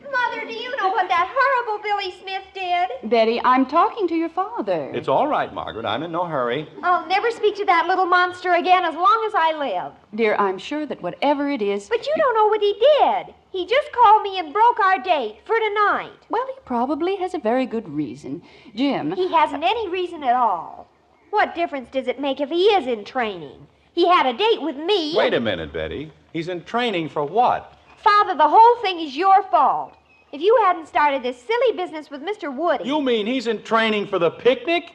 Mother, 0.00 0.46
do 0.46 0.54
you 0.54 0.76
know 0.76 0.90
what 0.90 1.08
that 1.08 1.28
horrible 1.36 1.82
Billy 1.82 2.14
Smith 2.22 2.44
did? 2.54 3.10
Betty, 3.10 3.40
I'm 3.44 3.66
talking 3.66 4.06
to 4.06 4.14
your 4.14 4.28
father. 4.28 4.92
It's 4.94 5.08
all 5.08 5.26
right, 5.26 5.52
Margaret. 5.52 5.84
I'm 5.84 6.04
in 6.04 6.12
no 6.12 6.26
hurry. 6.26 6.68
I'll 6.84 7.08
never 7.08 7.32
speak 7.32 7.56
to 7.56 7.64
that 7.64 7.88
little 7.88 8.06
monster 8.06 8.54
again 8.54 8.84
as 8.84 8.94
long 8.94 9.24
as 9.26 9.34
I 9.34 9.58
live. 9.58 9.92
Dear, 10.14 10.36
I'm 10.36 10.58
sure 10.58 10.86
that 10.86 11.02
whatever 11.02 11.50
it 11.50 11.60
is. 11.60 11.88
But 11.88 12.06
you 12.06 12.14
don't 12.16 12.34
know 12.34 12.46
what 12.46 12.60
he 12.60 12.74
did. 12.74 13.34
He 13.50 13.66
just 13.66 13.90
called 13.90 14.22
me 14.22 14.38
and 14.38 14.52
broke 14.52 14.78
our 14.78 15.02
date 15.02 15.40
for 15.44 15.58
tonight. 15.58 16.12
Well, 16.30 16.46
he 16.46 16.60
probably 16.64 17.16
has 17.16 17.34
a 17.34 17.40
very 17.40 17.66
good 17.66 17.88
reason. 17.88 18.42
Jim. 18.76 19.10
He 19.10 19.32
hasn't 19.32 19.64
any 19.64 19.88
reason 19.88 20.22
at 20.22 20.36
all. 20.36 20.87
What 21.30 21.54
difference 21.54 21.88
does 21.90 22.06
it 22.08 22.20
make 22.20 22.40
if 22.40 22.48
he 22.48 22.64
is 22.66 22.86
in 22.86 23.04
training? 23.04 23.66
He 23.92 24.06
had 24.08 24.26
a 24.26 24.32
date 24.36 24.62
with 24.62 24.76
me. 24.76 25.14
Wait 25.16 25.34
a 25.34 25.40
minute, 25.40 25.72
Betty. 25.72 26.12
He's 26.32 26.48
in 26.48 26.64
training 26.64 27.08
for 27.08 27.24
what? 27.24 27.76
Father, 27.98 28.34
the 28.34 28.48
whole 28.48 28.76
thing 28.82 29.00
is 29.00 29.16
your 29.16 29.42
fault. 29.44 29.94
If 30.32 30.40
you 30.40 30.56
hadn't 30.62 30.86
started 30.86 31.22
this 31.22 31.40
silly 31.42 31.76
business 31.76 32.10
with 32.10 32.22
Mr. 32.22 32.54
Woody, 32.54 32.84
You 32.84 33.00
mean 33.00 33.26
he's 33.26 33.46
in 33.46 33.62
training 33.62 34.06
for 34.06 34.18
the 34.18 34.30
picnic? 34.30 34.92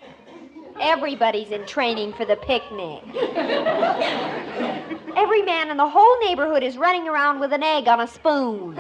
everybody's 0.81 1.51
in 1.51 1.63
training 1.67 2.11
for 2.13 2.25
the 2.25 2.35
picnic. 2.35 3.03
Every 5.15 5.43
man 5.43 5.69
in 5.69 5.77
the 5.77 5.87
whole 5.87 6.19
neighborhood 6.21 6.63
is 6.63 6.77
running 6.77 7.07
around 7.07 7.39
with 7.39 7.53
an 7.53 7.61
egg 7.61 7.87
on 7.87 7.99
a 8.01 8.07
spoon. 8.07 8.75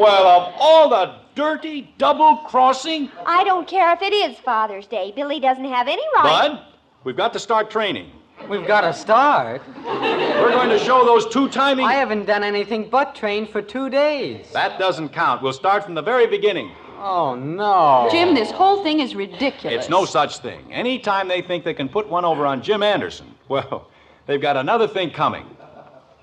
Well, 0.00 0.26
of 0.26 0.54
all 0.58 0.88
the 0.88 1.21
dirty 1.34 1.92
double 1.98 2.36
crossing. 2.46 3.10
I 3.26 3.44
don't 3.44 3.66
care 3.66 3.92
if 3.92 4.02
it 4.02 4.12
is 4.12 4.38
Father's 4.38 4.86
Day. 4.86 5.12
Billy 5.14 5.40
doesn't 5.40 5.64
have 5.64 5.88
any 5.88 6.02
right. 6.16 6.48
Bud, 6.50 6.64
we've 7.04 7.16
got 7.16 7.32
to 7.32 7.38
start 7.38 7.70
training. 7.70 8.10
We've 8.48 8.66
got 8.66 8.80
to 8.80 8.92
start. 8.92 9.62
We're 9.84 10.50
going 10.50 10.68
to 10.70 10.78
show 10.78 11.04
those 11.04 11.26
two 11.28 11.48
timing. 11.48 11.84
I 11.86 11.92
haven't 11.94 12.26
done 12.26 12.42
anything 12.42 12.88
but 12.90 13.14
train 13.14 13.46
for 13.46 13.62
two 13.62 13.88
days. 13.88 14.50
That 14.52 14.78
doesn't 14.80 15.10
count. 15.10 15.42
We'll 15.42 15.52
start 15.52 15.84
from 15.84 15.94
the 15.94 16.02
very 16.02 16.26
beginning. 16.26 16.72
Oh, 16.98 17.34
no. 17.36 18.08
Jim, 18.10 18.34
this 18.34 18.50
whole 18.50 18.82
thing 18.82 19.00
is 19.00 19.14
ridiculous. 19.14 19.76
It's 19.78 19.88
no 19.88 20.04
such 20.04 20.38
thing. 20.38 20.72
Anytime 20.72 21.28
they 21.28 21.40
think 21.42 21.64
they 21.64 21.74
can 21.74 21.88
put 21.88 22.08
one 22.08 22.24
over 22.24 22.46
on 22.46 22.62
Jim 22.62 22.82
Anderson, 22.82 23.32
well, 23.48 23.88
they've 24.26 24.40
got 24.42 24.56
another 24.56 24.88
thing 24.88 25.10
coming. 25.10 25.44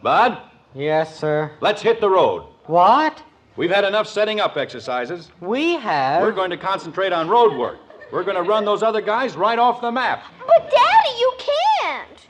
Bud, 0.02 0.38
Yes, 0.74 1.18
sir. 1.20 1.52
let's 1.62 1.82
hit 1.82 2.00
the 2.02 2.10
road. 2.10 2.46
What? 2.66 3.22
We've 3.60 3.70
had 3.70 3.84
enough 3.84 4.08
setting 4.08 4.40
up 4.40 4.56
exercises. 4.56 5.30
We 5.42 5.74
have. 5.74 6.22
We're 6.22 6.32
going 6.32 6.50
to 6.52 6.56
concentrate 6.56 7.12
on 7.12 7.28
road 7.28 7.58
work. 7.58 7.78
We're 8.10 8.24
going 8.24 8.38
to 8.38 8.42
run 8.44 8.64
those 8.64 8.82
other 8.82 9.02
guys 9.02 9.36
right 9.36 9.60
off 9.60 9.82
the 9.82 9.92
map. 9.92 10.24
But, 10.48 10.72
Daddy, 10.72 11.10
you 11.20 11.34
can't. 11.82 12.28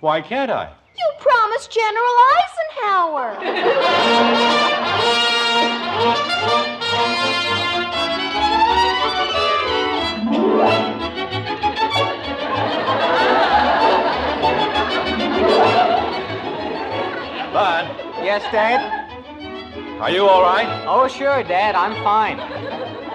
Why 0.00 0.20
can't 0.20 0.50
I? 0.50 0.72
You 0.98 1.12
promised 1.20 1.70
General 1.70 2.16
Eisenhower. 2.34 3.34
Bud, 17.52 17.86
Yes, 18.24 18.42
Dad? 18.50 18.93
Are 20.00 20.10
you 20.10 20.26
all 20.26 20.42
right? 20.42 20.84
Oh, 20.86 21.08
sure, 21.08 21.42
Dad. 21.42 21.74
I'm 21.74 21.94
fine. 22.02 22.38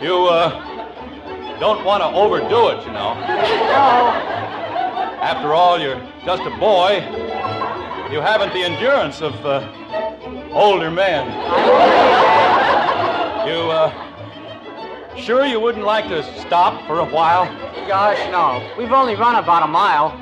You, 0.03 0.25
uh, 0.27 1.59
don't 1.59 1.83
want 1.83 2.01
to 2.01 2.07
overdo 2.07 2.69
it, 2.69 2.85
you 2.85 2.91
know. 2.93 3.13
No. 3.15 4.13
After 5.21 5.53
all, 5.53 5.79
you're 5.79 6.01
just 6.25 6.43
a 6.43 6.49
boy. 6.57 7.03
You 8.11 8.21
haven't 8.21 8.53
the 8.53 8.63
endurance 8.63 9.21
of, 9.21 9.33
uh, 9.45 9.61
older 10.53 10.89
men. 10.89 11.27
You, 13.47 13.71
uh, 13.71 15.15
sure 15.17 15.45
you 15.45 15.59
wouldn't 15.59 15.85
like 15.85 16.07
to 16.07 16.23
stop 16.39 16.85
for 16.87 16.99
a 16.99 17.05
while? 17.05 17.45
Gosh, 17.87 18.19
no. 18.31 18.61
We've 18.77 18.91
only 18.93 19.15
run 19.15 19.35
about 19.35 19.63
a 19.63 19.67
mile. 19.67 20.15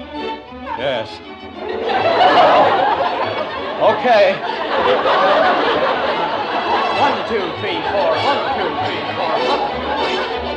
Yes. 0.77 1.19
Well, 1.59 2.97
Okay. 3.99 4.33
One, 6.99 7.29
two, 7.29 7.45
three, 7.61 7.79
four. 7.93 8.11
One, 8.25 8.41
two, 8.57 8.69
three, 8.85 9.01
four. 9.15 10.47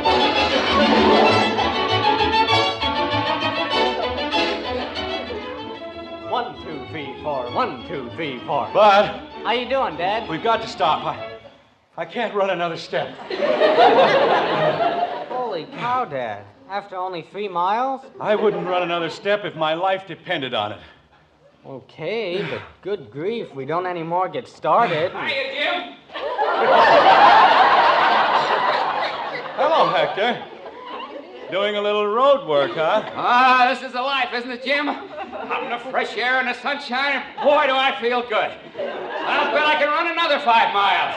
One, 6.29 6.55
two, 6.63 6.85
three, 6.89 7.13
four. 7.21 7.51
One, 7.51 7.87
two, 7.87 8.09
three, 8.15 8.39
four. 8.45 8.69
Bud, 8.73 9.05
How 9.43 9.51
you 9.51 9.67
doing, 9.67 9.97
Dad? 9.97 10.29
we've 10.29 10.41
got 10.43 10.61
to 10.61 10.67
stop. 10.67 11.03
I, 11.05 11.39
I 11.97 12.05
can't 12.05 12.33
run 12.33 12.49
another 12.49 12.77
step. 12.77 13.09
Holy 15.29 15.65
cow, 15.77 16.05
Dad. 16.05 16.45
After 16.69 16.95
only 16.95 17.23
three 17.31 17.49
miles? 17.49 18.01
I 18.19 18.35
wouldn't 18.35 18.65
run 18.65 18.83
another 18.83 19.09
step 19.09 19.43
if 19.43 19.55
my 19.55 19.73
life 19.73 20.07
depended 20.07 20.53
on 20.53 20.71
it. 20.71 20.79
Okay, 21.65 22.41
but 22.49 22.61
good 22.81 23.11
grief, 23.11 23.53
we 23.53 23.65
don't 23.65 23.85
anymore 23.85 24.29
get 24.29 24.47
started. 24.47 25.11
Hiya, 25.11 25.53
Jim. 25.53 25.97
Hello, 29.57 29.87
Hector. 29.89 30.43
Doing 31.51 31.75
a 31.75 31.81
little 31.81 32.07
road 32.07 32.47
work, 32.47 32.71
huh? 32.71 33.03
Ah, 33.13 33.67
this 33.73 33.83
is 33.83 33.91
the 33.93 34.01
life, 34.01 34.29
isn't 34.33 34.49
it, 34.49 34.63
Jim? 34.63 34.87
Out 34.87 35.63
in 35.63 35.69
the 35.71 35.79
fresh 35.91 36.15
air 36.15 36.39
and 36.39 36.47
the 36.47 36.53
sunshine, 36.53 37.23
boy, 37.43 37.65
do 37.67 37.73
I 37.73 37.97
feel 37.99 38.21
good. 38.21 38.31
I'll 38.31 39.51
bet 39.51 39.65
I 39.65 39.75
can 39.77 39.89
run 39.89 40.07
another 40.11 40.39
five 40.39 40.73
miles. 40.73 41.15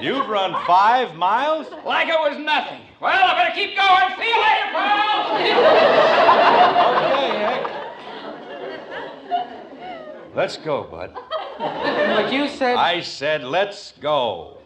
You've 0.00 0.28
run 0.28 0.54
five 0.66 1.14
miles? 1.16 1.66
Like 1.84 2.08
it 2.08 2.18
was 2.18 2.38
nothing. 2.38 2.80
Well, 3.00 3.12
I 3.12 3.34
better 3.34 3.54
keep 3.54 3.76
going. 3.76 4.14
See 4.16 4.28
you 4.28 4.40
later, 4.40 4.70
pal. 4.72 5.06
Let's 10.34 10.56
go, 10.56 10.84
bud. 10.84 11.16
But 12.16 12.32
you 12.32 12.48
said. 12.48 12.76
I 12.76 13.00
said, 13.00 13.44
let's 13.44 13.92
go. 14.00 14.58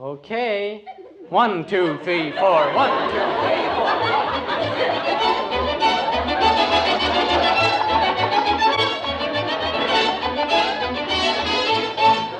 Okay. 0.00 0.84
One, 1.28 1.66
two, 1.66 1.98
three, 2.02 2.30
four. 2.32 2.72
One, 2.74 3.10
two, 3.10 3.24
three, 3.42 3.64
four. 3.76 5.04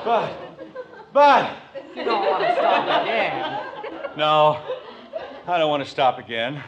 Bud, 0.05 0.35
Bud. 1.13 1.55
You 1.95 2.03
don't 2.03 2.25
want 2.25 2.43
to 2.43 2.53
stop 2.53 3.01
again. 3.01 3.61
No, 4.17 4.61
I 5.47 5.57
don't 5.57 5.69
want 5.69 5.83
to 5.83 5.89
stop 5.89 6.19
again. 6.19 6.63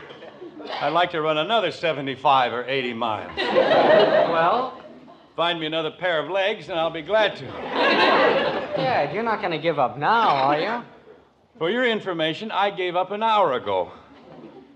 I'd 0.81 0.93
like 0.93 1.11
to 1.11 1.21
run 1.21 1.37
another 1.37 1.71
75 1.71 2.53
or 2.53 2.65
80 2.65 2.93
miles. 2.93 3.31
Well, 3.37 4.81
Find 5.37 5.59
me 5.59 5.67
another 5.67 5.91
pair 5.91 6.19
of 6.19 6.31
legs, 6.31 6.67
and 6.67 6.79
I'll 6.79 6.89
be 6.89 7.03
glad 7.03 7.35
to. 7.35 7.45
Dad, 7.45 9.13
you're 9.13 9.21
not 9.21 9.39
going 9.39 9.51
to 9.51 9.59
give 9.59 9.77
up 9.77 9.95
now, 9.95 10.29
are 10.29 10.59
you? 10.59 10.83
For 11.59 11.69
your 11.69 11.85
information, 11.85 12.49
I 12.49 12.71
gave 12.71 12.95
up 12.95 13.11
an 13.11 13.21
hour 13.21 13.53
ago. 13.53 13.91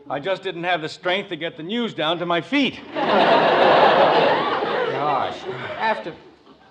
I 0.08 0.20
just 0.20 0.44
didn't 0.44 0.66
have 0.66 0.82
the 0.84 0.90
strength 0.90 1.30
to 1.30 1.36
get 1.36 1.58
the 1.58 1.64
news 1.64 1.96
down 1.96 2.20
to 2.20 2.28
my 2.28 2.42
feet. 2.42 2.80
Gosh. 2.94 3.04
After. 5.80 6.12
Uh 6.12 6.14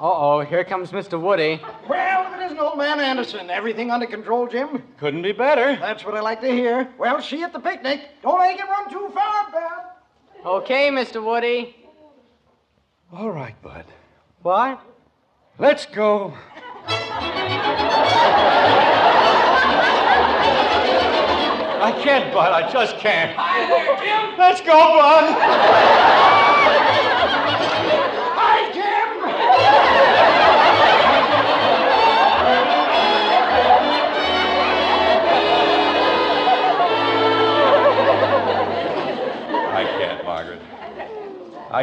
oh, 0.03 0.41
here 0.43 0.63
comes 0.63 0.93
Mr. 0.93 1.21
Woody. 1.21 1.61
Well, 1.89 2.33
if 2.33 2.41
it 2.41 2.45
isn't 2.45 2.61
old 2.61 2.79
man 2.79 3.01
Anderson, 3.01 3.51
everything 3.51 3.91
under 3.91 4.07
control, 4.07 4.47
Jim? 4.47 4.85
Couldn't 4.99 5.23
be 5.23 5.33
better. 5.33 5.75
That's 5.81 6.05
what 6.05 6.15
I 6.15 6.21
like 6.21 6.41
to 6.43 6.53
hear. 6.53 6.89
Well, 6.97 7.21
see 7.21 7.39
you 7.41 7.45
at 7.45 7.53
the 7.53 7.59
picnic. 7.59 8.03
Don't 8.23 8.39
make 8.39 8.61
it 8.61 8.69
run 8.69 8.89
too 8.89 9.11
far, 9.13 9.51
Bud. 9.51 9.83
Okay, 10.47 10.91
Mr. 10.91 11.21
Woody. 11.25 11.75
All 13.13 13.31
right, 13.31 13.61
Bud. 13.61 13.85
What? 14.43 14.81
Let's 15.59 15.85
go. 15.85 16.33
I 21.83 21.91
can't, 22.05 22.33
Bud. 22.33 22.53
I 22.53 22.71
just 22.71 22.99
can't. 22.99 23.37
Let's 24.39 24.61
go, 24.61 24.69
Bud. 24.69 25.70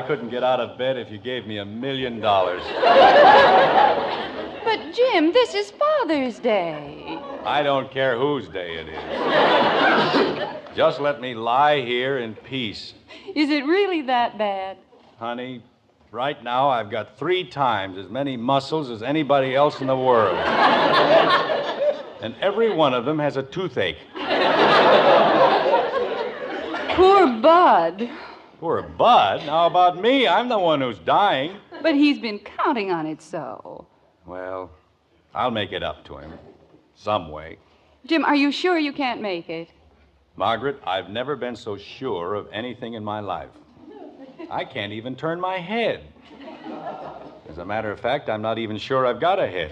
Couldn't 0.07 0.29
get 0.29 0.41
out 0.41 0.61
of 0.61 0.77
bed 0.77 0.97
if 0.97 1.11
you 1.11 1.17
gave 1.17 1.45
me 1.45 1.57
a 1.57 1.65
million 1.65 2.21
dollars. 2.21 2.63
But, 4.63 4.93
Jim, 4.93 5.33
this 5.33 5.53
is 5.53 5.69
Father's 5.71 6.39
Day. 6.39 7.19
I 7.43 7.61
don't 7.61 7.91
care 7.91 8.17
whose 8.17 8.47
day 8.47 8.75
it 8.75 8.87
is. 8.87 10.75
Just 10.77 11.01
let 11.01 11.19
me 11.19 11.33
lie 11.33 11.81
here 11.81 12.19
in 12.19 12.35
peace. 12.35 12.93
Is 13.35 13.49
it 13.49 13.65
really 13.65 14.01
that 14.03 14.37
bad? 14.37 14.77
Honey, 15.19 15.61
right 16.11 16.41
now 16.41 16.69
I've 16.69 16.89
got 16.89 17.17
three 17.17 17.43
times 17.43 17.97
as 17.97 18.07
many 18.09 18.37
muscles 18.37 18.89
as 18.89 19.03
anybody 19.03 19.55
else 19.55 19.81
in 19.81 19.87
the 19.87 19.97
world. 19.97 20.37
and 22.21 22.33
every 22.39 22.73
one 22.73 22.93
of 22.93 23.03
them 23.03 23.19
has 23.19 23.35
a 23.35 23.43
toothache. 23.43 23.97
Poor 26.95 27.27
Bud. 27.41 28.09
Poor 28.59 28.81
Bud. 28.81 29.41
How 29.41 29.67
about 29.67 30.01
me? 30.01 30.27
I'm 30.27 30.49
the 30.49 30.57
one 30.57 30.81
who's 30.81 30.97
dying. 30.99 31.57
But 31.83 31.93
he's 31.93 32.17
been 32.17 32.39
counting 32.39 32.91
on 32.91 33.05
it 33.05 33.21
so. 33.21 33.87
Well, 34.25 34.71
I'll 35.35 35.51
make 35.51 35.71
it 35.71 35.83
up 35.83 36.03
to 36.05 36.17
him. 36.17 36.33
Some 36.95 37.29
way. 37.29 37.57
Jim, 38.05 38.25
are 38.25 38.35
you 38.35 38.51
sure 38.51 38.79
you 38.79 38.93
can't 38.93 39.21
make 39.21 39.49
it? 39.49 39.69
Margaret, 40.35 40.81
I've 40.85 41.09
never 41.09 41.35
been 41.35 41.55
so 41.55 41.77
sure 41.77 42.33
of 42.33 42.47
anything 42.51 42.95
in 42.95 43.03
my 43.03 43.19
life. 43.19 43.49
I 44.49 44.65
can't 44.65 44.93
even 44.93 45.15
turn 45.15 45.39
my 45.39 45.57
head. 45.57 46.03
As 47.49 47.59
a 47.59 47.65
matter 47.65 47.91
of 47.91 47.99
fact, 47.99 48.29
I'm 48.29 48.41
not 48.41 48.57
even 48.57 48.77
sure 48.77 49.05
I've 49.05 49.19
got 49.19 49.39
a 49.39 49.47
head. 49.47 49.71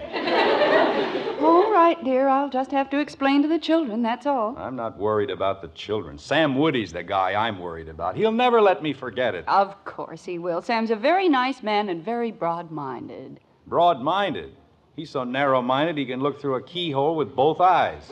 All 1.76 1.82
right, 1.82 2.02
dear. 2.02 2.26
I'll 2.26 2.48
just 2.48 2.70
have 2.70 2.88
to 2.88 2.98
explain 3.00 3.42
to 3.42 3.48
the 3.48 3.58
children, 3.58 4.00
that's 4.00 4.24
all. 4.24 4.56
I'm 4.56 4.76
not 4.76 4.96
worried 4.96 5.28
about 5.28 5.60
the 5.60 5.68
children. 5.68 6.16
Sam 6.16 6.54
Woody's 6.56 6.90
the 6.90 7.02
guy 7.02 7.34
I'm 7.34 7.58
worried 7.58 7.90
about. 7.90 8.16
He'll 8.16 8.32
never 8.32 8.62
let 8.62 8.82
me 8.82 8.94
forget 8.94 9.34
it. 9.34 9.46
Of 9.46 9.84
course 9.84 10.24
he 10.24 10.38
will. 10.38 10.62
Sam's 10.62 10.90
a 10.90 10.96
very 10.96 11.28
nice 11.28 11.62
man 11.62 11.90
and 11.90 12.02
very 12.02 12.32
broad 12.32 12.70
minded. 12.70 13.40
Broad 13.66 14.00
minded. 14.00 14.52
He's 14.96 15.10
so 15.10 15.22
narrow 15.22 15.60
minded 15.60 15.98
he 15.98 16.06
can 16.06 16.20
look 16.20 16.40
through 16.40 16.54
a 16.54 16.62
keyhole 16.62 17.14
with 17.14 17.36
both 17.36 17.60
eyes. 17.60 18.08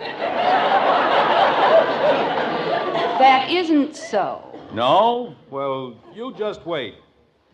That 3.16 3.48
isn't 3.48 3.96
so. 3.96 4.44
No? 4.74 5.36
Well, 5.48 5.96
you 6.14 6.34
just 6.36 6.66
wait. 6.66 6.96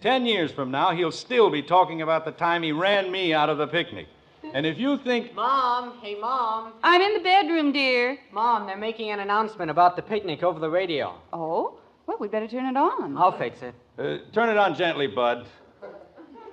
Ten 0.01 0.27
years 0.27 0.51
from 0.51 0.73
now, 0.73 0.91
he'll 0.91 1.13
still 1.13 1.51
be 1.51 1.63
talking 1.63 2.03
about 2.03 2.25
the 2.25 2.33
time 2.33 2.65
he 2.65 2.73
ran 2.73 3.13
me 3.13 3.33
out 3.33 3.49
of 3.49 3.59
the 3.59 3.69
picnic. 3.69 4.09
And 4.53 4.66
if 4.66 4.78
you 4.78 4.98
think. 4.98 5.34
Mom, 5.34 5.98
hey, 6.03 6.18
Mom. 6.18 6.72
I'm 6.82 7.01
in 7.01 7.14
the 7.14 7.20
bedroom, 7.20 7.72
dear. 7.72 8.18
Mom, 8.32 8.66
they're 8.66 8.76
making 8.76 9.11
an 9.11 9.20
announcement 9.20 9.70
about 9.70 9.96
the 9.96 10.03
picnic 10.03 10.42
over 10.42 10.59
the 10.59 10.70
radio. 10.70 11.14
Oh? 11.32 11.78
Well, 12.07 12.16
we'd 12.18 12.30
better 12.30 12.48
turn 12.48 12.66
it 12.66 12.76
on. 12.76 13.16
I'll 13.16 13.36
fix 13.36 13.62
it. 13.62 13.74
Uh, 13.98 14.18
turn 14.32 14.48
it 14.48 14.57
on 14.57 14.74
gently, 14.74 15.07
Bud. 15.07 15.46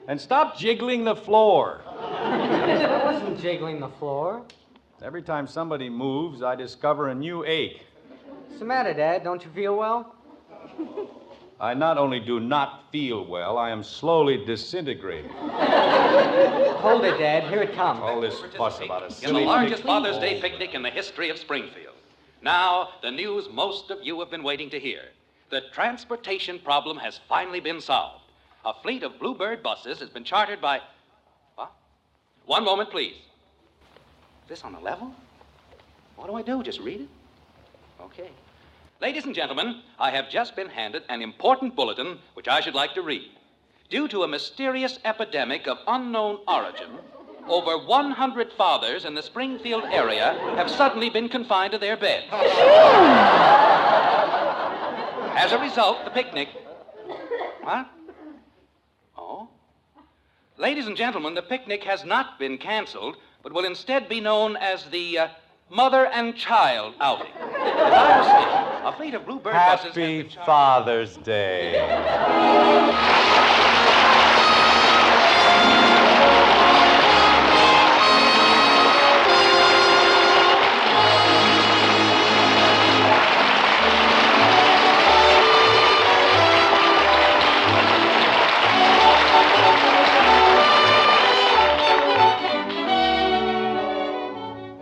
And 0.07 0.21
stop 0.21 0.57
jiggling 0.57 1.03
the 1.03 1.15
floor. 1.15 1.81
I 1.99 3.01
wasn't 3.03 3.39
jiggling 3.39 3.79
the 3.79 3.89
floor. 3.89 4.43
Every 5.01 5.21
time 5.21 5.47
somebody 5.47 5.89
moves, 5.89 6.41
I 6.41 6.55
discover 6.55 7.09
a 7.09 7.15
new 7.15 7.43
ache. 7.45 7.81
What's 8.47 8.59
the 8.59 8.65
matter, 8.65 8.93
Dad? 8.93 9.23
Don't 9.23 9.43
you 9.43 9.49
feel 9.51 9.75
well? 9.75 10.15
I 11.59 11.73
not 11.73 11.97
only 11.97 12.19
do 12.19 12.39
not 12.39 12.83
feel 12.91 13.25
well, 13.25 13.57
I 13.57 13.71
am 13.71 13.83
slowly 13.83 14.45
disintegrating. 14.45 15.31
Hold 16.77 17.03
it, 17.03 17.17
Dad. 17.17 17.49
Here 17.49 17.63
it 17.63 17.73
comes. 17.73 17.99
All 18.01 18.21
this 18.21 18.39
fuss 18.55 18.79
about 18.79 19.11
a 19.11 19.27
in 19.27 19.33
the 19.33 19.39
largest. 19.39 19.81
Father's 19.81 20.19
Day 20.19 20.39
picnic 20.39 20.75
in 20.75 20.83
the 20.83 20.91
history 20.91 21.29
of 21.29 21.37
Springfield. 21.39 21.95
Now, 22.43 22.89
the 23.01 23.09
news 23.09 23.49
most 23.51 23.89
of 23.89 23.99
you 24.03 24.19
have 24.19 24.29
been 24.29 24.43
waiting 24.43 24.69
to 24.69 24.79
hear. 24.79 25.01
The 25.49 25.61
transportation 25.73 26.59
problem 26.59 26.97
has 26.97 27.19
finally 27.27 27.59
been 27.59 27.81
solved. 27.81 28.23
A 28.63 28.73
fleet 28.83 29.01
of 29.01 29.17
Bluebird 29.17 29.63
buses 29.63 29.99
has 29.99 30.09
been 30.09 30.23
chartered 30.23 30.61
by. 30.61 30.81
What? 31.55 31.71
One 32.45 32.63
moment, 32.63 32.91
please. 32.91 33.15
Is 33.15 34.49
This 34.49 34.63
on 34.63 34.73
the 34.73 34.79
level? 34.79 35.13
What 36.17 36.27
do 36.27 36.35
I 36.35 36.43
do? 36.43 36.61
Just 36.61 36.79
read 36.79 37.01
it? 37.01 37.09
Okay. 37.99 38.29
Ladies 38.99 39.25
and 39.25 39.35
gentlemen, 39.35 39.83
I 39.99 40.09
have 40.09 40.27
just 40.27 40.55
been 40.55 40.69
handed 40.69 41.03
an 41.07 41.21
important 41.21 41.75
bulletin 41.75 42.17
which 42.33 42.47
I 42.47 42.61
should 42.61 42.73
like 42.73 42.95
to 42.95 43.03
read. 43.03 43.29
Due 43.91 44.07
to 44.07 44.23
a 44.23 44.27
mysterious 44.27 44.97
epidemic 45.05 45.67
of 45.67 45.77
unknown 45.85 46.39
origin, 46.47 46.97
over 47.47 47.77
100 47.77 48.51
fathers 48.53 49.05
in 49.05 49.13
the 49.13 49.21
Springfield 49.21 49.83
area 49.83 50.33
have 50.55 50.67
suddenly 50.67 51.11
been 51.11 51.29
confined 51.29 51.73
to 51.73 51.77
their 51.77 51.95
beds. 51.95 52.25
As 55.35 55.51
a 55.51 55.59
result, 55.59 56.03
the 56.03 56.09
picnic. 56.09 56.49
What? 57.61 57.87
Oh? 59.15 59.47
Ladies 60.57 60.87
and 60.87 60.97
gentlemen, 60.97 61.35
the 61.35 61.43
picnic 61.43 61.83
has 61.83 62.03
not 62.03 62.39
been 62.39 62.57
canceled, 62.57 63.17
but 63.43 63.53
will 63.53 63.65
instead 63.65 64.09
be 64.09 64.19
known 64.19 64.57
as 64.57 64.85
the 64.85 65.19
uh, 65.19 65.27
Mother 65.69 66.07
and 66.07 66.35
Child 66.35 66.95
outing. 66.99 67.31
As 67.37 67.93
I 67.93 68.19
was 68.19 68.76
a 68.87 68.93
fleet 68.93 69.13
of 69.13 69.25
Bluebird 69.25 69.51
buses. 69.51 69.87
Happy 69.87 70.29
Father's 70.45 71.17
Day. 71.17 71.73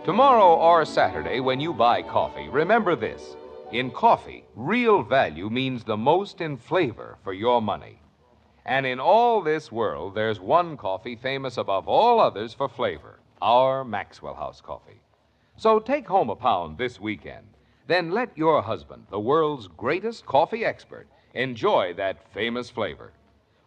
Tomorrow 0.04 0.54
or 0.54 0.84
Saturday, 0.84 1.40
when 1.40 1.58
you 1.58 1.74
buy 1.74 2.02
coffee, 2.02 2.48
remember 2.48 2.94
this. 2.94 3.34
In 3.72 3.90
coffee, 3.90 4.44
real 4.54 5.02
value 5.02 5.50
means 5.50 5.82
the 5.82 5.96
most 5.96 6.40
in 6.40 6.56
flavor 6.56 7.18
for 7.24 7.32
your 7.32 7.60
money. 7.60 8.00
And 8.64 8.86
in 8.86 9.00
all 9.00 9.42
this 9.42 9.72
world, 9.72 10.14
there's 10.14 10.38
one 10.38 10.76
coffee 10.76 11.16
famous 11.16 11.56
above 11.56 11.88
all 11.88 12.20
others 12.20 12.54
for 12.54 12.68
flavor 12.68 13.18
our 13.42 13.84
Maxwell 13.84 14.34
House 14.34 14.60
coffee. 14.60 15.00
So 15.56 15.78
take 15.78 16.06
home 16.06 16.30
a 16.30 16.36
pound 16.36 16.78
this 16.78 17.00
weekend. 17.00 17.46
Then 17.86 18.12
let 18.12 18.36
your 18.38 18.62
husband, 18.62 19.06
the 19.10 19.20
world's 19.20 19.68
greatest 19.68 20.26
coffee 20.26 20.64
expert, 20.64 21.08
enjoy 21.34 21.92
that 21.94 22.32
famous 22.32 22.70
flavor. 22.70 23.12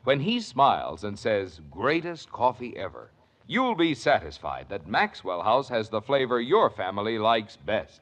When 0.05 0.21
he 0.21 0.39
smiles 0.39 1.03
and 1.03 1.19
says, 1.19 1.61
greatest 1.69 2.31
coffee 2.31 2.75
ever, 2.77 3.11
you'll 3.47 3.75
be 3.75 3.93
satisfied 3.93 4.67
that 4.69 4.87
Maxwell 4.87 5.43
House 5.43 5.69
has 5.69 5.89
the 5.89 6.01
flavor 6.01 6.39
your 6.39 6.69
family 6.69 7.19
likes 7.19 7.57
best. 7.57 8.01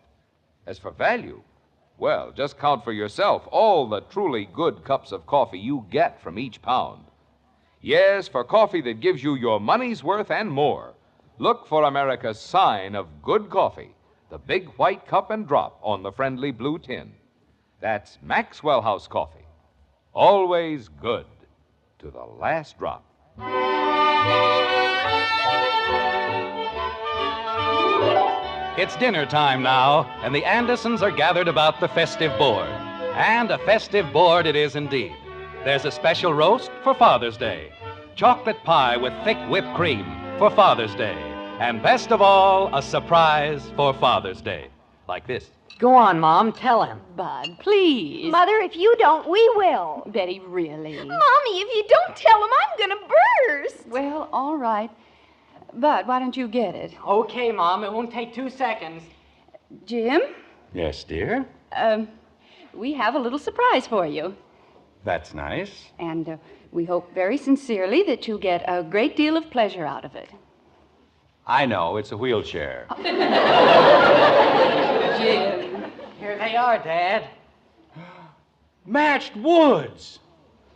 As 0.65 0.77
for 0.77 0.91
value, 0.91 1.41
well, 1.97 2.31
just 2.31 2.59
count 2.59 2.83
for 2.83 2.91
yourself 2.91 3.47
all 3.51 3.87
the 3.87 4.01
truly 4.01 4.45
good 4.53 4.83
cups 4.83 5.11
of 5.11 5.25
coffee 5.25 5.59
you 5.59 5.85
get 5.89 6.21
from 6.21 6.37
each 6.37 6.61
pound. 6.61 7.05
Yes, 7.81 8.27
for 8.27 8.43
coffee 8.43 8.81
that 8.81 8.99
gives 8.99 9.23
you 9.23 9.35
your 9.35 9.59
money's 9.59 10.03
worth 10.03 10.29
and 10.29 10.51
more, 10.51 10.93
look 11.39 11.67
for 11.67 11.83
America's 11.83 12.39
sign 12.39 12.95
of 12.95 13.21
good 13.21 13.49
coffee, 13.49 13.95
the 14.29 14.37
big 14.37 14.67
white 14.77 15.07
cup 15.07 15.31
and 15.31 15.47
drop 15.47 15.79
on 15.81 16.03
the 16.03 16.11
friendly 16.11 16.51
blue 16.51 16.77
tin. 16.79 17.13
That's 17.79 18.17
Maxwell 18.21 18.81
House 18.81 19.07
coffee. 19.07 19.45
Always 20.13 20.87
good 20.89 21.25
to 21.99 22.11
the 22.11 22.23
last 22.23 22.77
drop. 22.77 23.03
It's 28.77 28.95
dinner 28.97 29.25
time 29.25 29.63
now, 29.63 30.03
and 30.21 30.35
the 30.35 30.45
Andersons 30.45 31.01
are 31.01 31.09
gathered 31.09 31.47
about 31.47 31.79
the 31.79 31.87
festive 31.87 32.37
board. 32.37 32.69
And 33.15 33.49
a 33.49 33.57
festive 33.57 34.13
board 34.13 34.45
it 34.45 34.55
is 34.55 34.75
indeed. 34.75 35.15
There's 35.63 35.85
a 35.85 35.89
special 35.89 36.31
roast 36.31 36.69
for 36.83 36.93
Father's 36.93 37.37
Day, 37.37 37.71
chocolate 38.15 38.63
pie 38.63 38.95
with 38.95 39.13
thick 39.23 39.39
whipped 39.49 39.73
cream 39.73 40.05
for 40.37 40.51
Father's 40.51 40.93
Day, 40.93 41.17
and 41.59 41.81
best 41.81 42.11
of 42.11 42.21
all, 42.21 42.69
a 42.75 42.83
surprise 42.83 43.63
for 43.75 43.95
Father's 43.95 44.41
Day. 44.41 44.67
Like 45.07 45.25
this. 45.25 45.49
Go 45.79 45.95
on, 45.95 46.19
Mom. 46.19 46.51
Tell 46.51 46.83
him. 46.83 47.01
Bud, 47.15 47.57
please. 47.59 48.31
Mother, 48.31 48.59
if 48.59 48.75
you 48.75 48.95
don't, 48.99 49.27
we 49.27 49.51
will. 49.55 50.03
Betty, 50.05 50.39
really? 50.39 50.97
Mommy, 50.97 51.61
if 51.61 51.75
you 51.75 51.83
don't 51.89 52.15
tell 52.15 52.43
him, 52.43 52.49
I'm 52.61 52.77
going 52.77 52.99
to 52.99 53.07
burst. 53.47 53.87
Well, 53.87 54.29
all 54.31 54.55
right. 54.55 54.91
Bud, 55.73 56.07
why 56.07 56.19
don't 56.19 56.35
you 56.37 56.47
get 56.47 56.75
it? 56.75 56.93
Okay, 57.05 57.51
Mom. 57.51 57.83
It 57.83 57.91
won't 57.91 58.11
take 58.11 58.33
two 58.33 58.49
seconds. 58.49 59.03
Jim, 59.85 60.21
Yes, 60.73 61.03
dear. 61.03 61.45
um, 61.75 62.07
we 62.73 62.93
have 62.93 63.15
a 63.15 63.19
little 63.19 63.39
surprise 63.39 63.85
for 63.87 64.05
you. 64.07 64.35
That's 65.03 65.33
nice. 65.33 65.71
And 65.99 66.27
uh, 66.29 66.37
we 66.71 66.85
hope 66.85 67.13
very 67.13 67.37
sincerely 67.37 68.03
that 68.03 68.27
you'll 68.27 68.37
get 68.37 68.63
a 68.67 68.83
great 68.83 69.15
deal 69.15 69.35
of 69.37 69.49
pleasure 69.49 69.85
out 69.85 70.05
of 70.05 70.15
it. 70.15 70.29
I 71.45 71.65
know, 71.65 71.97
it's 71.97 72.11
a 72.11 72.17
wheelchair. 72.17 72.87
Jim. 75.17 75.91
Here 76.19 76.37
they 76.37 76.55
are, 76.55 76.77
Dad. 76.79 77.29
Matched 78.85 79.35
woods. 79.35 80.19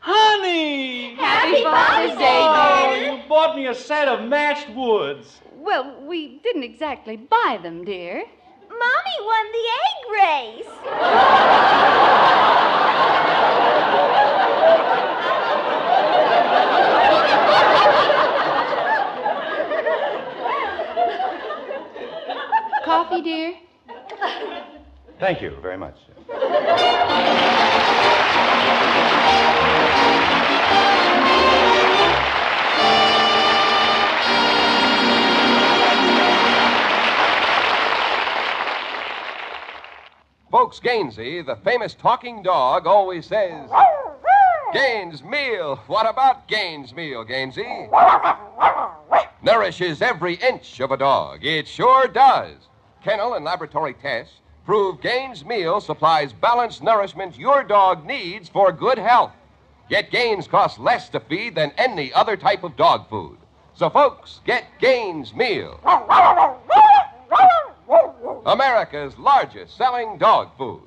Honey! 0.04 1.14
Happy 1.16 1.64
Father's 1.64 2.18
Day, 2.18 2.42
Oh, 2.44 2.90
dear. 2.96 3.12
you 3.14 3.22
bought 3.30 3.56
me 3.56 3.68
a 3.68 3.76
set 3.76 4.08
of 4.08 4.28
matched 4.28 4.70
woods. 4.72 5.40
Well, 5.56 5.96
we 6.08 6.40
didn't 6.40 6.64
exactly 6.64 7.18
buy 7.18 7.60
them, 7.62 7.86
dear. 7.86 8.24
Mommy 8.68 9.18
won 9.22 9.52
the 9.52 9.68
egg 9.86 10.12
race. 10.58 11.72
Coffee, 22.86 23.22
dear? 23.22 23.54
Thank 25.20 25.42
you 25.42 25.56
very 25.62 25.78
much. 25.78 25.96
Gainsey, 40.84 41.46
the 41.46 41.56
famous 41.58 41.94
talking 41.94 42.42
dog, 42.42 42.88
always 42.88 43.28
says. 43.28 43.70
Gaines 44.74 45.24
Meal. 45.24 45.76
What 45.88 46.10
about 46.10 46.48
Gaines 46.48 46.94
Meal, 46.96 47.24
Gainsy? 47.24 47.90
Nourishes 49.44 50.02
every 50.02 50.36
inch 50.36 50.80
of 50.80 50.92
a 50.92 50.98
dog. 50.98 51.46
It 51.46 51.68
sure 51.68 52.08
does. 52.08 52.56
Kennel 53.04 53.34
and 53.36 53.46
laboratory 53.46 53.94
tests 53.94 54.36
prove 54.66 55.02
Gaines 55.02 55.44
Meal 55.46 55.82
supplies 55.82 56.34
balanced 56.34 56.82
nourishment 56.82 57.38
your 57.38 57.64
dog 57.64 58.06
needs 58.06 58.50
for 58.50 58.72
good 58.72 58.98
health. 58.98 59.34
Yet 59.90 60.10
Gaines 60.10 60.48
costs 60.48 60.80
less 60.80 61.10
to 61.10 61.20
feed 61.20 61.56
than 61.56 61.74
any 61.78 62.14
other 62.14 62.38
type 62.38 62.64
of 62.64 62.78
dog 62.78 63.10
food. 63.10 63.38
So, 63.74 63.90
folks, 63.90 64.40
get 64.46 64.66
Gaines 64.80 65.34
Meal. 65.36 65.80
America's 68.46 69.18
largest 69.18 69.78
selling 69.78 70.18
dog 70.18 70.50
food. 70.58 70.82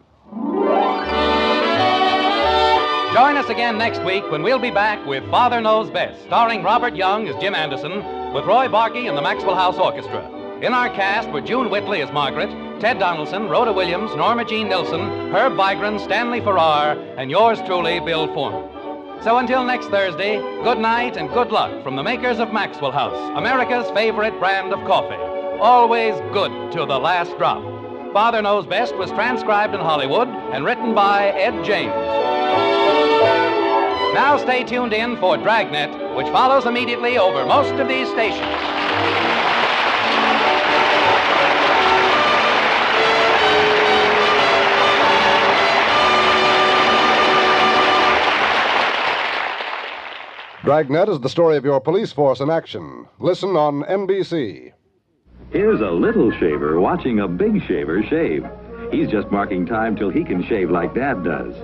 Join 3.14 3.36
us 3.36 3.48
again 3.48 3.78
next 3.78 4.02
week 4.02 4.28
when 4.30 4.42
we'll 4.42 4.58
be 4.58 4.70
back 4.70 5.06
with 5.06 5.22
Father 5.30 5.60
Knows 5.60 5.88
Best, 5.90 6.20
starring 6.24 6.62
Robert 6.64 6.96
Young 6.96 7.28
as 7.28 7.36
Jim 7.40 7.54
Anderson, 7.54 8.32
with 8.32 8.44
Roy 8.44 8.66
Bargy 8.66 9.08
and 9.08 9.16
the 9.16 9.22
Maxwell 9.22 9.54
House 9.54 9.78
Orchestra. 9.78 10.28
In 10.62 10.72
our 10.72 10.88
cast 10.88 11.28
were 11.28 11.40
June 11.40 11.70
Whitley 11.70 12.02
as 12.02 12.10
Margaret, 12.10 12.50
Ted 12.80 12.98
Donaldson, 12.98 13.48
Rhoda 13.48 13.72
Williams, 13.72 14.14
Norma 14.16 14.44
Jean 14.44 14.68
Nilsson, 14.68 15.30
Herb 15.32 15.52
Vigran, 15.52 16.00
Stanley 16.00 16.40
Farrar, 16.40 16.98
and 17.16 17.30
yours 17.30 17.60
truly, 17.66 18.00
Bill 18.00 18.26
Forman. 18.34 18.68
So 19.22 19.38
until 19.38 19.62
next 19.62 19.86
Thursday, 19.86 20.38
good 20.64 20.78
night 20.78 21.16
and 21.16 21.28
good 21.28 21.52
luck 21.52 21.84
from 21.84 21.96
the 21.96 22.02
makers 22.02 22.40
of 22.40 22.52
Maxwell 22.52 22.90
House, 22.90 23.38
America's 23.38 23.90
favorite 23.92 24.38
brand 24.38 24.72
of 24.72 24.80
coffee. 24.86 25.33
Always 25.60 26.14
good 26.32 26.72
to 26.72 26.84
the 26.84 26.98
last 26.98 27.36
drop. 27.38 27.62
Father 28.12 28.42
Knows 28.42 28.66
Best 28.66 28.96
was 28.96 29.10
transcribed 29.10 29.74
in 29.74 29.80
Hollywood 29.80 30.28
and 30.28 30.64
written 30.64 30.94
by 30.94 31.28
Ed 31.28 31.64
James. 31.64 31.94
Now 34.14 34.36
stay 34.36 34.64
tuned 34.64 34.92
in 34.92 35.16
for 35.16 35.36
Dragnet, 35.36 36.16
which 36.16 36.26
follows 36.28 36.66
immediately 36.66 37.18
over 37.18 37.46
most 37.46 37.72
of 37.74 37.88
these 37.88 38.08
stations. 38.08 38.40
Dragnet 50.64 51.08
is 51.08 51.20
the 51.20 51.28
story 51.28 51.56
of 51.56 51.64
your 51.64 51.80
police 51.80 52.12
force 52.12 52.40
in 52.40 52.50
action. 52.50 53.06
Listen 53.18 53.50
on 53.50 53.82
NBC. 53.82 54.72
Here's 55.54 55.80
a 55.80 55.88
little 55.88 56.32
shaver 56.32 56.80
watching 56.80 57.20
a 57.20 57.28
big 57.28 57.64
shaver 57.68 58.02
shave. 58.02 58.44
He's 58.90 59.08
just 59.08 59.30
marking 59.30 59.64
time 59.64 59.94
till 59.94 60.10
he 60.10 60.24
can 60.24 60.44
shave 60.48 60.68
like 60.68 60.96
Dad 60.96 61.22
does. 61.22 61.54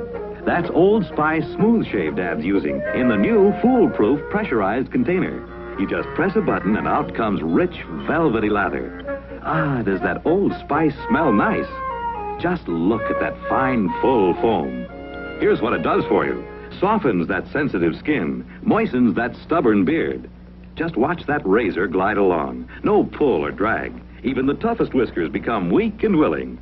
That's 0.46 0.70
Old 0.70 1.04
Spice 1.06 1.42
Smooth 1.56 1.88
Shave 1.88 2.14
Dad's 2.14 2.44
using 2.44 2.80
in 2.94 3.08
the 3.08 3.16
new 3.16 3.52
foolproof 3.60 4.20
pressurized 4.30 4.92
container. 4.92 5.44
You 5.80 5.88
just 5.88 6.08
press 6.10 6.36
a 6.36 6.40
button 6.40 6.76
and 6.76 6.86
out 6.86 7.16
comes 7.16 7.42
rich, 7.42 7.82
velvety 8.06 8.48
lather. 8.48 9.42
Ah, 9.42 9.82
does 9.82 10.00
that 10.02 10.24
Old 10.24 10.52
Spice 10.60 10.94
smell 11.08 11.32
nice? 11.32 11.66
Just 12.40 12.68
look 12.68 13.02
at 13.02 13.18
that 13.18 13.36
fine, 13.48 13.88
full 14.00 14.34
foam. 14.34 14.86
Here's 15.40 15.60
what 15.60 15.72
it 15.72 15.82
does 15.82 16.04
for 16.04 16.24
you 16.24 16.46
softens 16.78 17.26
that 17.26 17.48
sensitive 17.48 17.96
skin, 17.96 18.48
moistens 18.62 19.16
that 19.16 19.34
stubborn 19.42 19.84
beard. 19.84 20.30
Just 20.76 20.96
watch 20.96 21.26
that 21.26 21.46
razor 21.46 21.86
glide 21.86 22.16
along. 22.16 22.68
No 22.82 23.04
pull 23.04 23.44
or 23.44 23.50
drag. 23.50 23.92
Even 24.22 24.46
the 24.46 24.54
toughest 24.54 24.94
whiskers 24.94 25.30
become 25.30 25.70
weak 25.70 26.02
and 26.02 26.18
willing. 26.18 26.58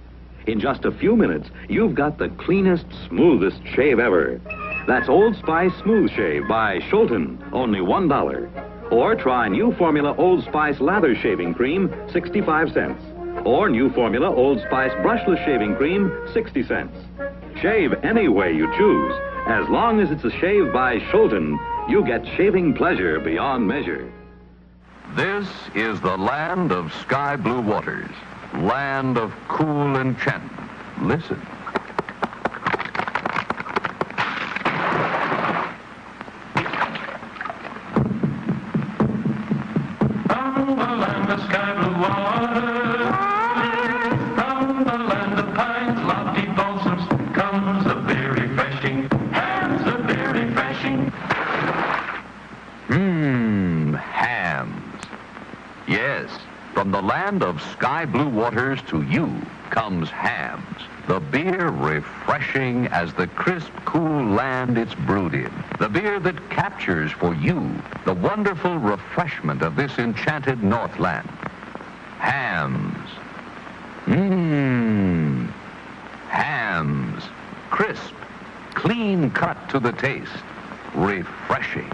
In 0.47 0.61
just 0.61 0.85
a 0.85 0.93
few 0.93 1.15
minutes, 1.15 1.51
you've 1.69 1.95
got 1.95 2.19
the 2.19 2.31
cleanest, 2.31 2.87
smoothest 3.09 3.61
shave 3.75 3.99
ever. 3.99 4.41
That's 4.87 5.09
Old 5.09 5.37
Spice 5.37 5.73
Smooth 5.83 6.11
Shave 6.13 6.49
by 6.49 6.79
Shulton, 6.91 7.39
only 7.53 7.81
$1. 7.81 8.93
Or 8.93 9.15
try 9.15 9.49
new 9.49 9.75
formula 9.75 10.15
Old 10.17 10.45
Spice 10.45 10.81
Lather 10.81 11.15
Shaving 11.15 11.53
Cream, 11.53 11.93
65 12.11 12.73
cents. 12.73 13.03
Or 13.45 13.69
new 13.69 13.91
formula 13.93 14.35
Old 14.35 14.61
Spice 14.63 14.93
Brushless 15.03 15.45
Shaving 15.45 15.77
Cream, 15.77 16.11
60 16.33 16.63
cents. 16.63 16.97
Shave 17.61 17.93
any 18.03 18.29
way 18.29 18.55
you 18.55 18.67
choose. 18.79 19.28
As 19.49 19.67
long 19.71 19.99
as 19.99 20.11
it's 20.11 20.25
a 20.25 20.31
shave 20.31 20.75
by 20.75 20.99
Shulton, 21.11 21.59
you 21.89 22.05
get 22.05 22.23
shaving 22.37 22.75
pleasure 22.75 23.19
beyond 23.19 23.67
measure. 23.67 24.13
This 25.15 25.49
is 25.75 25.99
the 26.03 26.19
land 26.19 26.71
of 26.71 26.93
sky 26.93 27.35
blue 27.35 27.63
waters, 27.63 28.11
land 28.57 29.17
of 29.17 29.33
cool 29.49 29.97
enchantment. 29.97 30.71
Listen. 31.01 31.41
The 56.99 57.05
land 57.05 57.45
of 57.45 57.63
sky 57.63 58.07
blue 58.07 58.29
waters 58.29 58.83
to 58.89 59.03
you 59.03 59.33
comes 59.71 60.11
Hamm's. 60.11 60.83
The 61.07 61.21
beer 61.21 61.69
refreshing 61.69 62.89
as 62.89 63.15
the 63.15 63.29
crisp, 63.29 63.71
cool 63.85 64.25
land 64.25 64.77
it's 64.77 64.97
brewed 64.97 65.33
in. 65.33 65.53
The 65.79 65.89
beer 65.89 66.19
that 66.19 66.51
captures 66.51 67.13
for 67.13 67.37
you 67.37 67.73
the 68.05 68.15
wonderful 68.15 68.79
refreshment 68.79 69.63
of 69.63 69.77
this 69.77 69.97
enchanted 69.97 70.65
Northland. 70.65 71.29
Hamm's. 72.19 73.09
Mmm. 74.07 75.53
Hamm's. 76.27 77.23
Crisp, 77.71 78.15
clean 78.75 79.31
cut 79.31 79.69
to 79.69 79.79
the 79.79 79.93
taste. 79.93 80.33
Refreshing. 80.97 81.93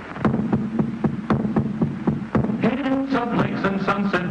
Of 3.14 3.32
lakes 3.34 3.64
and 3.64 3.80
sunset 3.82 4.23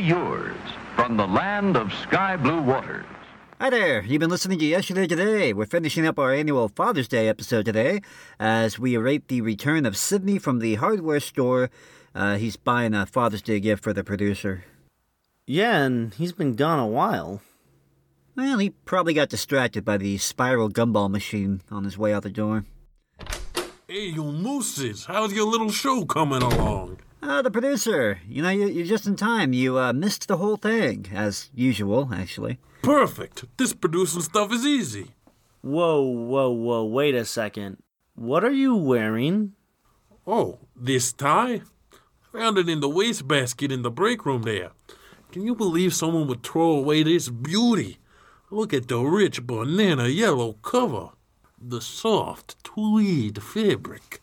Refreshingly 0.00 0.08
yours 0.08 0.56
from 0.96 1.16
the 1.16 1.26
land 1.26 1.76
of 1.76 1.92
sky 1.92 2.36
blue 2.36 2.62
waters. 2.62 3.04
Hi 3.60 3.68
there. 3.68 4.02
You've 4.02 4.20
been 4.20 4.30
listening 4.30 4.58
to 4.58 4.64
Yesterday 4.64 5.06
Today. 5.06 5.52
We're 5.52 5.66
finishing 5.66 6.06
up 6.06 6.18
our 6.18 6.32
annual 6.32 6.68
Father's 6.68 7.08
Day 7.08 7.28
episode 7.28 7.66
today 7.66 8.00
as 8.38 8.78
we 8.78 8.94
await 8.94 9.28
the 9.28 9.42
return 9.42 9.84
of 9.84 9.96
Sydney 9.96 10.38
from 10.38 10.58
the 10.58 10.76
hardware 10.76 11.20
store. 11.20 11.70
Uh, 12.14 12.36
he's 12.36 12.56
buying 12.56 12.94
a 12.94 13.04
Father's 13.04 13.42
Day 13.42 13.60
gift 13.60 13.82
for 13.82 13.92
the 13.92 14.02
producer. 14.02 14.64
Yeah, 15.46 15.82
and 15.82 16.14
he's 16.14 16.32
been 16.32 16.54
gone 16.54 16.78
a 16.78 16.86
while. 16.86 17.42
Well, 18.36 18.58
he 18.58 18.70
probably 18.70 19.12
got 19.12 19.28
distracted 19.28 19.84
by 19.84 19.98
the 19.98 20.16
spiral 20.16 20.70
gumball 20.70 21.10
machine 21.10 21.60
on 21.70 21.84
his 21.84 21.98
way 21.98 22.14
out 22.14 22.22
the 22.22 22.30
door. 22.30 22.64
Hey, 23.86 24.06
you 24.06 24.24
mooses, 24.24 25.04
how's 25.04 25.34
your 25.34 25.46
little 25.46 25.70
show 25.70 26.06
coming 26.06 26.42
along? 26.42 26.98
Uh, 27.22 27.42
the 27.42 27.50
producer. 27.50 28.18
You 28.26 28.42
know, 28.42 28.48
you, 28.48 28.66
you're 28.66 28.86
just 28.86 29.06
in 29.06 29.16
time. 29.16 29.52
You 29.52 29.78
uh, 29.78 29.92
missed 29.92 30.28
the 30.28 30.38
whole 30.38 30.56
thing, 30.56 31.06
as 31.12 31.50
usual, 31.54 32.10
actually. 32.14 32.58
Perfect. 32.82 33.44
This 33.58 33.74
producing 33.74 34.22
stuff 34.22 34.52
is 34.52 34.64
easy. 34.64 35.10
Whoa, 35.60 36.00
whoa, 36.00 36.50
whoa, 36.50 36.84
wait 36.84 37.14
a 37.14 37.26
second. 37.26 37.76
What 38.14 38.44
are 38.44 38.52
you 38.52 38.74
wearing? 38.74 39.52
Oh, 40.26 40.58
this 40.74 41.12
tie? 41.12 41.62
Found 42.32 42.56
it 42.58 42.68
in 42.68 42.80
the 42.80 42.88
wastebasket 42.88 43.70
in 43.70 43.82
the 43.82 43.90
break 43.90 44.24
room 44.24 44.42
there. 44.42 44.70
Can 45.32 45.44
you 45.44 45.54
believe 45.54 45.94
someone 45.94 46.26
would 46.28 46.42
throw 46.42 46.70
away 46.70 47.02
this 47.02 47.28
beauty? 47.28 47.98
Look 48.50 48.72
at 48.72 48.88
the 48.88 48.98
rich 48.98 49.46
banana 49.46 50.08
yellow 50.08 50.54
cover, 50.54 51.10
the 51.60 51.80
soft 51.80 52.62
tweed 52.64 53.42
fabric, 53.42 54.22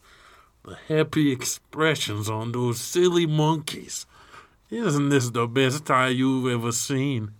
the 0.67 0.77
happy 0.89 1.31
expressions 1.31 2.29
on 2.29 2.51
those 2.51 2.79
silly 2.79 3.25
monkeys. 3.25 4.05
Isn't 4.69 5.09
this 5.09 5.29
the 5.29 5.47
best 5.47 5.85
tie 5.85 6.09
you've 6.09 6.51
ever 6.51 6.73
seen? 6.73 7.31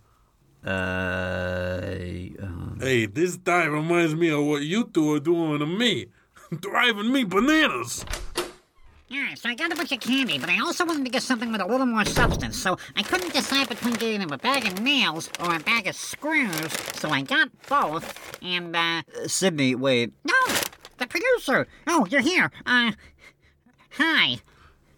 Uh, 0.66 1.82
Hey, 2.80 3.06
this 3.08 3.38
tie 3.38 3.66
reminds 3.66 4.16
me 4.16 4.30
of 4.30 4.46
what 4.46 4.62
you 4.62 4.86
two 4.86 5.14
are 5.14 5.20
doing 5.20 5.60
to 5.60 5.66
me. 5.66 6.06
Driving 6.62 7.12
me 7.12 7.26
bananas. 7.26 8.06
Yeah, 9.10 9.34
so 9.34 9.50
I 9.50 9.56
got 9.56 9.74
a 9.74 9.76
bunch 9.76 9.92
of 9.92 10.00
candy, 10.00 10.38
but 10.38 10.50
I 10.50 10.60
also 10.60 10.86
wanted 10.86 11.04
to 11.06 11.12
get 11.12 11.24
something 11.24 11.52
with 11.52 11.60
a 11.60 11.66
little 11.66 11.86
more 11.86 12.06
substance, 12.06 12.58
so 12.58 12.78
I 12.96 13.04
couldn't 13.04 13.34
decide 13.34 13.68
between 13.68 13.96
getting 13.96 14.22
him 14.22 14.32
a 14.32 14.38
bag 14.38 14.68
of 14.68 14.80
nails 14.82 15.30
or 15.40 15.56
a 15.56 15.60
bag 15.60 15.88
of 15.88 15.96
screws, 15.96 16.72
so 16.94 17.10
I 17.10 17.24
got 17.24 17.50
both, 17.68 18.40
and, 18.42 18.76
uh... 18.76 19.02
Sydney, 19.26 19.76
wait. 19.76 20.14
No! 20.24 20.34
The 20.98 21.08
producer! 21.08 21.68
Oh, 21.86 22.06
you're 22.10 22.22
here. 22.22 22.52
Uh... 22.66 22.92
Hi. 23.92 24.40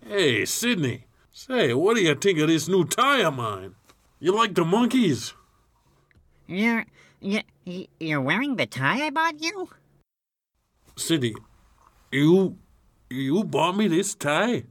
Hey, 0.06 0.46
Sidney. 0.46 1.06
Say, 1.32 1.74
what 1.74 1.96
do 1.96 2.02
you 2.02 2.16
think 2.16 2.40
of 2.40 2.48
this 2.48 2.68
new 2.68 2.86
tie 2.86 3.22
of 3.22 3.36
mine? 3.36 3.76
You 4.20 4.36
like 4.36 4.56
the 4.56 4.66
monkeys? 4.66 5.34
You're 6.48 6.86
you, 7.22 7.42
you're 8.00 8.22
wearing 8.22 8.56
the 8.56 8.66
tie 8.66 9.06
I 9.06 9.10
bought 9.10 9.42
you? 9.42 9.70
Sidney, 10.98 11.36
you 12.12 12.58
you 13.10 13.44
bought 13.44 13.78
me 13.78 13.88
this 13.88 14.16
tie? 14.16 14.64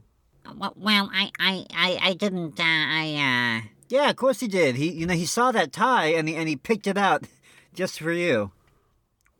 Well, 0.57 0.73
well 0.75 1.09
I, 1.13 1.31
I, 1.39 1.65
I, 1.73 1.99
I 2.01 2.13
didn't. 2.13 2.59
Uh, 2.59 2.63
I. 2.63 3.61
Uh... 3.63 3.67
Yeah, 3.87 4.09
of 4.09 4.15
course 4.15 4.39
he 4.39 4.47
did. 4.47 4.75
He, 4.75 4.91
you 4.91 5.07
know, 5.07 5.15
he 5.15 5.25
saw 5.25 5.51
that 5.51 5.71
tie 5.71 6.07
and 6.07 6.27
he 6.27 6.35
and 6.35 6.47
he 6.47 6.55
picked 6.55 6.87
it 6.87 6.97
out 6.97 7.25
just 7.73 7.99
for 7.99 8.11
you. 8.11 8.51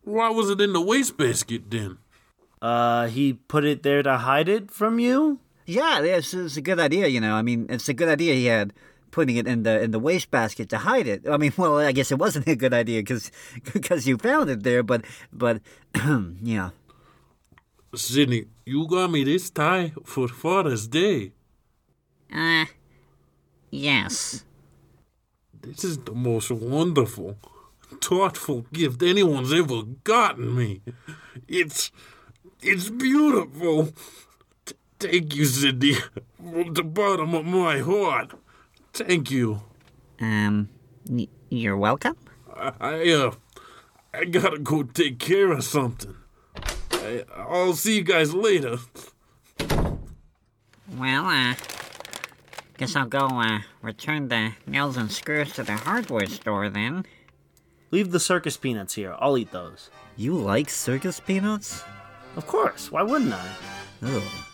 Why 0.09 0.29
was 0.29 0.49
it 0.49 0.59
in 0.59 0.73
the 0.73 0.81
wastebasket 0.81 1.69
then? 1.69 1.99
Uh, 2.61 3.07
he 3.07 3.33
put 3.33 3.63
it 3.63 3.83
there 3.83 4.03
to 4.03 4.17
hide 4.17 4.49
it 4.49 4.71
from 4.71 4.99
you? 4.99 5.39
Yeah, 5.65 6.01
it's, 6.01 6.33
it's 6.33 6.57
a 6.57 6.61
good 6.61 6.79
idea, 6.79 7.07
you 7.07 7.21
know. 7.21 7.35
I 7.35 7.41
mean, 7.41 7.67
it's 7.69 7.87
a 7.87 7.93
good 7.93 8.09
idea 8.09 8.33
he 8.33 8.45
had 8.45 8.73
putting 9.11 9.37
it 9.37 9.47
in 9.47 9.63
the 9.63 9.81
in 9.81 9.91
the 9.91 9.99
wastebasket 9.99 10.69
to 10.69 10.79
hide 10.79 11.07
it. 11.07 11.27
I 11.29 11.37
mean, 11.37 11.53
well, 11.57 11.77
I 11.77 11.91
guess 11.91 12.11
it 12.11 12.17
wasn't 12.17 12.47
a 12.47 12.55
good 12.55 12.73
idea 12.73 13.01
because 13.01 13.31
because 13.73 14.07
you 14.09 14.17
found 14.17 14.49
it 14.49 14.63
there, 14.63 14.83
but 14.83 15.05
but 15.31 15.61
yeah. 16.41 16.71
Sidney, 17.95 18.45
you 18.65 18.87
got 18.87 19.11
me 19.11 19.23
this 19.23 19.49
tie 19.49 19.93
for 20.03 20.27
Father's 20.27 20.87
Day. 20.87 21.31
Uh, 22.33 22.65
yes. 23.71 24.45
This 25.61 25.83
is 25.83 25.97
the 25.97 26.13
most 26.13 26.51
wonderful, 26.51 27.37
thoughtful 28.01 28.65
gift 28.73 29.01
anyone's 29.03 29.53
ever 29.53 29.83
gotten 30.03 30.55
me. 30.55 30.81
It's 31.47 31.91
it's 32.61 32.89
beautiful. 32.89 33.89
T- 34.65 34.75
thank 34.99 35.35
you, 35.35 35.45
Sidney, 35.45 35.95
from 36.37 36.73
the 36.73 36.83
bottom 36.83 37.33
of 37.33 37.45
my 37.45 37.79
heart. 37.79 38.31
Thank 38.93 39.31
you. 39.31 39.61
Um, 40.19 40.69
y- 41.07 41.27
you're 41.49 41.77
welcome. 41.77 42.17
I, 42.55 42.73
I 42.79 43.09
uh, 43.11 43.31
I 44.13 44.25
gotta 44.25 44.59
go 44.59 44.83
take 44.83 45.19
care 45.19 45.51
of 45.51 45.63
something. 45.63 46.15
I, 46.91 47.23
I'll 47.35 47.73
see 47.73 47.95
you 47.97 48.03
guys 48.03 48.33
later. 48.33 48.77
Well, 50.97 51.27
uh, 51.27 51.53
guess 52.77 52.95
I'll 52.95 53.05
go 53.05 53.27
uh 53.27 53.59
return 53.81 54.27
the 54.29 54.53
nails 54.67 54.97
and 54.97 55.11
screws 55.11 55.53
to 55.53 55.63
the 55.63 55.75
hardware 55.77 56.25
store 56.27 56.69
then. 56.69 57.05
Leave 57.91 58.11
the 58.11 58.19
circus 58.19 58.55
peanuts 58.55 58.93
here. 58.93 59.15
I'll 59.19 59.37
eat 59.37 59.51
those. 59.51 59.89
You 60.15 60.35
like 60.35 60.69
circus 60.69 61.19
peanuts? 61.19 61.83
Of 62.35 62.45
course. 62.45 62.91
Why 62.91 63.01
wouldn't 63.01 63.33
I? 63.33 63.47
Oh. 64.03 64.45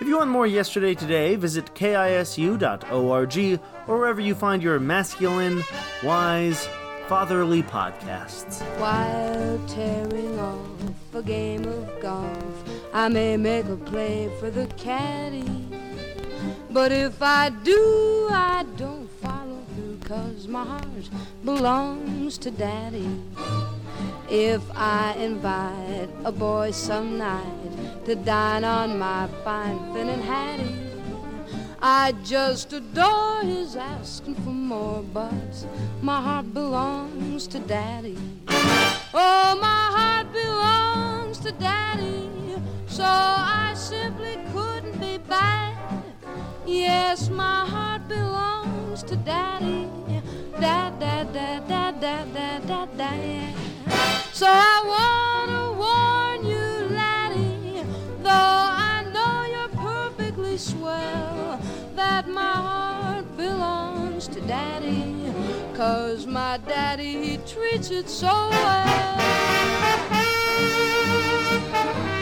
If 0.00 0.08
you 0.08 0.18
want 0.18 0.30
more 0.30 0.46
Yesterday 0.46 0.94
Today, 0.94 1.36
visit 1.36 1.74
kisu.org 1.74 3.60
or 3.88 3.98
wherever 3.98 4.20
you 4.20 4.34
find 4.34 4.62
your 4.62 4.78
masculine, 4.78 5.62
wise, 6.02 6.68
fatherly 7.06 7.62
podcasts. 7.62 8.60
While 8.78 9.58
tearing 9.68 10.38
off 10.38 10.66
a 11.14 11.22
game 11.22 11.64
of 11.64 12.00
golf, 12.00 12.64
I 12.92 13.08
may 13.08 13.36
make 13.36 13.66
a 13.66 13.76
play 13.76 14.30
for 14.38 14.50
the 14.50 14.66
caddy. 14.76 15.68
But 16.70 16.92
if 16.92 17.22
I 17.22 17.50
do, 17.50 18.28
I 18.30 18.66
don't 18.76 19.01
follow 19.01 19.01
through, 19.01 19.01
cause 20.12 20.46
my 20.46 20.62
heart 20.62 21.08
belongs 21.42 22.36
to 22.36 22.50
daddy. 22.50 23.08
If 24.28 24.62
I 24.74 25.14
invite 25.18 26.10
a 26.24 26.30
boy 26.30 26.70
some 26.72 27.16
night 27.16 28.04
to 28.04 28.14
dine 28.16 28.62
on 28.62 28.98
my 28.98 29.26
fine 29.42 29.78
finnan 29.92 30.20
haddie, 30.20 30.76
I 31.80 32.12
just 32.24 32.74
adore 32.74 33.40
his 33.40 33.74
asking 33.74 34.34
for 34.44 34.56
more, 34.72 35.02
but 35.02 35.54
my 36.02 36.20
heart 36.20 36.52
belongs 36.52 37.46
to 37.48 37.58
daddy. 37.60 38.18
Oh, 39.14 39.48
my 39.68 39.82
heart 39.96 40.28
belongs 40.40 41.38
to 41.38 41.52
daddy, 41.52 42.28
so 42.86 43.04
I 43.04 43.72
simply 43.74 44.36
couldn't 44.52 44.98
be 45.00 45.16
bad. 45.16 46.04
Yes, 46.66 47.30
my 47.30 47.64
heart 47.64 48.06
belongs 48.08 49.02
to 49.04 49.16
daddy. 49.16 50.01
Dad, 50.62 51.00
dad, 51.00 51.32
dad, 51.32 51.66
dad, 51.66 52.00
dad, 52.00 52.32
dad, 52.32 52.66
dad, 52.68 52.96
dad. 52.96 53.54
So 54.32 54.46
I 54.48 54.78
wanna 54.94 55.72
warn 55.82 56.46
you, 56.46 56.94
laddie, 56.94 57.82
though 58.22 58.30
I 58.30 59.04
know 59.12 59.44
you're 59.50 59.68
perfectly 59.70 60.56
swell, 60.56 61.58
that 61.96 62.28
my 62.28 62.54
heart 62.68 63.36
belongs 63.36 64.28
to 64.28 64.40
daddy. 64.42 65.34
Cause 65.74 66.28
my 66.28 66.58
daddy, 66.58 67.12
he 67.24 67.36
treats 67.38 67.90
it 67.90 68.08
so 68.08 68.28
So 71.72 72.21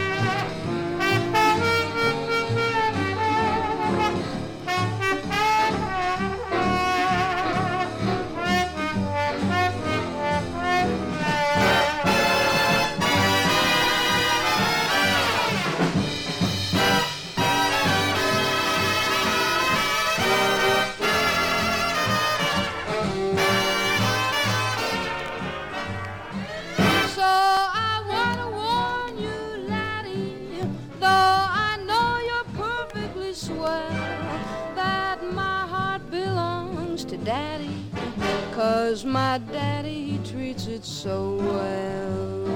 my 39.31 39.39
daddy, 39.39 40.11
he 40.11 40.19
treats 40.29 40.67
it 40.67 40.85
so 40.85 41.37
well. 41.37 42.47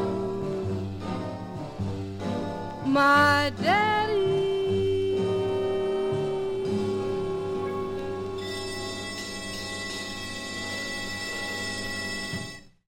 My 2.85 3.53
daddy, 3.63 4.54